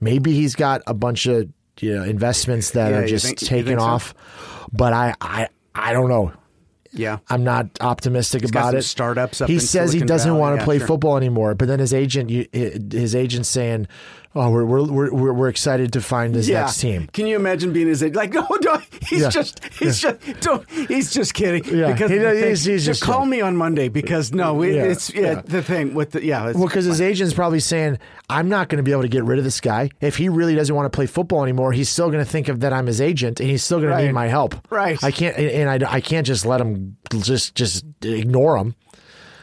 maybe 0.00 0.32
he's 0.32 0.54
got 0.54 0.82
a 0.86 0.94
bunch 0.94 1.26
of 1.26 1.48
you 1.80 1.94
know 1.96 2.04
investments 2.04 2.70
that 2.72 2.90
Yeah, 2.90 2.98
are 2.98 3.06
just 3.06 3.26
think- 3.26 3.38
taking 3.38 3.64
think 3.66 3.80
so? 3.80 3.86
off. 3.86 4.14
But 4.72 4.92
I, 4.92 5.14
I 5.20 5.48
I 5.74 5.92
don't 5.92 6.08
know. 6.08 6.32
yeah, 6.92 7.18
I'm 7.28 7.42
not 7.44 7.66
optimistic 7.80 8.42
got 8.42 8.48
about 8.50 8.74
it. 8.74 8.82
startups 8.82 9.40
up 9.40 9.48
he 9.48 9.58
says 9.58 9.92
he 9.92 10.00
doesn't 10.00 10.28
Valley. 10.30 10.40
want 10.40 10.56
to 10.56 10.60
Yeah, 10.60 10.64
play 10.64 10.78
sure. 10.78 10.86
football 10.88 11.16
anymore, 11.16 11.54
but 11.54 11.68
then 11.68 11.78
his 11.80 11.94
agent, 11.94 12.30
you- 12.30 12.46
his 12.52 13.14
agent's 13.14 13.48
saying, 13.48 13.86
"Oh, 14.34 14.50
we're 14.50 14.64
we're 14.64 15.10
we're, 15.12 15.32
we're 15.32 15.48
excited 15.48 15.92
to 15.94 16.00
find 16.00 16.34
his 16.34 16.48
yeah. 16.48 16.60
next 16.62 16.80
team." 16.80 17.08
Can 17.12 17.26
you 17.26 17.36
imagine 17.36 17.72
being 17.72 17.86
his 17.88 18.02
age? 18.02 18.14
Like, 18.14 18.32
no, 18.34 18.46
no, 18.62 18.80
he's 19.08 19.22
Yeah. 19.22 19.28
just, 19.30 19.64
he's 19.74 20.00
just, 20.00 20.18
don't, 20.40 20.68
he's 20.70 21.12
just 21.12 21.34
kidding. 21.34 21.64
Yeah, 21.64 21.92
because 21.92 22.10
he- 22.10 22.18
thing- 22.18 22.36
he's- 22.36 22.64
he's 22.64 22.84
just 22.84 23.02
call 23.02 23.18
kidding. 23.20 23.30
me 23.30 23.40
on 23.40 23.56
Monday 23.56 23.88
because 23.88 24.32
no, 24.32 24.62
it, 24.62 24.74
Yeah, 24.74 24.82
it's 24.84 25.12
yeah, 25.14 25.20
yeah. 25.22 25.42
the 25.44 25.62
thing 25.62 25.94
with 25.94 26.12
the 26.12 26.24
yeah. 26.24 26.48
It's, 26.48 26.58
Well, 26.58 26.68
because 26.68 26.84
his 26.84 27.00
agent's 27.00 27.34
probably 27.34 27.60
saying, 27.60 27.98
"I'm 28.28 28.48
not 28.48 28.68
going 28.68 28.76
to 28.78 28.82
be 28.82 28.92
able 28.92 29.02
to 29.02 29.08
get 29.08 29.24
rid 29.24 29.38
of 29.38 29.44
this 29.44 29.60
guy. 29.60 29.90
If 30.00 30.16
he 30.16 30.28
really 30.28 30.54
doesn't 30.54 30.74
want 30.74 30.86
to 30.90 30.96
play 30.96 31.06
football 31.06 31.42
anymore, 31.42 31.72
he's 31.72 31.88
still 31.88 32.10
going 32.10 32.24
to 32.24 32.30
think 32.30 32.48
of 32.48 32.60
that 32.60 32.72
I'm 32.72 32.86
his 32.86 33.00
agent, 33.00 33.40
and 33.40 33.48
he's 33.48 33.64
still 33.64 33.80
going 33.80 33.96
to 33.96 34.04
need 34.04 34.12
my 34.12 34.28
help. 34.28 34.54
Right. 34.70 35.02
I 35.02 35.10
can't, 35.10 35.36
and 35.36 35.84
I, 35.84 35.94
I 35.94 36.00
can't 36.00 36.26
just 36.26 36.46
let 36.46 36.60
him 36.60 36.96
just 37.20 37.54
just 37.54 37.84
ignore 38.02 38.56
him. 38.56 38.74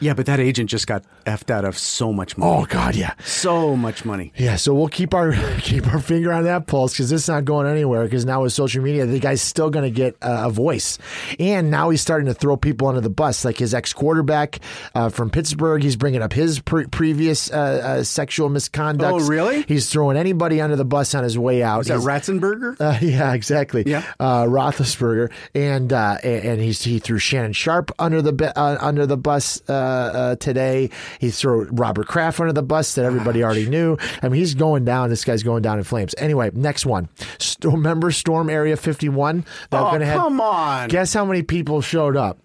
yeah, 0.00 0.14
but 0.14 0.26
that 0.26 0.40
agent 0.40 0.70
just 0.70 0.86
got 0.86 1.04
effed 1.28 1.50
out 1.50 1.64
of 1.64 1.76
so 1.78 2.12
much 2.12 2.36
money. 2.38 2.50
Oh 2.52 2.64
God, 2.66 2.96
yeah, 2.96 3.14
so 3.24 3.76
much 3.76 4.04
money. 4.04 4.32
yeah. 4.36 4.56
So 4.56 4.74
we'll 4.74 4.88
keep 4.88 5.14
our 5.14 5.32
keep 5.60 5.86
our 5.86 6.00
finger 6.00 6.32
on 6.32 6.44
that 6.44 6.66
pulse 6.66 6.92
because 6.94 7.12
it's 7.12 7.28
not 7.28 7.44
going 7.44 7.66
anywhere. 7.66 8.04
Because 8.04 8.24
now 8.24 8.42
with 8.42 8.52
social 8.52 8.82
media, 8.82 9.06
the 9.06 9.18
guy's 9.20 9.42
still 9.42 9.70
going 9.70 9.84
to 9.84 9.90
get 9.90 10.16
uh, 10.22 10.44
a 10.46 10.50
voice, 10.50 10.98
and 11.38 11.70
now 11.70 11.90
he's 11.90 12.00
starting 12.00 12.26
to 12.26 12.34
throw 12.34 12.56
people 12.56 12.88
under 12.88 13.00
the 13.00 13.10
bus, 13.10 13.44
like 13.44 13.58
his 13.58 13.74
ex 13.74 13.92
quarterback 13.92 14.58
uh, 14.94 15.08
from 15.08 15.30
Pittsburgh. 15.30 15.82
He's 15.82 15.96
bringing 15.96 16.22
up 16.22 16.32
his 16.32 16.60
pre- 16.60 16.86
previous 16.86 17.50
uh, 17.50 17.56
uh, 18.00 18.02
sexual 18.02 18.48
misconduct. 18.48 19.20
Oh, 19.22 19.26
really? 19.28 19.62
He's 19.68 19.88
throwing 19.90 20.16
anybody 20.16 20.60
under 20.60 20.76
the 20.76 20.84
bus 20.84 21.14
on 21.14 21.24
his 21.24 21.38
way 21.38 21.62
out. 21.62 21.80
Is 21.80 21.86
that 21.88 21.94
He's- 22.00 22.06
Ratzenberger? 22.06 22.76
Uh, 22.88 22.96
yeah, 23.02 23.32
exactly. 23.34 23.82
Yeah. 23.86 24.02
uh, 24.20 24.44
Roethlisberger, 24.44 25.30
and 25.54 25.92
uh, 25.92 26.16
and 26.22 26.60
he's 26.60 26.82
he 26.82 26.98
threw 26.98 27.18
Shannon 27.18 27.52
Sharpe 27.52 27.90
under 27.98 28.22
the 28.22 28.52
uh, 28.58 28.78
under 28.80 29.06
the 29.06 29.16
bus 29.16 29.60
uh, 29.68 29.72
uh, 29.72 30.36
today. 30.36 30.90
He 31.18 31.30
threw 31.30 31.64
Robert 31.70 32.06
Kraft 32.06 32.40
under 32.40 32.52
the 32.52 32.62
bus 32.62 32.94
that 32.94 33.04
everybody 33.04 33.42
already 33.42 33.68
knew. 33.68 33.96
I 34.22 34.28
mean, 34.28 34.38
he's 34.38 34.54
going 34.54 34.84
down. 34.84 35.08
This 35.08 35.24
guy's 35.24 35.42
going 35.42 35.62
down 35.62 35.78
in 35.78 35.84
flames. 35.84 36.14
Anyway, 36.18 36.50
next 36.54 36.86
one. 36.86 37.08
St- 37.38 37.72
remember 37.72 38.10
Storm 38.10 38.48
Area 38.48 38.76
Fifty 38.76 39.08
One? 39.08 39.44
Oh, 39.72 39.98
come 40.00 40.40
on. 40.40 40.88
Guess 40.88 41.12
how 41.14 41.24
many 41.24 41.42
people 41.42 41.80
showed 41.80 42.16
up? 42.16 42.38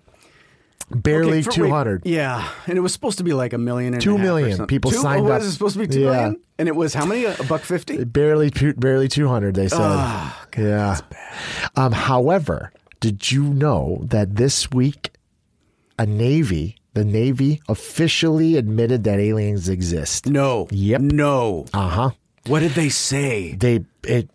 Barely 0.89 1.39
Okay, 1.39 1.49
two 1.51 1.69
hundred. 1.69 2.05
Yeah, 2.05 2.47
and 2.67 2.77
it 2.77 2.81
was 2.81 2.93
supposed 2.93 3.17
to 3.17 3.23
be 3.23 3.33
like 3.33 3.53
a 3.53 3.57
million 3.57 3.93
and 3.93 4.01
Two 4.01 4.15
a 4.15 4.17
half 4.17 4.25
million 4.25 4.67
people 4.67 4.91
two? 4.91 4.97
signed 4.97 5.25
oh, 5.25 5.31
up. 5.31 5.39
Was 5.39 5.47
it 5.47 5.51
supposed 5.53 5.73
to 5.73 5.79
be 5.79 5.87
two 5.87 6.01
Yeah. 6.01 6.11
million? 6.11 6.41
And 6.59 6.67
it 6.67 6.75
was 6.75 6.93
how 6.93 7.05
many? 7.05 7.25
A 7.25 7.35
buck 7.47 7.61
fifty? 7.61 8.03
Barely, 8.03 8.51
barely 8.77 9.07
200, 9.07 9.55
they 9.55 9.67
said. 9.69 9.79
Ah, 9.81 10.45
yeah. 10.57 10.99
Um, 11.75 11.93
however, 11.93 12.71
did 12.99 13.31
you 13.31 13.43
know 13.43 14.01
that 14.03 14.35
this 14.35 14.69
week 14.71 15.11
a 15.97 16.05
Navy, 16.05 16.75
the 16.93 17.03
Navy 17.05 17.61
officially 17.67 18.57
admitted 18.57 19.03
that 19.05 19.19
aliens 19.19 19.69
exist? 19.69 20.27
No. 20.27 20.67
Yep. 20.71 21.01
No. 21.01 21.65
Uh 21.73 21.89
huh. 21.89 22.09
What 22.47 22.59
did 22.59 22.71
they 22.71 22.89
say? 22.89 23.53
They 23.53 23.85
it 24.03 24.29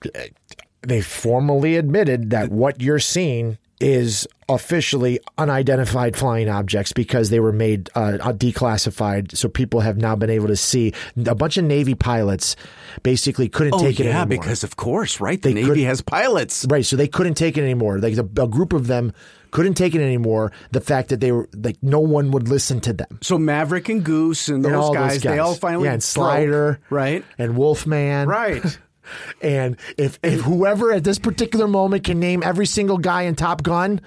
they 0.82 1.00
formally 1.00 1.76
admitted 1.76 2.30
that 2.30 2.50
what 2.50 2.80
you're 2.80 2.98
seeing 3.00 3.58
is 3.80 4.26
officially 4.48 5.20
unidentified 5.36 6.16
flying 6.16 6.48
objects 6.48 6.92
because 6.92 7.30
they 7.30 7.38
were 7.38 7.52
made 7.52 7.88
uh, 7.94 8.18
declassified. 8.32 9.36
So 9.36 9.48
people 9.48 9.80
have 9.80 9.98
now 9.98 10.16
been 10.16 10.30
able 10.30 10.48
to 10.48 10.56
see 10.56 10.92
a 11.26 11.34
bunch 11.34 11.58
of 11.58 11.64
Navy 11.64 11.94
pilots 11.94 12.56
basically 13.04 13.48
couldn't 13.48 13.74
Oh 13.74 13.78
take 13.80 14.00
it 14.00 14.06
yeah, 14.06 14.22
anymore. 14.22 14.26
because 14.42 14.64
of 14.64 14.74
course, 14.76 15.20
right? 15.20 15.40
The 15.40 15.52
They 15.52 15.62
Navy 15.62 15.84
has 15.84 16.00
pilots. 16.00 16.66
Right, 16.68 16.84
so 16.84 16.96
they 16.96 17.06
couldn't 17.08 17.34
take 17.34 17.56
it 17.56 17.62
anymore. 17.62 17.98
Like 17.98 18.14
the, 18.16 18.42
a 18.42 18.48
group 18.48 18.72
of 18.72 18.88
them 18.88 19.12
couldn't 19.50 19.74
take 19.74 19.94
it 19.94 20.00
anymore. 20.00 20.52
The 20.72 20.80
fact 20.80 21.08
that 21.10 21.20
they 21.20 21.32
were 21.32 21.48
like 21.54 21.76
no 21.82 22.00
one 22.00 22.30
would 22.32 22.48
listen 22.48 22.80
to 22.82 22.92
them. 22.92 23.18
So 23.22 23.38
Maverick 23.38 23.88
and 23.88 24.04
Goose 24.04 24.48
and 24.48 24.64
those, 24.64 24.88
and 24.88 24.94
guys, 24.94 25.12
those 25.14 25.22
guys, 25.22 25.32
they 25.32 25.38
all 25.38 25.54
finally 25.54 25.84
yeah, 25.84 25.92
and 25.92 26.00
broke, 26.00 26.04
Slider, 26.04 26.80
right? 26.90 27.24
and 27.38 27.56
Wolfman, 27.56 28.28
Right. 28.28 28.62
And 29.40 29.78
if 29.96 30.18
if 30.22 30.40
whoever 30.40 30.92
at 30.92 31.02
this 31.02 31.18
particular 31.18 31.66
moment 31.66 32.04
can 32.04 32.20
name 32.20 32.42
every 32.42 32.66
single 32.66 32.98
guy 32.98 33.22
in 33.22 33.36
Top 33.36 33.62
Gun, 33.62 34.02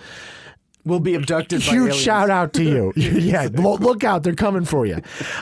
Will 0.83 0.99
be 0.99 1.13
abducted. 1.15 1.61
huge 1.61 1.93
shout 1.95 2.29
out 2.29 2.53
to 2.53 2.63
you. 2.63 2.91
yeah, 2.95 3.47
look 3.53 4.03
out, 4.03 4.23
they're 4.23 4.33
coming 4.35 4.65
for 4.65 4.85
you. 4.85 4.99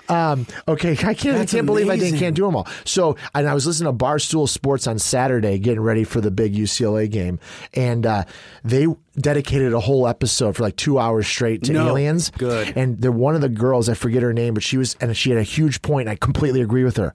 Um, 0.09 0.45
okay, 0.67 0.91
I 0.91 1.13
can't, 1.13 1.37
I 1.37 1.45
can't 1.45 1.65
believe 1.65 1.89
I 1.89 1.95
didn't 1.97 2.19
can't 2.19 2.35
do 2.35 2.45
them 2.45 2.55
all. 2.55 2.67
So, 2.85 3.15
and 3.33 3.47
I 3.47 3.53
was 3.53 3.65
listening 3.65 3.91
to 3.97 4.05
Barstool 4.05 4.49
Sports 4.49 4.85
on 4.87 4.99
Saturday, 4.99 5.57
getting 5.59 5.81
ready 5.81 6.03
for 6.03 6.19
the 6.21 6.31
big 6.31 6.53
UCLA 6.53 7.09
game, 7.09 7.39
and 7.73 8.05
uh, 8.05 8.23
they 8.63 8.87
dedicated 9.15 9.73
a 9.73 9.79
whole 9.79 10.07
episode 10.07 10.55
for 10.55 10.63
like 10.63 10.75
two 10.75 10.99
hours 10.99 11.27
straight 11.27 11.63
to 11.63 11.73
No. 11.73 11.87
aliens. 11.89 12.31
Good. 12.37 12.75
And 12.77 12.99
they're 13.01 13.11
one 13.11 13.35
of 13.35 13.41
the 13.41 13.49
girls, 13.49 13.89
I 13.89 13.93
forget 13.93 14.23
her 14.23 14.33
name, 14.33 14.53
but 14.53 14.63
she 14.63 14.77
was, 14.77 14.95
and 15.01 15.15
she 15.15 15.29
had 15.29 15.39
a 15.39 15.43
huge 15.43 15.81
point. 15.81 16.07
And 16.07 16.11
I 16.11 16.15
completely 16.15 16.61
agree 16.61 16.83
with 16.83 16.97
her. 16.97 17.13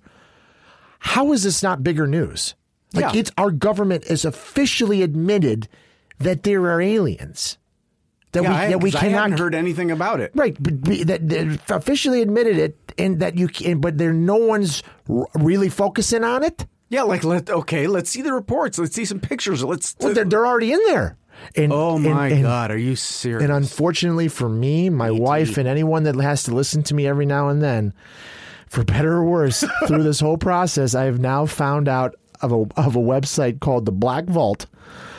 How 0.98 1.32
is 1.32 1.42
this 1.42 1.62
not 1.62 1.82
bigger 1.82 2.06
news? 2.06 2.54
Like 2.94 3.12
Yeah. 3.14 3.20
it's 3.20 3.32
our 3.36 3.50
government 3.50 4.06
has 4.08 4.24
officially 4.24 5.02
admitted 5.02 5.68
that 6.18 6.42
there 6.44 6.62
are 6.70 6.80
aliens. 6.80 7.58
That 8.34 8.42
Yeah, 8.42 8.50
we 8.50 8.54
I, 8.56 8.68
that 8.68 8.78
we 8.82 8.88
I 8.90 8.92
cannot 9.00 9.22
hadn't 9.22 9.38
heard 9.38 9.54
anything 9.54 9.90
about 9.90 10.20
it. 10.20 10.32
Right, 10.34 10.56
but 10.60 10.82
be- 10.82 11.04
that 11.04 11.28
they 11.28 11.58
officially 11.68 12.20
admitted 12.20 12.58
it, 12.58 12.76
and 12.98 13.20
that 13.20 13.38
you 13.38 13.48
can, 13.48 13.80
but 13.80 13.96
there 13.96 14.12
no 14.12 14.36
one's 14.36 14.82
r- 15.08 15.26
really 15.36 15.68
focusing 15.68 16.22
on 16.24 16.42
it. 16.44 16.66
Yeah, 16.90 17.02
like 17.02 17.24
let 17.24 17.48
okay, 17.48 17.86
let's 17.86 18.10
see 18.10 18.22
the 18.22 18.32
reports. 18.32 18.78
Let's 18.78 18.94
see 18.94 19.04
some 19.04 19.20
pictures. 19.20 19.64
Let's. 19.64 19.96
Well, 20.00 20.12
they're, 20.14 20.24
they're 20.24 20.46
already 20.46 20.72
in 20.72 20.80
there. 20.86 21.16
And, 21.56 21.72
oh 21.72 21.98
my 21.98 22.28
and- 22.28 22.42
God, 22.42 22.70
are 22.70 22.78
you 22.78 22.96
serious? 22.96 23.42
And 23.42 23.52
unfortunately 23.52 24.28
for 24.28 24.48
me, 24.48 24.90
my 24.90 25.10
wife, 25.10 25.56
and 25.56 25.66
anyone 25.68 26.04
that 26.04 26.14
has 26.16 26.44
to 26.44 26.54
listen 26.54 26.82
to 26.84 26.94
me 26.94 27.06
every 27.06 27.26
now 27.26 27.48
and 27.48 27.62
then, 27.62 27.92
for 28.68 28.84
better 28.84 29.14
or 29.14 29.24
worse, 29.24 29.64
through 29.86 30.02
this 30.02 30.20
whole 30.20 30.38
process, 30.38 30.94
I 30.94 31.04
have 31.04 31.18
now 31.20 31.46
found 31.46 31.88
out 31.88 32.14
of 32.40 32.52
a 32.52 32.56
of 32.80 32.96
a 32.96 33.00
website 33.00 33.60
called 33.60 33.86
the 33.86 33.92
Black 33.92 34.24
Vault. 34.24 34.66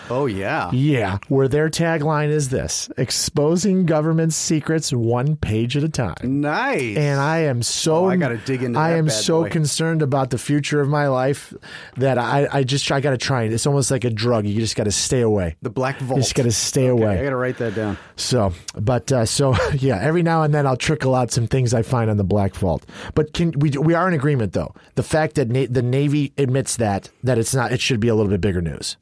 Oh 0.09 0.25
yeah. 0.25 0.71
Yeah, 0.71 1.17
where 1.27 1.47
their 1.47 1.69
tagline 1.69 2.29
is 2.29 2.49
this: 2.49 2.89
exposing 2.97 3.85
government 3.85 4.33
secrets 4.33 4.91
one 4.93 5.35
page 5.35 5.75
at 5.77 5.83
a 5.83 5.89
time. 5.89 6.15
Nice. 6.41 6.97
and 6.97 7.19
I 7.19 7.39
am 7.39 7.63
so 7.63 8.05
Oh, 8.05 8.09
I 8.09 8.17
gotta 8.17 8.37
dig 8.37 8.63
into 8.63 8.79
I 8.79 8.91
am 8.91 9.09
so 9.09 9.43
boy. 9.43 9.49
concerned 9.49 10.01
about 10.01 10.29
the 10.29 10.37
future 10.37 10.81
of 10.81 10.87
my 10.89 11.07
life 11.07 11.53
that 11.97 12.17
I, 12.17 12.47
I 12.51 12.63
just 12.63 12.91
I 12.91 12.99
got 12.99 13.11
to 13.11 13.17
try 13.17 13.43
it. 13.43 13.53
It's 13.53 13.65
almost 13.65 13.89
like 13.91 14.03
a 14.03 14.09
drug. 14.09 14.45
You 14.45 14.59
just 14.59 14.75
got 14.75 14.83
to 14.85 14.91
stay 14.91 15.21
away. 15.21 15.55
the 15.61 15.69
Black 15.69 15.97
Vault. 15.99 16.17
You 16.17 16.23
just 16.23 16.35
got 16.35 16.43
to 16.43 16.51
stay 16.51 16.89
Okay, 16.89 17.03
away. 17.03 17.19
I 17.19 17.23
gotta 17.23 17.35
write 17.35 17.57
that 17.57 17.75
down. 17.75 17.97
So, 18.15 18.53
but 18.75 19.11
uh, 19.11 19.25
so 19.25 19.55
yeah, 19.73 19.99
every 20.01 20.23
now 20.23 20.43
and 20.43 20.53
then 20.53 20.67
I'll 20.67 20.77
trickle 20.77 21.15
out 21.15 21.31
some 21.31 21.47
things 21.47 21.73
I 21.73 21.81
find 21.81 22.09
on 22.09 22.17
the 22.17 22.23
Black 22.23 22.53
Vault. 22.55 22.85
But 23.15 23.33
can 23.33 23.51
we 23.59 23.71
we 23.71 23.93
are 23.93 24.07
in 24.07 24.13
agreement 24.13 24.53
though? 24.53 24.73
The 24.95 25.03
fact 25.03 25.35
that 25.35 25.49
na- 25.49 25.67
the 25.69 25.81
Navy 25.81 26.33
admits 26.37 26.77
that 26.77 27.09
that 27.23 27.37
it's 27.37 27.55
not 27.55 27.71
it 27.71 27.81
should 27.81 27.99
be 27.99 28.07
a 28.07 28.15
little 28.15 28.31
bit 28.31 28.41
bigger 28.41 28.61
news. 28.61 28.97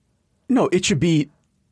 No, 0.50 0.70
it 0.72 0.86
should 0.86 1.00
be 1.00 1.30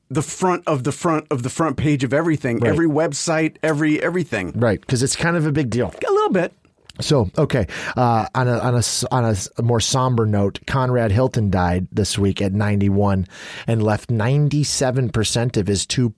the 0.09 0.21
front 0.21 0.67
of 0.67 0.83
the 0.83 0.91
front 0.91 1.25
of 1.31 1.43
the 1.43 1.49
front 1.49 1.77
page 1.77 2.03
of 2.03 2.13
everything. 2.13 2.59
Right. 2.59 2.69
Every 2.69 2.87
website, 2.87 3.57
every 3.63 4.01
everything. 4.01 4.51
Right, 4.55 4.79
because 4.79 5.01
it's 5.01 5.15
kind 5.15 5.37
of 5.37 5.45
a 5.45 5.51
big 5.51 5.69
deal. 5.69 5.93
A 6.07 6.11
little 6.11 6.31
bit. 6.31 6.53
So 6.99 7.31
okay, 7.37 7.67
uh, 7.95 8.27
on 8.35 8.47
a 8.47 8.59
on 8.59 8.75
a 8.75 8.83
on 9.11 9.35
a 9.57 9.61
more 9.61 9.79
somber 9.79 10.25
note, 10.25 10.59
Conrad 10.67 11.11
Hilton 11.11 11.49
died 11.49 11.87
this 11.91 12.17
week 12.17 12.41
at 12.41 12.53
91 12.53 13.27
and 13.65 13.81
left 13.81 14.11
97 14.11 15.09
percent 15.09 15.57
of 15.57 15.67
his 15.67 15.87
2.4 15.87 16.13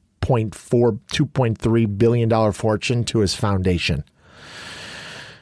2.3 0.51 1.97
billion 1.97 2.27
dollar 2.27 2.51
fortune 2.51 3.03
to 3.05 3.19
his 3.19 3.35
foundation. 3.35 4.03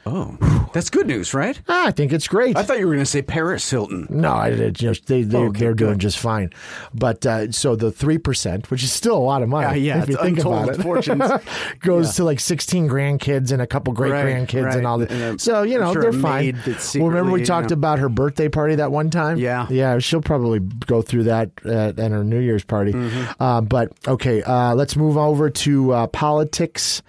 Oh, 0.04 0.68
that's 0.72 0.90
good 0.90 1.06
news, 1.06 1.32
right? 1.32 1.60
Ah, 1.68 1.86
I 1.86 1.90
think 1.92 2.12
it's 2.12 2.26
great. 2.26 2.56
I 2.56 2.64
thought 2.64 2.80
you 2.80 2.86
were 2.88 2.92
going 2.94 3.04
to 3.04 3.10
say 3.10 3.22
Paris 3.22 3.70
Hilton. 3.70 4.08
no, 4.10 4.32
I 4.32 4.50
did. 4.50 4.82
You 4.82 4.88
know, 4.88 4.94
they 5.06 5.22
they 5.22 5.38
Okay, 5.38 5.60
they're 5.60 5.74
doing 5.74 5.98
just 6.00 6.18
fine. 6.18 6.50
But 6.92 7.24
uh, 7.24 7.52
so 7.52 7.76
the 7.76 7.92
three 7.92 8.18
percent, 8.18 8.68
which 8.70 8.82
is 8.82 8.92
still 8.92 9.16
a 9.16 9.22
lot 9.22 9.42
of 9.42 9.48
money, 9.48 9.80
Yeah, 9.80 9.96
yeah, 9.96 10.02
if 10.02 10.08
you 10.08 10.16
think 10.16 10.40
about 10.40 10.70
it, 10.70 10.82
fortunes. 10.82 11.22
goes 11.80 12.16
to 12.16 12.24
like 12.24 12.40
sixteen 12.40 12.88
grandkids 12.88 13.52
and 13.52 13.62
a 13.62 13.66
couple 13.66 13.92
great 13.92 14.10
Right, 14.10 14.26
grandkids 14.26 14.64
right. 14.64 14.76
and 14.78 14.86
all 14.88 14.98
that. 14.98 15.40
So 15.40 15.62
you 15.62 15.78
know 15.78 15.92
sure 15.92 16.02
they're 16.02 16.12
fine. 16.12 16.60
well, 16.66 17.06
remember 17.08 17.30
we 17.30 17.44
talked 17.44 17.70
know- 17.70 17.74
about 17.74 18.00
her 18.00 18.08
birthday 18.08 18.48
party 18.48 18.74
that 18.76 18.90
one 18.90 19.08
time? 19.10 19.38
Yeah. 19.38 19.66
yeah. 19.70 19.98
She'll 20.00 20.20
probably 20.20 20.58
go 20.58 21.02
through 21.02 21.24
that 21.24 21.50
at, 21.64 21.98
at 22.00 22.10
her 22.10 22.24
New 22.24 22.40
Year's 22.40 22.64
party. 22.64 22.92
Mm-hmm. 22.92 23.40
Uh, 23.42 23.60
but 23.60 23.92
okay, 24.08 24.42
uh, 24.42 24.74
let's 24.74 24.96
move 24.96 25.16
over 25.16 25.48
to 25.48 25.92
uh, 25.92 26.06
politics. 26.08 27.02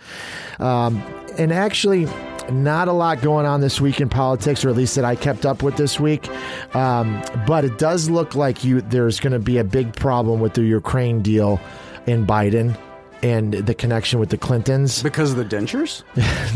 Um, 0.59 1.01
and 1.39 1.51
actually, 1.51 2.07
not 2.51 2.87
a 2.87 2.93
lot 2.93 3.21
going 3.21 3.45
on 3.45 3.61
this 3.61 3.79
week 3.79 4.01
in 4.01 4.09
politics, 4.09 4.63
or 4.65 4.69
at 4.69 4.75
least 4.75 4.95
that 4.95 5.05
I 5.05 5.15
kept 5.15 5.45
up 5.45 5.63
with 5.63 5.77
this 5.77 5.99
week. 5.99 6.29
Um, 6.75 7.21
but 7.47 7.65
it 7.65 7.77
does 7.77 8.09
look 8.09 8.35
like 8.35 8.63
you 8.63 8.81
there's 8.81 9.19
going 9.19 9.33
to 9.33 9.39
be 9.39 9.57
a 9.57 9.63
big 9.63 9.95
problem 9.95 10.39
with 10.39 10.53
the 10.53 10.63
Ukraine 10.63 11.21
deal 11.21 11.59
in 12.05 12.25
Biden 12.25 12.77
and 13.23 13.53
the 13.53 13.73
connection 13.73 14.19
with 14.19 14.29
the 14.29 14.37
Clintons. 14.37 15.01
Because 15.01 15.31
of 15.31 15.37
the 15.37 15.45
dentures? 15.45 16.03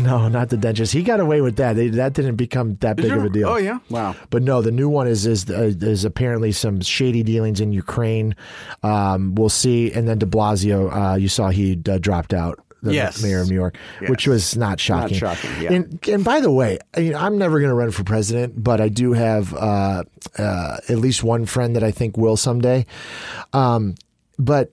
no, 0.02 0.28
not 0.28 0.50
the 0.50 0.56
dentures. 0.56 0.92
He 0.92 1.02
got 1.02 1.18
away 1.18 1.40
with 1.40 1.56
that. 1.56 1.74
They, 1.74 1.88
that 1.88 2.12
didn't 2.12 2.36
become 2.36 2.76
that 2.76 2.96
big 2.96 3.10
of 3.10 3.24
a 3.24 3.30
deal. 3.30 3.48
Oh, 3.48 3.56
yeah? 3.56 3.78
Wow. 3.88 4.14
But 4.28 4.42
no, 4.42 4.60
the 4.60 4.70
new 4.70 4.88
one 4.88 5.08
is 5.08 5.24
is 5.24 5.50
uh, 5.50 5.72
is 5.80 6.04
apparently 6.04 6.52
some 6.52 6.82
shady 6.82 7.22
dealings 7.22 7.60
in 7.60 7.72
Ukraine. 7.72 8.36
Um, 8.82 9.34
we'll 9.34 9.48
see. 9.48 9.90
And 9.92 10.06
then 10.06 10.18
De 10.18 10.26
Blasio, 10.26 11.12
uh, 11.12 11.16
you 11.16 11.28
saw 11.28 11.48
he 11.48 11.80
uh, 11.88 11.96
dropped 11.98 12.34
out. 12.34 12.60
The 12.82 12.94
Yes. 12.94 13.20
mayor 13.22 13.40
of 13.40 13.48
New 13.48 13.56
York, 13.56 13.76
which 14.06 14.28
was 14.28 14.56
not 14.56 14.78
shocking. 14.78 15.16
shocking, 15.18 15.50
yeah. 15.60 15.72
And, 15.72 15.98
and 16.08 16.24
by 16.24 16.40
the 16.40 16.50
way, 16.50 16.78
I 16.96 17.00
mean, 17.00 17.14
I'm 17.16 17.36
never 17.36 17.58
going 17.58 17.70
to 17.70 17.74
run 17.74 17.90
for 17.90 18.04
president, 18.04 18.62
but 18.62 18.80
I 18.80 18.88
do 18.88 19.14
have 19.14 19.52
uh, 19.52 20.04
uh, 20.38 20.76
at 20.88 20.98
least 20.98 21.24
one 21.24 21.44
friend 21.44 21.74
that 21.74 21.82
I 21.82 21.90
think 21.90 22.16
will 22.16 22.36
someday. 22.36 22.86
Um, 23.52 23.96
but 24.38 24.70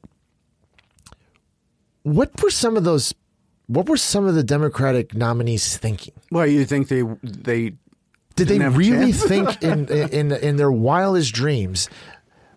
what 2.04 2.30
were 2.42 2.52
some 2.52 2.78
of 2.78 2.84
those? 2.84 3.14
What 3.68 3.90
were 3.90 3.98
some 3.98 4.28
of 4.28 4.36
the 4.36 4.44
Democratic 4.44 5.16
nominees 5.16 5.76
thinking? 5.78 6.14
Well, 6.32 6.46
you 6.46 6.66
think 6.66 6.88
they 6.90 7.02
they 7.24 7.70
Did 7.72 7.78
they 8.36 8.46
Didn't 8.46 8.62
have 8.62 8.76
a 8.76 8.78
really 8.78 9.12
think 9.12 9.64
in, 9.64 9.88
in 9.90 10.32
in 10.32 10.58
their 10.58 10.72
wildest 10.72 11.34
dreams? 11.34 11.90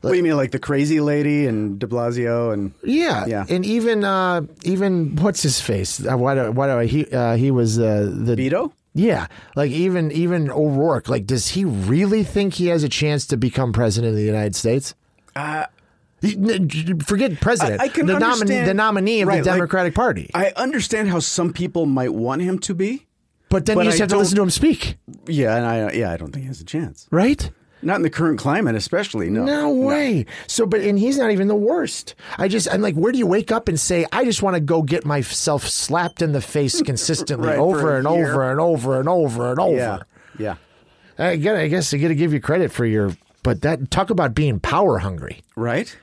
What 0.00 0.10
do 0.10 0.16
you 0.16 0.22
mean 0.22 0.36
like 0.36 0.50
the 0.52 0.58
crazy 0.58 1.00
lady 1.00 1.46
and 1.46 1.78
De 1.78 1.86
Blasio 1.86 2.52
and 2.52 2.72
Yeah, 2.84 3.26
Yeah. 3.26 3.44
and 3.48 3.64
even 3.66 4.04
uh, 4.04 4.42
even 4.64 5.16
what's 5.16 5.42
his 5.42 5.60
face? 5.60 6.04
Uh, 6.04 6.16
why 6.16 6.34
do, 6.34 6.52
why 6.52 6.66
do 6.68 6.72
I, 6.78 6.86
he 6.86 7.06
uh, 7.10 7.36
he 7.36 7.50
was 7.50 7.78
uh, 7.78 8.10
the 8.12 8.36
Beto? 8.36 8.72
Yeah, 8.94 9.26
like 9.54 9.70
even 9.70 10.10
even 10.12 10.50
O'Rourke. 10.50 11.08
Like, 11.08 11.26
does 11.26 11.48
he 11.48 11.64
really 11.64 12.24
think 12.24 12.54
he 12.54 12.66
has 12.68 12.82
a 12.82 12.88
chance 12.88 13.26
to 13.26 13.36
become 13.36 13.72
president 13.72 14.10
of 14.10 14.16
the 14.16 14.24
United 14.24 14.56
States? 14.56 14.94
Uh, 15.36 15.66
Forget 17.06 17.40
president. 17.40 17.80
I- 17.80 17.84
I 17.84 17.88
can 17.88 18.06
the, 18.06 18.18
nominee, 18.18 18.64
the 18.64 18.74
nominee 18.74 19.20
of 19.22 19.28
Right, 19.28 19.42
the 19.44 19.50
like- 19.50 19.56
Democratic 19.58 19.94
Party. 19.94 20.30
I 20.34 20.52
understand 20.56 21.08
how 21.10 21.20
some 21.20 21.52
people 21.52 21.86
might 21.86 22.12
want 22.12 22.42
him 22.42 22.58
to 22.60 22.74
be. 22.74 23.06
but 23.50 23.66
then 23.66 23.76
but 23.76 23.84
you 23.84 23.90
just 23.92 24.00
I 24.00 24.04
have 24.04 24.10
to 24.10 24.18
listen 24.18 24.36
to 24.36 24.42
him 24.42 24.50
speak, 24.50 24.96
Yeah, 25.28 25.56
and 25.56 25.64
I 25.64 25.92
yeah, 25.92 26.10
I 26.12 26.16
don't 26.16 26.32
think 26.32 26.42
he 26.42 26.48
has 26.48 26.60
a 26.60 26.64
chance. 26.64 27.06
right? 27.12 27.50
Not 27.80 27.96
in 27.96 28.02
the 28.02 28.10
current 28.10 28.38
climate, 28.38 28.74
especially. 28.74 29.30
No. 29.30 29.44
No 29.44 29.70
way. 29.70 30.26
So, 30.46 30.66
but 30.66 30.80
and 30.80 30.98
he's 30.98 31.16
not 31.18 31.30
even 31.30 31.46
the 31.48 31.54
worst. 31.54 32.14
I 32.36 32.48
just 32.48 32.66
I'm 32.72 32.80
like, 32.80 32.94
where 32.96 33.12
do 33.12 33.18
you 33.18 33.26
wake 33.26 33.52
up 33.52 33.68
and 33.68 33.78
say, 33.78 34.04
I 34.12 34.24
just 34.24 34.42
want 34.42 34.54
to 34.54 34.60
go 34.60 34.82
get 34.82 35.04
myself 35.04 35.66
slapped 35.68 36.20
in 36.20 36.32
the 36.32 36.40
face 36.40 36.82
consistently 36.82 37.48
Right, 37.50 37.58
over 37.58 37.96
and 37.96 38.08
year. 38.08 38.32
over 38.32 38.50
and 38.50 38.60
over 38.60 38.98
and 38.98 39.08
over 39.08 39.50
and 39.50 39.60
over. 39.60 39.76
Yeah. 39.76 40.02
Yeah. 40.38 40.54
I, 41.18 41.36
get, 41.36 41.56
I 41.56 41.68
guess 41.68 41.92
I 41.94 41.98
got 41.98 42.08
to 42.08 42.14
give 42.14 42.32
you 42.32 42.40
credit 42.40 42.70
for 42.72 42.84
your, 42.84 43.16
but 43.42 43.62
that 43.62 43.90
talk 43.90 44.10
about 44.10 44.34
being 44.34 44.60
power 44.60 44.98
hungry. 44.98 45.42
Right? 45.56 45.96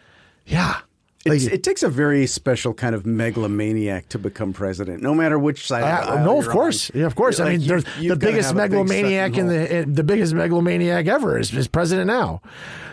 Yeah. 0.46 0.80
Like, 1.28 1.42
it 1.42 1.64
takes 1.64 1.82
a 1.82 1.90
very 1.90 2.28
special 2.28 2.74
kind 2.74 2.94
of 2.94 3.06
megalomaniac 3.08 4.10
to 4.10 4.20
become 4.20 4.54
president, 4.54 5.02
no 5.02 5.16
matter 5.16 5.40
which 5.40 5.66
side. 5.66 5.82
of 5.84 6.06
the 6.08 6.14
uh, 6.22 6.24
no, 6.24 6.38
of 6.38 6.48
course, 6.48 6.92
yeah, 6.94 7.06
of 7.08 7.16
course. 7.16 7.40
I 7.40 7.50
mean, 7.50 7.62
you- 7.62 8.10
the 8.10 8.16
biggest 8.16 8.52
a 8.52 8.54
big 8.54 8.62
megalomaniac 8.70 9.32
sucking 9.34 9.50
in 9.50 9.86
the 9.88 9.92
the 9.92 10.04
biggest 10.04 10.34
megalomaniac 10.36 11.08
ever 11.08 11.40
is, 11.40 11.52
is 11.54 11.68
president 11.68 12.06
now. 12.08 12.42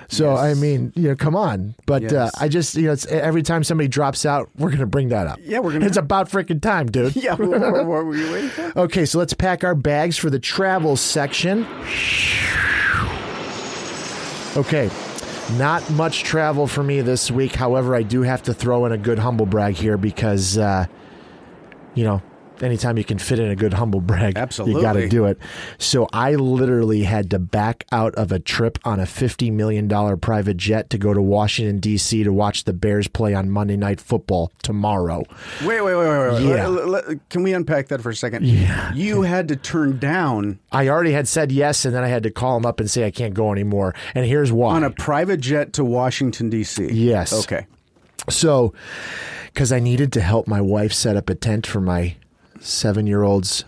So 0.09 0.35
I 0.37 0.55
mean, 0.55 0.93
you 0.95 1.09
know, 1.09 1.17
come 1.17 1.35
on. 1.37 1.75
But 1.87 2.11
uh, 2.13 2.31
I 2.39 2.49
just, 2.49 2.75
you 2.75 2.83
know, 2.83 2.93
it's, 2.93 3.07
every 3.07 3.43
time 3.43 3.65
somebody 3.65 3.89
drops 3.89 4.27
out, 4.27 4.51
we're 4.59 4.69
going 4.69 4.81
to 4.81 4.87
bring 4.87 5.09
that 5.09 5.27
up. 5.27 5.39
Yeah, 5.43 5.61
we're 5.61 5.73
gonna- 5.73 5.87
It's 5.87 5.97
about 5.97 6.29
freaking 6.31 6.61
time, 6.61 6.87
dude. 6.91 7.17
Yeah, 7.23 7.35
what, 7.35 7.49
what- 7.49 7.87
what 7.87 8.05
were 8.05 8.17
you 8.17 8.31
waiting 8.33 8.51
for? 8.51 8.79
Okay, 8.81 9.05
so 9.07 9.19
let's 9.19 9.33
pack 9.35 9.63
our 9.65 9.75
bags 9.75 10.17
for 10.19 10.29
the 10.29 10.39
travel 10.39 10.97
section. 10.97 11.67
Okay, 14.55 14.91
not 15.53 15.89
much 15.91 16.23
travel 16.23 16.67
for 16.67 16.83
me 16.83 17.01
this 17.01 17.31
week. 17.31 17.55
However, 17.55 17.95
I 17.95 18.03
do 18.03 18.23
have 18.23 18.43
to 18.45 18.55
throw 18.55 18.87
in 18.87 18.93
a 18.93 18.99
good 18.99 19.19
humble 19.19 19.47
brag 19.47 19.75
here 19.75 19.97
because, 19.97 20.57
uh, 20.59 20.87
you 21.95 22.05
know, 22.05 22.23
anytime 22.63 22.99
you 22.99 23.05
can 23.05 23.19
fit 23.19 23.39
in 23.39 23.51
a 23.51 23.57
good 23.57 23.75
humble 23.75 24.01
brag, 24.01 24.37
Absolutely. 24.37 24.77
you 24.77 24.83
got 24.83 24.95
to 24.95 25.09
do 25.09 25.27
it. 25.27 25.39
So 25.79 26.09
I 26.13 26.35
literally 26.35 27.03
had 27.03 27.31
to 27.31 27.39
back 27.39 27.85
out 27.93 28.15
of 28.15 28.33
a 28.33 28.39
trip 28.39 28.79
on 28.85 29.01
a 29.01 29.05
$50 29.05 29.53
million 29.53 29.89
private 30.19 30.57
jet 30.57 30.91
to 30.91 30.99
go 30.99 31.13
to 31.13 31.23
Washington, 31.23 31.81
D.C. 31.81 32.25
to 32.25 32.33
watch 32.33 32.65
the 32.65 32.73
Bears 32.73 33.09
play 33.09 33.35
on 33.35 33.51
Monday 33.51 33.77
Night 33.77 34.01
Football 34.01 34.53
tomorrow. 34.63 35.25
Wait, 35.65 35.81
wait, 35.81 35.95
wait, 35.95 36.09
wait. 36.09 36.33
wait. 36.33 36.43
Yeah. 36.43 36.67
Let- 36.67 36.89
let- 36.89 37.29
can 37.31 37.43
we 37.43 37.53
unpack 37.53 37.89
that 37.89 38.01
for 38.01 38.11
a 38.11 38.17
second? 38.17 38.45
Yeah. 38.45 38.93
You 38.95 39.23
had 39.23 39.49
to 39.49 39.57
turn 39.57 39.99
down 39.99 40.59
I 40.71 40.89
already 40.89 41.13
had 41.13 41.29
said 41.29 41.53
yes, 41.53 41.85
and 41.85 41.95
then 41.95 42.03
I 42.03 42.09
had 42.09 42.23
to 42.23 42.31
call 42.31 42.57
him 42.57 42.65
up 42.67 42.81
and 42.81 42.91
say 42.91 43.05
I 43.05 43.11
can't 43.11 43.35
go 43.35 43.53
anymore. 43.53 43.95
And 44.15 44.25
here's 44.25 44.51
why. 44.53 44.75
on 44.75 44.85
a 44.85 44.91
private 44.91 45.41
jet 45.41 45.73
to 45.75 45.85
Washington, 45.85 46.49
D.C. 46.51 46.89
Yes. 46.93 47.33
Okay. 47.45 47.67
so, 48.29 48.73
because 49.47 49.71
I 49.73 49.81
needed 49.81 50.13
to 50.15 50.21
help 50.21 50.47
my 50.47 50.61
wife 50.61 50.93
set 50.93 51.17
up 51.17 51.29
a 51.29 51.35
tent 51.35 51.67
for 51.67 51.81
my 51.81 52.17
seven 52.63 53.07
year 53.07 53.23
old's 53.23 53.65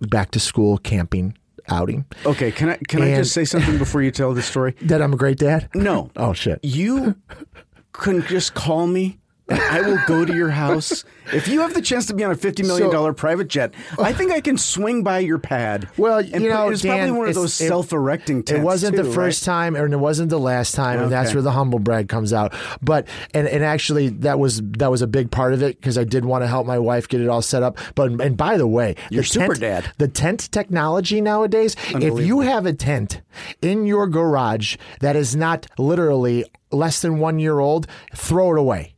back 0.00 0.30
to 0.32 0.40
school 0.40 0.78
camping 0.78 1.36
outing. 1.68 2.04
Okay. 2.26 2.50
Can 2.52 2.70
I 2.70 2.76
can 2.88 3.02
I 3.02 3.16
just 3.16 3.32
say 3.32 3.44
something 3.44 3.78
before 3.78 4.02
you 4.02 4.10
tell 4.10 4.34
the 4.34 4.42
story? 4.42 4.74
That 4.82 5.02
I'm 5.02 5.12
a 5.12 5.16
great 5.16 5.38
dad? 5.38 5.68
No. 5.74 6.10
Oh, 6.16 6.32
shit. 6.32 6.58
You 6.62 7.16
can 7.92 8.22
just 8.22 8.54
call 8.54 8.86
me. 8.86 9.18
I 9.50 9.82
will 9.82 9.98
go 10.06 10.24
to 10.24 10.34
your 10.34 10.50
house. 10.50 11.04
If 11.32 11.46
you 11.46 11.60
have 11.60 11.74
the 11.74 11.82
chance 11.82 12.06
to 12.06 12.14
be 12.14 12.24
on 12.24 12.32
a 12.32 12.34
fifty 12.34 12.64
million 12.64 12.90
dollar 12.90 13.12
private 13.12 13.46
jet, 13.46 13.74
I 13.98 14.12
think 14.20 14.32
I 14.32 14.40
can 14.40 14.58
swing 14.58 15.04
by 15.04 15.20
your 15.20 15.38
pad. 15.38 15.88
Well, 15.96 16.20
you 16.20 16.48
know, 16.48 16.70
it's 16.70 16.82
Dan, 16.82 16.96
probably 16.96 17.18
one 17.18 17.28
of 17.28 17.34
those 17.34 17.54
self-erecting 17.54 18.42
tents. 18.42 18.60
It 18.60 18.64
wasn't 18.64 18.96
the 18.96 19.04
first 19.04 19.46
right? 19.46 19.52
time, 19.52 19.76
and 19.76 19.92
it 19.92 19.98
wasn't 19.98 20.30
the 20.30 20.40
last 20.40 20.74
time, 20.74 21.00
and 21.00 21.12
that's 21.12 21.32
where 21.32 21.42
the 21.42 21.52
humble 21.52 21.78
brag 21.78 22.08
comes 22.08 22.32
out. 22.32 22.52
But 22.82 23.06
and 23.32 23.46
and 23.46 23.64
actually, 23.64 24.08
that 24.08 24.38
was 24.38 24.60
that 24.62 24.90
was 24.90 25.02
a 25.02 25.06
big 25.06 25.30
part 25.30 25.52
of 25.52 25.62
it 25.62 25.80
because 25.80 25.96
I 25.96 26.04
did 26.04 26.24
want 26.24 26.42
to 26.42 26.48
help 26.48 26.66
my 26.66 26.78
wife 26.78 27.06
get 27.06 27.20
it 27.20 27.28
all 27.28 27.42
set 27.42 27.62
up. 27.62 27.78
But 27.94 28.20
and 28.20 28.36
by 28.36 28.56
the 28.56 28.66
way, 28.66 28.96
You're 29.10 29.22
super 29.22 29.54
tent, 29.54 29.60
dad. 29.60 29.92
The 29.98 30.08
tent 30.08 30.50
technology 30.50 31.20
nowadays, 31.20 31.76
if 31.90 32.18
you 32.18 32.40
have 32.40 32.66
a 32.66 32.72
tent 32.72 33.20
in 33.62 33.86
your 33.86 34.08
garage 34.08 34.76
that 35.00 35.14
is 35.14 35.36
not 35.36 35.66
literally 35.78 36.44
less 36.72 37.02
than 37.02 37.18
one 37.18 37.38
year 37.38 37.58
old, 37.60 37.86
throw 38.14 38.52
it 38.52 38.58
away. 38.58 38.94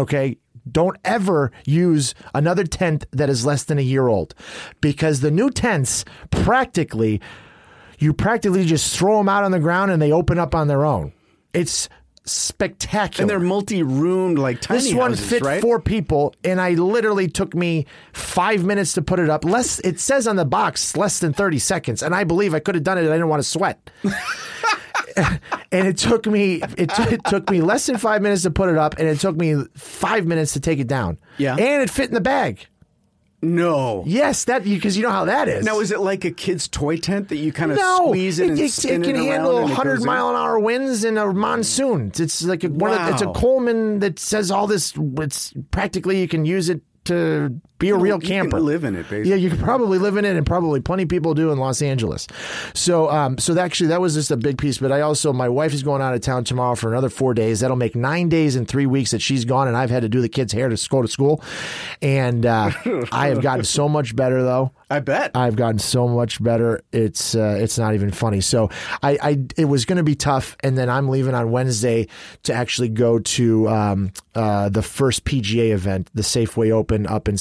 Okay. 0.00 0.38
Don't 0.70 0.96
ever 1.04 1.52
use 1.64 2.14
another 2.34 2.64
tent 2.64 3.06
that 3.12 3.30
is 3.30 3.46
less 3.46 3.64
than 3.64 3.78
a 3.78 3.82
year 3.82 4.08
old 4.08 4.34
because 4.80 5.20
the 5.20 5.30
new 5.30 5.50
tents 5.50 6.04
practically, 6.30 7.20
you 7.98 8.12
practically 8.12 8.66
just 8.66 8.96
throw 8.96 9.18
them 9.18 9.28
out 9.28 9.42
on 9.42 9.52
the 9.52 9.58
ground 9.58 9.90
and 9.90 10.00
they 10.02 10.12
open 10.12 10.38
up 10.38 10.54
on 10.54 10.68
their 10.68 10.84
own. 10.84 11.12
It's 11.54 11.88
spectacular. 12.24 13.22
And 13.22 13.30
they're 13.30 13.40
multi-roomed, 13.40 14.38
like 14.38 14.60
tiny 14.60 14.80
this 14.80 14.94
one 14.94 15.12
houses, 15.12 15.28
fit 15.28 15.42
right? 15.42 15.60
four 15.62 15.80
people, 15.80 16.34
and 16.44 16.60
I 16.60 16.72
literally 16.72 17.28
took 17.28 17.54
me 17.54 17.86
five 18.12 18.64
minutes 18.64 18.92
to 18.94 19.02
put 19.02 19.18
it 19.18 19.30
up. 19.30 19.44
Less, 19.44 19.80
it 19.80 19.98
says 19.98 20.28
on 20.28 20.36
the 20.36 20.44
box 20.44 20.96
less 20.96 21.18
than 21.18 21.32
thirty 21.32 21.58
seconds, 21.58 22.02
and 22.02 22.14
I 22.14 22.24
believe 22.24 22.54
I 22.54 22.60
could 22.60 22.74
have 22.74 22.84
done 22.84 22.98
it. 22.98 23.02
I 23.02 23.04
didn't 23.04 23.28
want 23.28 23.42
to 23.42 23.48
sweat. 23.48 23.90
and 25.72 25.88
it 25.88 25.96
took 25.96 26.26
me 26.26 26.62
it, 26.76 26.90
t- 26.90 27.14
it 27.14 27.24
took 27.24 27.50
me 27.50 27.60
less 27.60 27.86
than 27.86 27.98
five 27.98 28.22
minutes 28.22 28.42
to 28.42 28.50
put 28.50 28.68
it 28.68 28.76
up, 28.76 28.98
and 28.98 29.08
it 29.08 29.20
took 29.20 29.36
me 29.36 29.64
five 29.74 30.26
minutes 30.26 30.52
to 30.54 30.60
take 30.60 30.78
it 30.78 30.86
down. 30.86 31.18
Yeah. 31.38 31.56
and 31.56 31.82
it 31.82 31.90
fit 31.90 32.08
in 32.08 32.14
the 32.14 32.20
bag. 32.20 32.66
No. 33.42 34.04
Yes, 34.06 34.44
that 34.44 34.64
because 34.64 34.96
you 34.96 35.02
know 35.02 35.10
how 35.10 35.24
that 35.24 35.48
is. 35.48 35.64
Now, 35.64 35.80
is 35.80 35.90
it 35.90 36.00
like 36.00 36.24
a 36.24 36.30
kid's 36.30 36.68
toy 36.68 36.98
tent 36.98 37.28
that 37.28 37.36
you 37.36 37.52
kind 37.52 37.72
of 37.72 37.78
no, 37.78 37.96
squeeze 38.08 38.38
it, 38.38 38.44
it, 38.44 38.50
and 38.50 38.58
it, 38.58 38.84
it 38.84 39.02
can 39.02 39.14
handle 39.14 39.62
100 39.62 39.90
goes 39.90 40.00
in? 40.00 40.06
mile 40.06 40.30
an 40.30 40.36
hour 40.36 40.58
winds 40.58 41.04
in 41.04 41.16
a 41.16 41.32
monsoon. 41.32 42.12
It's 42.14 42.42
like 42.44 42.64
a, 42.64 42.68
one 42.68 42.92
of, 42.92 43.08
it's 43.08 43.22
a 43.22 43.32
Coleman 43.32 44.00
that 44.00 44.18
says 44.18 44.50
all 44.50 44.66
this. 44.66 44.92
It's 44.96 45.54
practically 45.70 46.20
you 46.20 46.28
can 46.28 46.44
use 46.44 46.68
it 46.68 46.82
to 47.04 47.58
be 47.80 47.90
a 47.90 47.96
real 47.96 48.16
you 48.16 48.20
can 48.20 48.42
camper. 48.42 48.60
live 48.60 48.84
in 48.84 48.94
it, 48.94 49.08
basically. 49.08 49.30
Yeah, 49.30 49.36
you 49.36 49.50
could 49.50 49.58
probably 49.58 49.98
live 49.98 50.16
in 50.16 50.24
it, 50.24 50.36
and 50.36 50.46
probably 50.46 50.80
plenty 50.80 51.02
of 51.02 51.08
people 51.08 51.34
do 51.34 51.50
in 51.50 51.58
Los 51.58 51.82
Angeles. 51.82 52.28
So, 52.74 53.10
um, 53.10 53.36
so 53.38 53.54
that 53.54 53.64
actually 53.64 53.88
that 53.88 54.00
was 54.00 54.14
just 54.14 54.30
a 54.30 54.36
big 54.36 54.58
piece. 54.58 54.78
But 54.78 54.92
I 54.92 55.00
also 55.00 55.32
my 55.32 55.48
wife 55.48 55.72
is 55.72 55.82
going 55.82 56.02
out 56.02 56.14
of 56.14 56.20
town 56.20 56.44
tomorrow 56.44 56.74
for 56.74 56.90
another 56.92 57.08
four 57.08 57.34
days. 57.34 57.60
That'll 57.60 57.76
make 57.76 57.96
nine 57.96 58.28
days 58.28 58.54
and 58.56 58.68
three 58.68 58.86
weeks 58.86 59.10
that 59.12 59.22
she's 59.22 59.44
gone, 59.44 59.66
and 59.66 59.76
I've 59.76 59.90
had 59.90 60.02
to 60.02 60.08
do 60.08 60.20
the 60.20 60.28
kids' 60.28 60.52
hair 60.52 60.68
to 60.68 60.88
go 60.88 61.02
to 61.02 61.08
school. 61.08 61.42
And 62.02 62.44
uh, 62.46 62.70
I 63.12 63.28
have 63.28 63.42
gotten 63.42 63.64
so 63.64 63.88
much 63.88 64.14
better 64.14 64.42
though. 64.42 64.72
I 64.90 64.98
bet. 64.98 65.30
I've 65.36 65.54
gotten 65.54 65.78
so 65.78 66.08
much 66.08 66.42
better. 66.42 66.82
It's 66.90 67.36
uh, 67.36 67.56
it's 67.60 67.78
not 67.78 67.94
even 67.94 68.10
funny. 68.10 68.40
So 68.40 68.70
I, 69.02 69.18
I 69.22 69.38
it 69.56 69.66
was 69.66 69.84
going 69.84 69.98
to 69.98 70.02
be 70.02 70.16
tough, 70.16 70.56
and 70.64 70.76
then 70.76 70.90
I'm 70.90 71.08
leaving 71.08 71.32
on 71.32 71.52
Wednesday 71.52 72.08
to 72.42 72.52
actually 72.52 72.88
go 72.88 73.20
to 73.20 73.68
um, 73.68 74.12
uh, 74.34 74.68
the 74.68 74.82
first 74.82 75.24
PGA 75.24 75.70
event, 75.70 76.10
the 76.12 76.22
Safeway 76.22 76.72
Open 76.72 77.06
up 77.06 77.28
in 77.28 77.36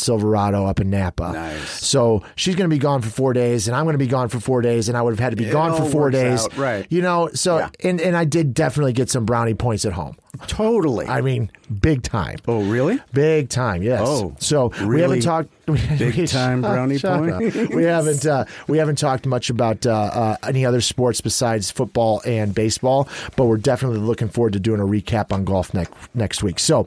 Up 0.66 0.80
in 0.80 0.90
Napa. 0.90 1.32
Nice. 1.34 1.86
So 1.86 2.24
she's 2.36 2.56
going 2.56 2.70
to 2.70 2.74
be 2.74 2.80
gone 2.80 3.02
for 3.02 3.10
four 3.10 3.34
days, 3.34 3.68
and 3.68 3.76
I'm 3.76 3.86
going 3.86 3.94
to 3.94 3.98
be 4.00 4.08
gone 4.08 4.30
for 4.30 4.40
four 4.40 4.62
days, 4.62 4.88
and 4.90 4.98
I 4.98 5.02
would 5.02 5.12
have 5.12 5.20
had 5.20 5.30
to 5.32 5.36
be 5.36 5.46
It 5.46 5.52
gone 5.52 5.76
for 5.76 5.90
four 5.90 6.10
days, 6.10 6.46
out, 6.46 6.58
right. 6.58 6.86
You 6.90 7.02
know, 7.02 7.30
so 7.34 7.58
Yeah. 7.60 7.70
and 7.84 8.00
and 8.02 8.16
I 8.18 8.26
did 8.26 8.54
definitely 8.54 8.94
get 8.94 9.10
some 9.10 9.26
brownie 9.26 9.54
points 9.54 9.86
at 9.86 9.94
home. 9.94 10.16
Totally. 10.48 11.08
I 11.08 11.22
mean, 11.22 11.52
big 11.82 12.04
time. 12.04 12.38
oh, 12.48 12.62
really? 12.62 13.00
Big 13.14 13.50
time, 13.50 13.82
yes. 13.82 14.02
Oh, 14.04 14.36
so 14.40 14.72
we 14.86 15.02
haven't 15.02 15.22
talked. 15.22 15.50
big 15.66 16.28
time 16.28 16.62
brownie 16.62 16.98
Shut 16.98 17.20
points? 17.20 17.74
We 17.74 17.84
haven't. 17.84 18.26
Uh, 18.26 18.46
we 18.68 18.78
haven't 18.78 18.98
talked 18.98 19.26
much 19.26 19.50
about 19.50 19.86
uh, 19.86 19.92
uh, 19.92 20.38
any 20.48 20.66
other 20.66 20.82
sports 20.82 21.20
besides 21.22 21.72
football 21.72 22.22
and 22.26 22.54
baseball, 22.54 23.08
but 23.36 23.46
we're 23.46 23.58
definitely 23.58 24.00
looking 24.00 24.30
forward 24.30 24.54
to 24.54 24.60
doing 24.60 24.80
a 24.80 24.86
recap 24.86 25.32
on 25.32 25.46
golf 25.46 25.74
next 25.74 25.94
next 26.14 26.44
week. 26.44 26.60
So, 26.60 26.86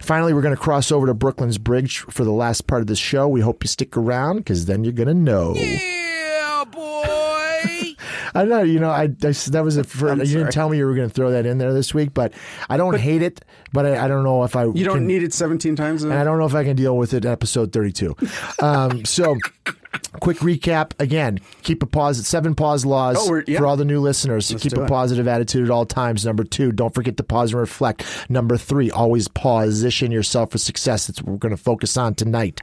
finally, 0.00 0.32
we're 0.34 0.42
going 0.42 0.56
to 0.56 0.60
cross 0.60 0.92
over 0.92 1.06
to 1.06 1.14
Brooklyn's 1.14 1.58
Bridge 1.58 1.98
for 1.98 2.24
the 2.24 2.32
last 2.32 2.66
part 2.66 2.82
of 2.82 2.86
the 2.86 2.96
show. 2.96 3.26
We 3.26 3.40
hope 3.40 3.64
you 3.64 3.68
stick 3.68 3.96
around 3.96 4.38
because 4.38 4.66
then 4.66 4.84
you're 4.84 4.92
going 4.92 5.08
to 5.08 5.14
know. 5.14 5.54
Yeah, 5.54 6.11
I 8.34 8.44
know, 8.44 8.62
you 8.62 8.80
know, 8.80 8.90
I, 8.90 9.02
I 9.02 9.06
that 9.32 9.62
was 9.64 9.76
a 9.76 9.84
for, 9.98 10.14
you 10.14 10.24
didn't 10.38 10.52
tell 10.52 10.68
me 10.68 10.78
you 10.78 10.86
were 10.86 10.94
going 10.94 11.08
to 11.08 11.14
throw 11.14 11.30
that 11.32 11.46
in 11.46 11.58
there 11.58 11.72
this 11.72 11.92
week, 11.94 12.14
but 12.14 12.32
I 12.70 12.76
don't 12.76 12.98
hate 12.98 13.22
it, 13.22 13.44
but 13.72 13.84
I, 13.86 14.04
I 14.04 14.08
don't 14.08 14.24
know 14.24 14.42
if 14.44 14.56
I 14.56 14.64
You 14.64 14.84
don't 14.84 14.96
can, 14.98 15.06
need 15.06 15.22
it 15.22 15.32
17 15.32 15.76
times. 15.76 16.02
and 16.02 16.12
I 16.12 16.24
don't 16.24 16.38
know 16.38 16.46
if 16.46 16.54
I 16.54 16.64
can 16.64 16.76
deal 16.76 16.96
with 16.96 17.14
it 17.14 17.24
in 17.24 17.30
episode 17.30 17.72
32. 17.72 18.16
Um, 18.62 19.04
so, 19.04 19.36
quick 20.20 20.38
recap 20.38 20.92
again 21.00 21.38
keep 21.62 21.82
a 21.82 21.86
positive, 21.86 22.26
seven 22.26 22.54
pause 22.54 22.84
laws 22.86 23.16
Oh, 23.18 23.42
yeah. 23.46 23.58
for 23.58 23.66
all 23.66 23.76
the 23.76 23.84
new 23.84 24.00
listeners. 24.00 24.50
Let's 24.50 24.62
keep 24.62 24.72
a 24.76 24.84
it. 24.84 24.88
positive 24.88 25.26
attitude 25.28 25.64
at 25.64 25.70
all 25.70 25.84
times. 25.86 26.24
Number 26.24 26.44
two, 26.44 26.70
don't 26.72 26.94
forget 26.94 27.16
to 27.18 27.22
pause 27.22 27.52
and 27.52 27.60
reflect. 27.60 28.04
Number 28.30 28.56
three, 28.56 28.90
always 28.90 29.28
position 29.28 30.10
yourself 30.12 30.52
for 30.52 30.58
success. 30.58 31.06
That's 31.06 31.20
what 31.22 31.32
we're 31.32 31.38
going 31.38 31.56
to 31.56 31.62
focus 31.62 31.96
on 31.96 32.14
tonight. 32.14 32.60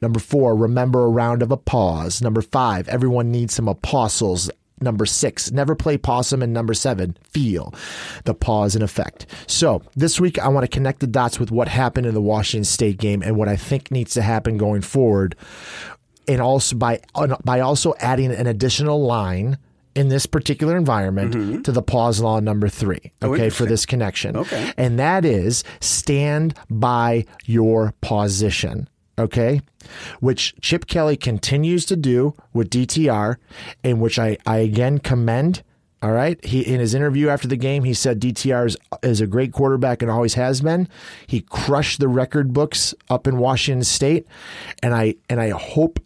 Number 0.00 0.20
four, 0.20 0.54
remember 0.54 1.04
a 1.04 1.08
round 1.08 1.42
of 1.42 1.50
applause. 1.50 2.22
Number 2.22 2.42
five, 2.42 2.88
everyone 2.88 3.30
needs 3.30 3.54
some 3.54 3.68
apostles. 3.68 4.50
Number 4.80 5.06
six, 5.06 5.50
never 5.50 5.74
play 5.74 5.98
possum. 5.98 6.42
And 6.42 6.52
number 6.52 6.74
seven, 6.74 7.16
feel 7.30 7.74
the 8.24 8.34
pause 8.34 8.74
and 8.74 8.84
effect. 8.84 9.26
So 9.46 9.82
this 9.96 10.20
week, 10.20 10.38
I 10.38 10.48
want 10.48 10.64
to 10.64 10.68
connect 10.68 11.00
the 11.00 11.06
dots 11.06 11.40
with 11.40 11.50
what 11.50 11.68
happened 11.68 12.06
in 12.06 12.14
the 12.14 12.22
Washington 12.22 12.64
State 12.64 12.98
game 12.98 13.22
and 13.22 13.36
what 13.36 13.48
I 13.48 13.56
think 13.56 13.90
needs 13.90 14.14
to 14.14 14.22
happen 14.22 14.56
going 14.56 14.82
forward. 14.82 15.34
And 16.28 16.40
also 16.40 16.76
by, 16.76 17.00
uh, 17.14 17.36
by 17.44 17.60
also 17.60 17.94
adding 17.98 18.30
an 18.30 18.46
additional 18.46 19.02
line 19.02 19.58
in 19.98 20.08
this 20.08 20.26
particular 20.26 20.76
environment 20.76 21.34
mm-hmm. 21.34 21.62
to 21.62 21.72
the 21.72 21.82
pause 21.82 22.20
law 22.20 22.38
number 22.38 22.68
three. 22.68 23.12
Oh, 23.20 23.34
okay. 23.34 23.50
for 23.50 23.66
this 23.66 23.84
connection. 23.84 24.36
Okay. 24.36 24.72
And 24.76 24.98
that 25.00 25.24
is 25.24 25.64
stand 25.80 26.54
by 26.70 27.24
your 27.46 27.94
position. 28.00 28.88
Okay. 29.18 29.60
Which 30.20 30.54
Chip 30.60 30.86
Kelly 30.86 31.16
continues 31.16 31.84
to 31.86 31.96
do 31.96 32.34
with 32.52 32.70
DTR, 32.70 33.36
and 33.82 34.00
which 34.00 34.18
I, 34.18 34.38
I 34.46 34.58
again 34.58 34.98
commend. 34.98 35.62
All 36.00 36.12
right. 36.12 36.42
He 36.44 36.60
in 36.60 36.78
his 36.78 36.94
interview 36.94 37.28
after 37.28 37.48
the 37.48 37.56
game, 37.56 37.82
he 37.82 37.94
said 37.94 38.20
DTR 38.20 38.66
is, 38.66 38.76
is 39.02 39.20
a 39.20 39.26
great 39.26 39.52
quarterback 39.52 40.00
and 40.00 40.10
always 40.10 40.34
has 40.34 40.60
been. 40.60 40.88
He 41.26 41.40
crushed 41.40 41.98
the 41.98 42.06
record 42.06 42.52
books 42.52 42.94
up 43.10 43.26
in 43.26 43.38
Washington 43.38 43.82
State, 43.82 44.26
and 44.82 44.94
I 44.94 45.16
and 45.28 45.40
I 45.40 45.50
hope 45.50 45.98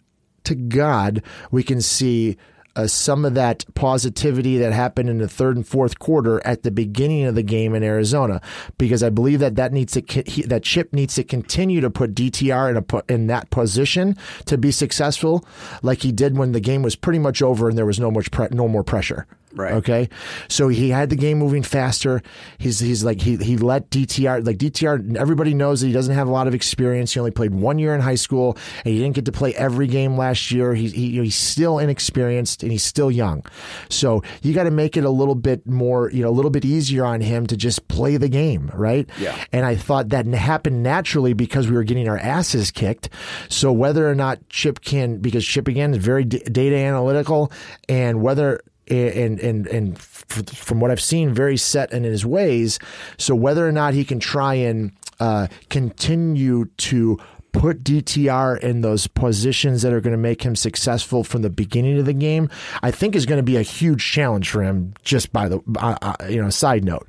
to 0.45 0.55
God 0.55 1.23
we 1.51 1.63
can 1.63 1.81
see 1.81 2.39
uh, 2.77 2.87
some 2.87 3.25
of 3.25 3.35
that 3.35 3.65
positivity 3.75 4.59
that 4.59 4.73
happened 4.73 5.09
in 5.09 5.19
the 5.19 5.29
third 5.29 5.57
and 5.57 5.67
fourth 5.67 5.99
quarter 5.99 6.45
at 6.47 6.63
the 6.63 6.71
beginning 6.71 7.25
of 7.25 7.35
the 7.35 7.43
game 7.43 7.75
in 7.75 7.83
Arizona, 7.83 8.41
because 8.79 9.03
I 9.03 9.11
believe 9.11 9.41
that 9.41 9.57
that 9.57 9.73
needs 9.73 9.93
to 9.93 10.03
that 10.47 10.63
Chip 10.63 10.93
needs 10.93 11.15
to 11.17 11.25
continue 11.25 11.81
to 11.81 11.91
put 11.91 12.15
DTR 12.15 12.71
in 12.71 12.77
a 12.77 13.13
in 13.13 13.27
that 13.27 13.51
position 13.51 14.17
to 14.47 14.57
be 14.57 14.71
successful, 14.71 15.45
like 15.83 16.03
he 16.03 16.13
did 16.13 16.37
when 16.37 16.53
the 16.53 16.61
game 16.61 16.83
was 16.83 16.97
pretty 16.97 17.19
much 17.19 17.43
over 17.43 17.69
and 17.69 17.77
there 17.77 17.87
was 17.87 18.01
no 18.01 18.11
much 18.11 18.31
pre- 18.31 18.49
no 18.51 18.69
more 18.69 18.85
pressure. 18.85 19.27
Right. 19.55 19.75
Okay. 19.75 20.09
So 20.49 20.69
he 20.69 20.91
had 20.91 21.11
the 21.11 21.17
game 21.17 21.39
moving 21.39 21.63
faster. 21.63 22.23
He's 22.59 22.79
he's 22.79 23.05
like 23.05 23.21
he 23.21 23.37
he 23.37 23.57
let 23.57 23.91
DTR 23.91 24.45
like 24.47 24.59
DTR. 24.59 25.17
Everybody 25.17 25.55
knows 25.55 25.81
that 25.81 25.89
he 25.89 25.93
doesn't 25.93 26.15
have 26.15 26.29
a 26.29 26.31
lot 26.31 26.47
of 26.47 26.55
experience. 26.55 27.13
He 27.13 27.21
only 27.21 27.31
played 27.31 27.55
one 27.55 27.79
year 27.79 27.95
in 27.95 28.01
high 28.01 28.15
school, 28.15 28.57
and 28.85 28.95
he 28.95 28.99
didn't 29.01 29.15
get 29.15 29.27
to 29.27 29.33
play 29.33 29.55
every 29.55 29.87
game 29.87 30.17
last 30.17 30.51
year. 30.51 30.75
He, 30.75 30.89
he 30.89 31.21
he's 31.21 31.37
still 31.37 31.79
inexperienced 31.79 32.63
and 32.63 32.73
he's 32.73 32.83
still 32.83 33.11
young. 33.11 33.45
So 33.89 34.23
you 34.43 34.55
got 34.55 34.65
to 34.65 34.71
make 34.71 34.97
it 34.97 35.05
a 35.05 35.11
little 35.11 35.35
bit 35.35 35.67
more, 35.67 36.11
you 36.11 36.23
know, 36.23 36.29
a 36.29 36.33
little 36.33 36.51
bit 36.51 36.65
easier 36.65 37.05
on 37.05 37.21
him 37.21 37.47
to 37.47 37.57
just 37.57 37.89
play 37.89 38.17
the 38.17 38.29
game, 38.29 38.71
right? 38.75 39.09
Yeah. 39.19 39.37
And 39.53 39.65
I 39.67 39.77
thought 39.77 40.11
that 40.11 40.27
happened 40.27 40.83
naturally 40.83 41.33
because 41.33 41.69
we 41.69 41.77
were 41.77 41.85
getting 41.85 42.09
our 42.09 42.19
asses 42.19 42.71
kicked. 42.71 43.09
So 43.49 43.73
whether 43.73 44.09
or 44.09 44.15
not 44.15 44.49
Chip 44.49 44.81
can, 44.81 45.19
because 45.19 45.45
Chip 45.45 45.69
again 45.69 45.93
is 45.93 45.99
very 45.99 46.25
d- 46.25 46.39
data 46.39 46.77
analytical, 46.77 47.53
and 47.89 48.23
whether 48.23 48.61
and 48.89 49.39
and 49.41 49.67
and 49.67 49.99
from 49.99 50.81
what 50.81 50.91
I've 50.91 51.01
seen, 51.01 51.33
very 51.33 51.57
set 51.57 51.93
in 51.93 52.05
his 52.05 52.27
ways. 52.27 52.79
So 53.19 53.35
whether 53.35 53.67
or 53.67 53.73
not 53.73 53.95
he 53.95 54.05
can 54.05 54.21
try 54.21 54.55
and 54.55 54.93
uh, 55.21 55.47
continue 55.71 56.65
to 56.77 57.19
put 57.53 57.85
DTR 57.85 58.59
in 58.61 58.81
those 58.81 59.07
positions 59.07 59.83
that 59.83 59.93
are 59.93 60.01
going 60.01 60.13
to 60.13 60.19
make 60.19 60.43
him 60.43 60.57
successful 60.57 61.23
from 61.23 61.43
the 61.43 61.51
beginning 61.51 61.99
of 61.99 62.07
the 62.07 62.13
game, 62.15 62.49
I 62.83 62.91
think 62.91 63.15
is 63.15 63.27
going 63.27 63.39
to 63.39 63.43
be 63.43 63.57
a 63.57 63.63
huge 63.63 64.05
challenge 64.11 64.49
for 64.51 64.63
him. 64.63 64.95
Just 65.05 65.33
by 65.33 65.49
the 65.49 65.61
uh, 65.79 65.97
uh, 66.03 66.15
you 66.29 66.41
know 66.43 66.51
side 66.51 66.85
note, 66.85 67.07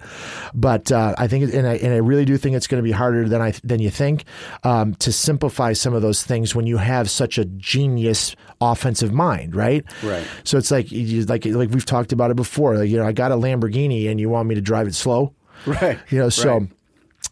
but 0.53 0.91
uh, 0.91 1.15
I 1.17 1.27
think 1.27 1.53
and 1.53 1.67
I 1.67 1.75
and 1.75 1.93
I 1.93 1.97
really 1.97 2.25
do 2.25 2.37
think 2.37 2.55
it's 2.55 2.67
going 2.67 2.81
to 2.81 2.83
be 2.83 2.91
harder 2.91 3.27
than 3.27 3.41
I 3.41 3.51
than 3.63 3.79
you 3.79 3.89
think 3.89 4.25
um, 4.63 4.95
to 4.95 5.11
simplify 5.11 5.73
some 5.73 5.93
of 5.93 6.01
those 6.01 6.23
things 6.23 6.53
when 6.53 6.67
you 6.67 6.77
have 6.77 7.09
such 7.09 7.37
a 7.37 7.45
genius 7.45 8.35
offensive 8.61 9.11
mind, 9.13 9.55
right? 9.55 9.83
Right. 10.03 10.25
So 10.43 10.57
it's 10.57 10.71
like 10.71 10.91
you, 10.91 11.23
like 11.25 11.45
like 11.45 11.69
we've 11.69 11.85
talked 11.85 12.11
about 12.11 12.31
it 12.31 12.35
before. 12.35 12.77
Like, 12.77 12.89
you 12.89 12.97
know, 12.97 13.05
I 13.07 13.11
got 13.11 13.31
a 13.31 13.35
Lamborghini 13.35 14.09
and 14.09 14.19
you 14.19 14.29
want 14.29 14.47
me 14.47 14.55
to 14.55 14.61
drive 14.61 14.87
it 14.87 14.95
slow, 14.95 15.33
Right. 15.65 15.97
you 16.09 16.19
know. 16.19 16.29
So, 16.29 16.59
Right. 16.59 16.69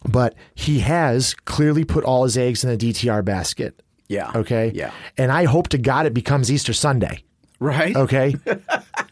But 0.03 0.35
he 0.55 0.79
has 0.79 1.33
clearly 1.33 1.83
put 1.83 2.03
all 2.03 2.23
his 2.23 2.37
eggs 2.37 2.63
in 2.63 2.69
the 2.69 2.77
DTR 2.77 3.23
basket. 3.23 3.81
Yeah. 4.07 4.31
Okay. 4.35 4.71
Yeah. 4.73 4.91
And 5.17 5.31
I 5.31 5.45
hope 5.45 5.69
to 5.69 5.77
God 5.77 6.05
it 6.05 6.13
becomes 6.13 6.51
Easter 6.51 6.73
Sunday. 6.73 7.23
Right. 7.59 7.95
Okay. 7.95 8.35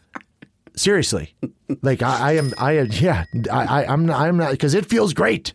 Seriously, 0.76 1.34
like 1.82 2.02
I, 2.02 2.30
I 2.30 2.32
am. 2.32 2.54
I 2.56 2.72
am. 2.78 2.88
Yeah. 2.92 3.24
I, 3.52 3.82
I 3.82 3.92
I'm. 3.92 4.06
Not, 4.06 4.20
I'm 4.20 4.36
not 4.38 4.50
because 4.52 4.72
it 4.74 4.86
feels 4.86 5.12
great. 5.12 5.52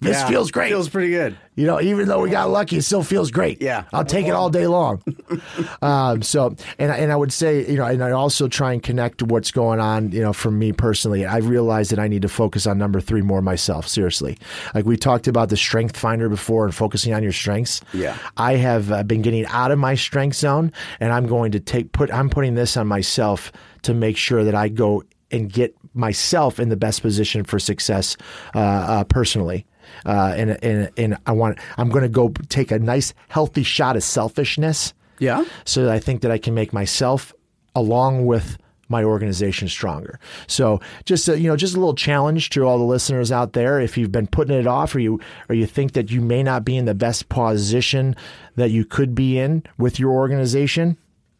This 0.00 0.16
Yeah. 0.18 0.28
feels 0.28 0.50
great. 0.50 0.68
Feels 0.68 0.88
pretty 0.90 1.10
good. 1.10 1.36
You 1.54 1.66
know, 1.66 1.80
even 1.80 2.08
though 2.08 2.20
we 2.20 2.28
got 2.28 2.50
lucky, 2.50 2.76
it 2.76 2.82
still 2.82 3.02
feels 3.02 3.30
great. 3.30 3.62
Yeah. 3.62 3.84
I'll 3.92 4.04
take 4.04 4.26
it 4.26 4.32
all 4.32 4.50
day 4.50 4.66
long. 4.66 5.02
um, 5.82 6.20
so, 6.22 6.54
and 6.78 6.92
I- 6.92 6.96
and 6.96 7.12
I 7.12 7.16
would 7.16 7.32
say, 7.32 7.66
you 7.70 7.76
know, 7.76 7.86
and 7.86 8.02
I 8.02 8.10
also 8.10 8.48
try 8.48 8.72
and 8.72 8.82
connect 8.82 9.18
to 9.18 9.24
what's 9.24 9.50
going 9.50 9.80
on, 9.80 10.10
you 10.10 10.20
know, 10.20 10.32
for 10.32 10.50
me 10.50 10.72
personally. 10.72 11.24
I 11.24 11.38
realize 11.38 11.88
that 11.90 11.98
I 11.98 12.08
need 12.08 12.22
to 12.22 12.28
focus 12.28 12.66
on 12.66 12.76
number 12.76 13.00
three 13.00 13.22
more 13.22 13.40
myself. 13.40 13.86
Seriously, 13.88 14.36
like 14.74 14.84
we 14.84 14.96
talked 14.96 15.26
about 15.28 15.48
the 15.48 15.56
strength 15.56 15.96
finder 15.96 16.28
before 16.28 16.64
and 16.64 16.74
focusing 16.74 17.14
on 17.14 17.22
your 17.22 17.32
strengths. 17.32 17.80
Yeah. 17.92 18.16
I 18.36 18.56
have 18.56 18.90
uh, 18.92 19.02
been 19.04 19.22
getting 19.22 19.46
out 19.46 19.70
of 19.70 19.78
my 19.78 19.94
strength 19.94 20.36
zone, 20.36 20.72
and 21.00 21.12
I'm 21.12 21.26
going 21.26 21.52
to 21.52 21.60
take 21.60 21.92
put. 21.92 22.12
I'm 22.12 22.28
putting 22.28 22.54
this 22.56 22.76
on 22.76 22.86
myself 22.86 23.52
to 23.82 23.94
make 23.94 24.16
sure 24.16 24.44
that 24.44 24.54
I 24.54 24.68
go 24.68 25.02
and 25.30 25.50
get 25.52 25.74
myself 25.94 26.58
in 26.60 26.68
the 26.68 26.76
best 26.76 27.00
position 27.02 27.44
for 27.44 27.58
success 27.58 28.16
uh, 28.54 28.58
uh, 28.58 29.04
personally. 29.04 29.66
Uh, 30.04 30.34
and, 30.36 30.64
and 30.64 30.90
and 30.96 31.18
I 31.26 31.32
want 31.32 31.58
I'm 31.76 31.88
going 31.88 32.02
to 32.02 32.08
go 32.08 32.28
take 32.48 32.70
a 32.70 32.78
nice 32.78 33.14
healthy 33.28 33.62
shot 33.62 33.96
of 33.96 34.04
selfishness. 34.04 34.92
Yeah. 35.18 35.44
So 35.64 35.84
that 35.84 35.92
I 35.92 35.98
think 35.98 36.22
that 36.22 36.30
I 36.30 36.38
can 36.38 36.54
make 36.54 36.72
myself 36.72 37.32
along 37.74 38.26
with 38.26 38.58
my 38.88 39.02
organization 39.02 39.68
stronger. 39.68 40.18
So 40.46 40.80
just 41.04 41.28
a, 41.28 41.38
you 41.38 41.48
know, 41.48 41.56
just 41.56 41.74
a 41.74 41.78
little 41.78 41.94
challenge 41.94 42.50
to 42.50 42.64
all 42.64 42.78
the 42.78 42.84
listeners 42.84 43.32
out 43.32 43.52
there. 43.52 43.80
If 43.80 43.96
you've 43.96 44.12
been 44.12 44.26
putting 44.26 44.56
it 44.56 44.66
off, 44.66 44.94
or 44.94 45.00
you 45.00 45.20
or 45.48 45.54
you 45.54 45.66
think 45.66 45.92
that 45.92 46.10
you 46.10 46.20
may 46.20 46.42
not 46.42 46.64
be 46.64 46.76
in 46.76 46.84
the 46.84 46.94
best 46.94 47.28
position 47.28 48.14
that 48.56 48.70
you 48.70 48.84
could 48.84 49.14
be 49.14 49.38
in 49.38 49.62
with 49.78 49.98
your 49.98 50.12
organization, 50.12 50.98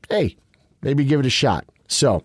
hey, 0.09 0.37
maybe 0.83 1.05
give 1.05 1.21
it 1.21 1.27
a 1.27 1.31
shot. 1.31 1.67
So. 1.89 2.25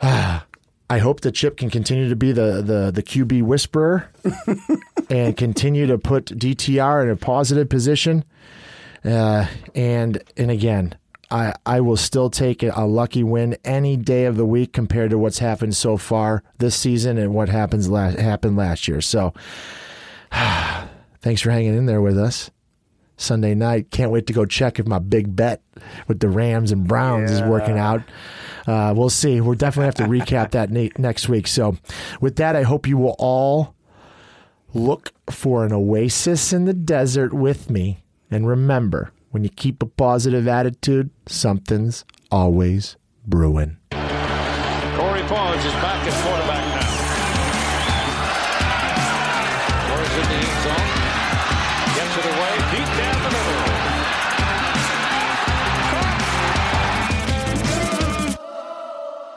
I 0.90 0.98
hope 0.98 1.20
that 1.20 1.32
Chip 1.32 1.56
can 1.56 1.70
continue 1.70 2.08
to 2.08 2.16
be 2.16 2.32
the 2.32 2.62
the, 2.62 2.90
the 2.90 3.02
QB 3.02 3.42
whisperer 3.42 4.08
and 5.10 5.36
continue 5.36 5.86
to 5.86 5.98
put 5.98 6.26
DTR 6.26 7.02
in 7.02 7.10
a 7.10 7.16
positive 7.16 7.68
position. 7.68 8.24
Uh, 9.04 9.46
and 9.74 10.22
and 10.36 10.50
again, 10.50 10.96
I 11.30 11.54
I 11.66 11.80
will 11.80 11.96
still 11.96 12.30
take 12.30 12.62
a, 12.62 12.86
lucky 12.86 13.22
win 13.22 13.56
any 13.64 13.96
day 13.96 14.24
of 14.24 14.36
the 14.36 14.46
week 14.46 14.72
compared 14.72 15.10
to 15.10 15.18
what's 15.18 15.38
happened 15.38 15.76
so 15.76 15.96
far 15.96 16.42
this 16.58 16.74
season 16.74 17.18
and 17.18 17.34
what 17.34 17.48
happens 17.48 17.88
last 17.88 18.18
happened 18.18 18.56
last 18.56 18.88
year. 18.88 19.00
So, 19.00 19.34
thanks 21.20 21.42
for 21.42 21.50
hanging 21.50 21.76
in 21.76 21.86
there 21.86 22.00
with 22.00 22.18
us. 22.18 22.50
Sunday 23.18 23.54
night, 23.54 23.90
can't 23.90 24.12
wait 24.12 24.28
to 24.28 24.32
go 24.32 24.46
check 24.46 24.78
if 24.78 24.86
my 24.86 25.00
big 25.00 25.34
bet 25.34 25.60
with 26.06 26.20
the 26.20 26.28
Rams 26.28 26.70
and 26.70 26.86
Browns 26.86 27.32
is 27.32 27.42
working 27.42 27.76
out. 27.76 28.00
Uh, 28.68 28.92
we'll 28.94 29.08
see. 29.08 29.40
We'll 29.40 29.54
definitely 29.54 29.86
have 29.86 29.94
to 29.94 30.04
recap 30.04 30.50
that 30.50 30.70
ne- 30.70 30.92
next 30.98 31.28
week. 31.28 31.46
So, 31.46 31.78
with 32.20 32.36
that, 32.36 32.54
I 32.54 32.64
hope 32.64 32.86
you 32.86 32.98
will 32.98 33.16
all 33.18 33.74
look 34.74 35.12
for 35.30 35.64
an 35.64 35.72
oasis 35.72 36.52
in 36.52 36.66
the 36.66 36.74
desert 36.74 37.32
with 37.32 37.70
me. 37.70 38.04
And 38.30 38.46
remember, 38.46 39.10
when 39.30 39.42
you 39.42 39.48
keep 39.48 39.82
a 39.82 39.86
positive 39.86 40.46
attitude, 40.46 41.08
something's 41.26 42.04
always 42.30 42.96
brewing. 43.26 43.78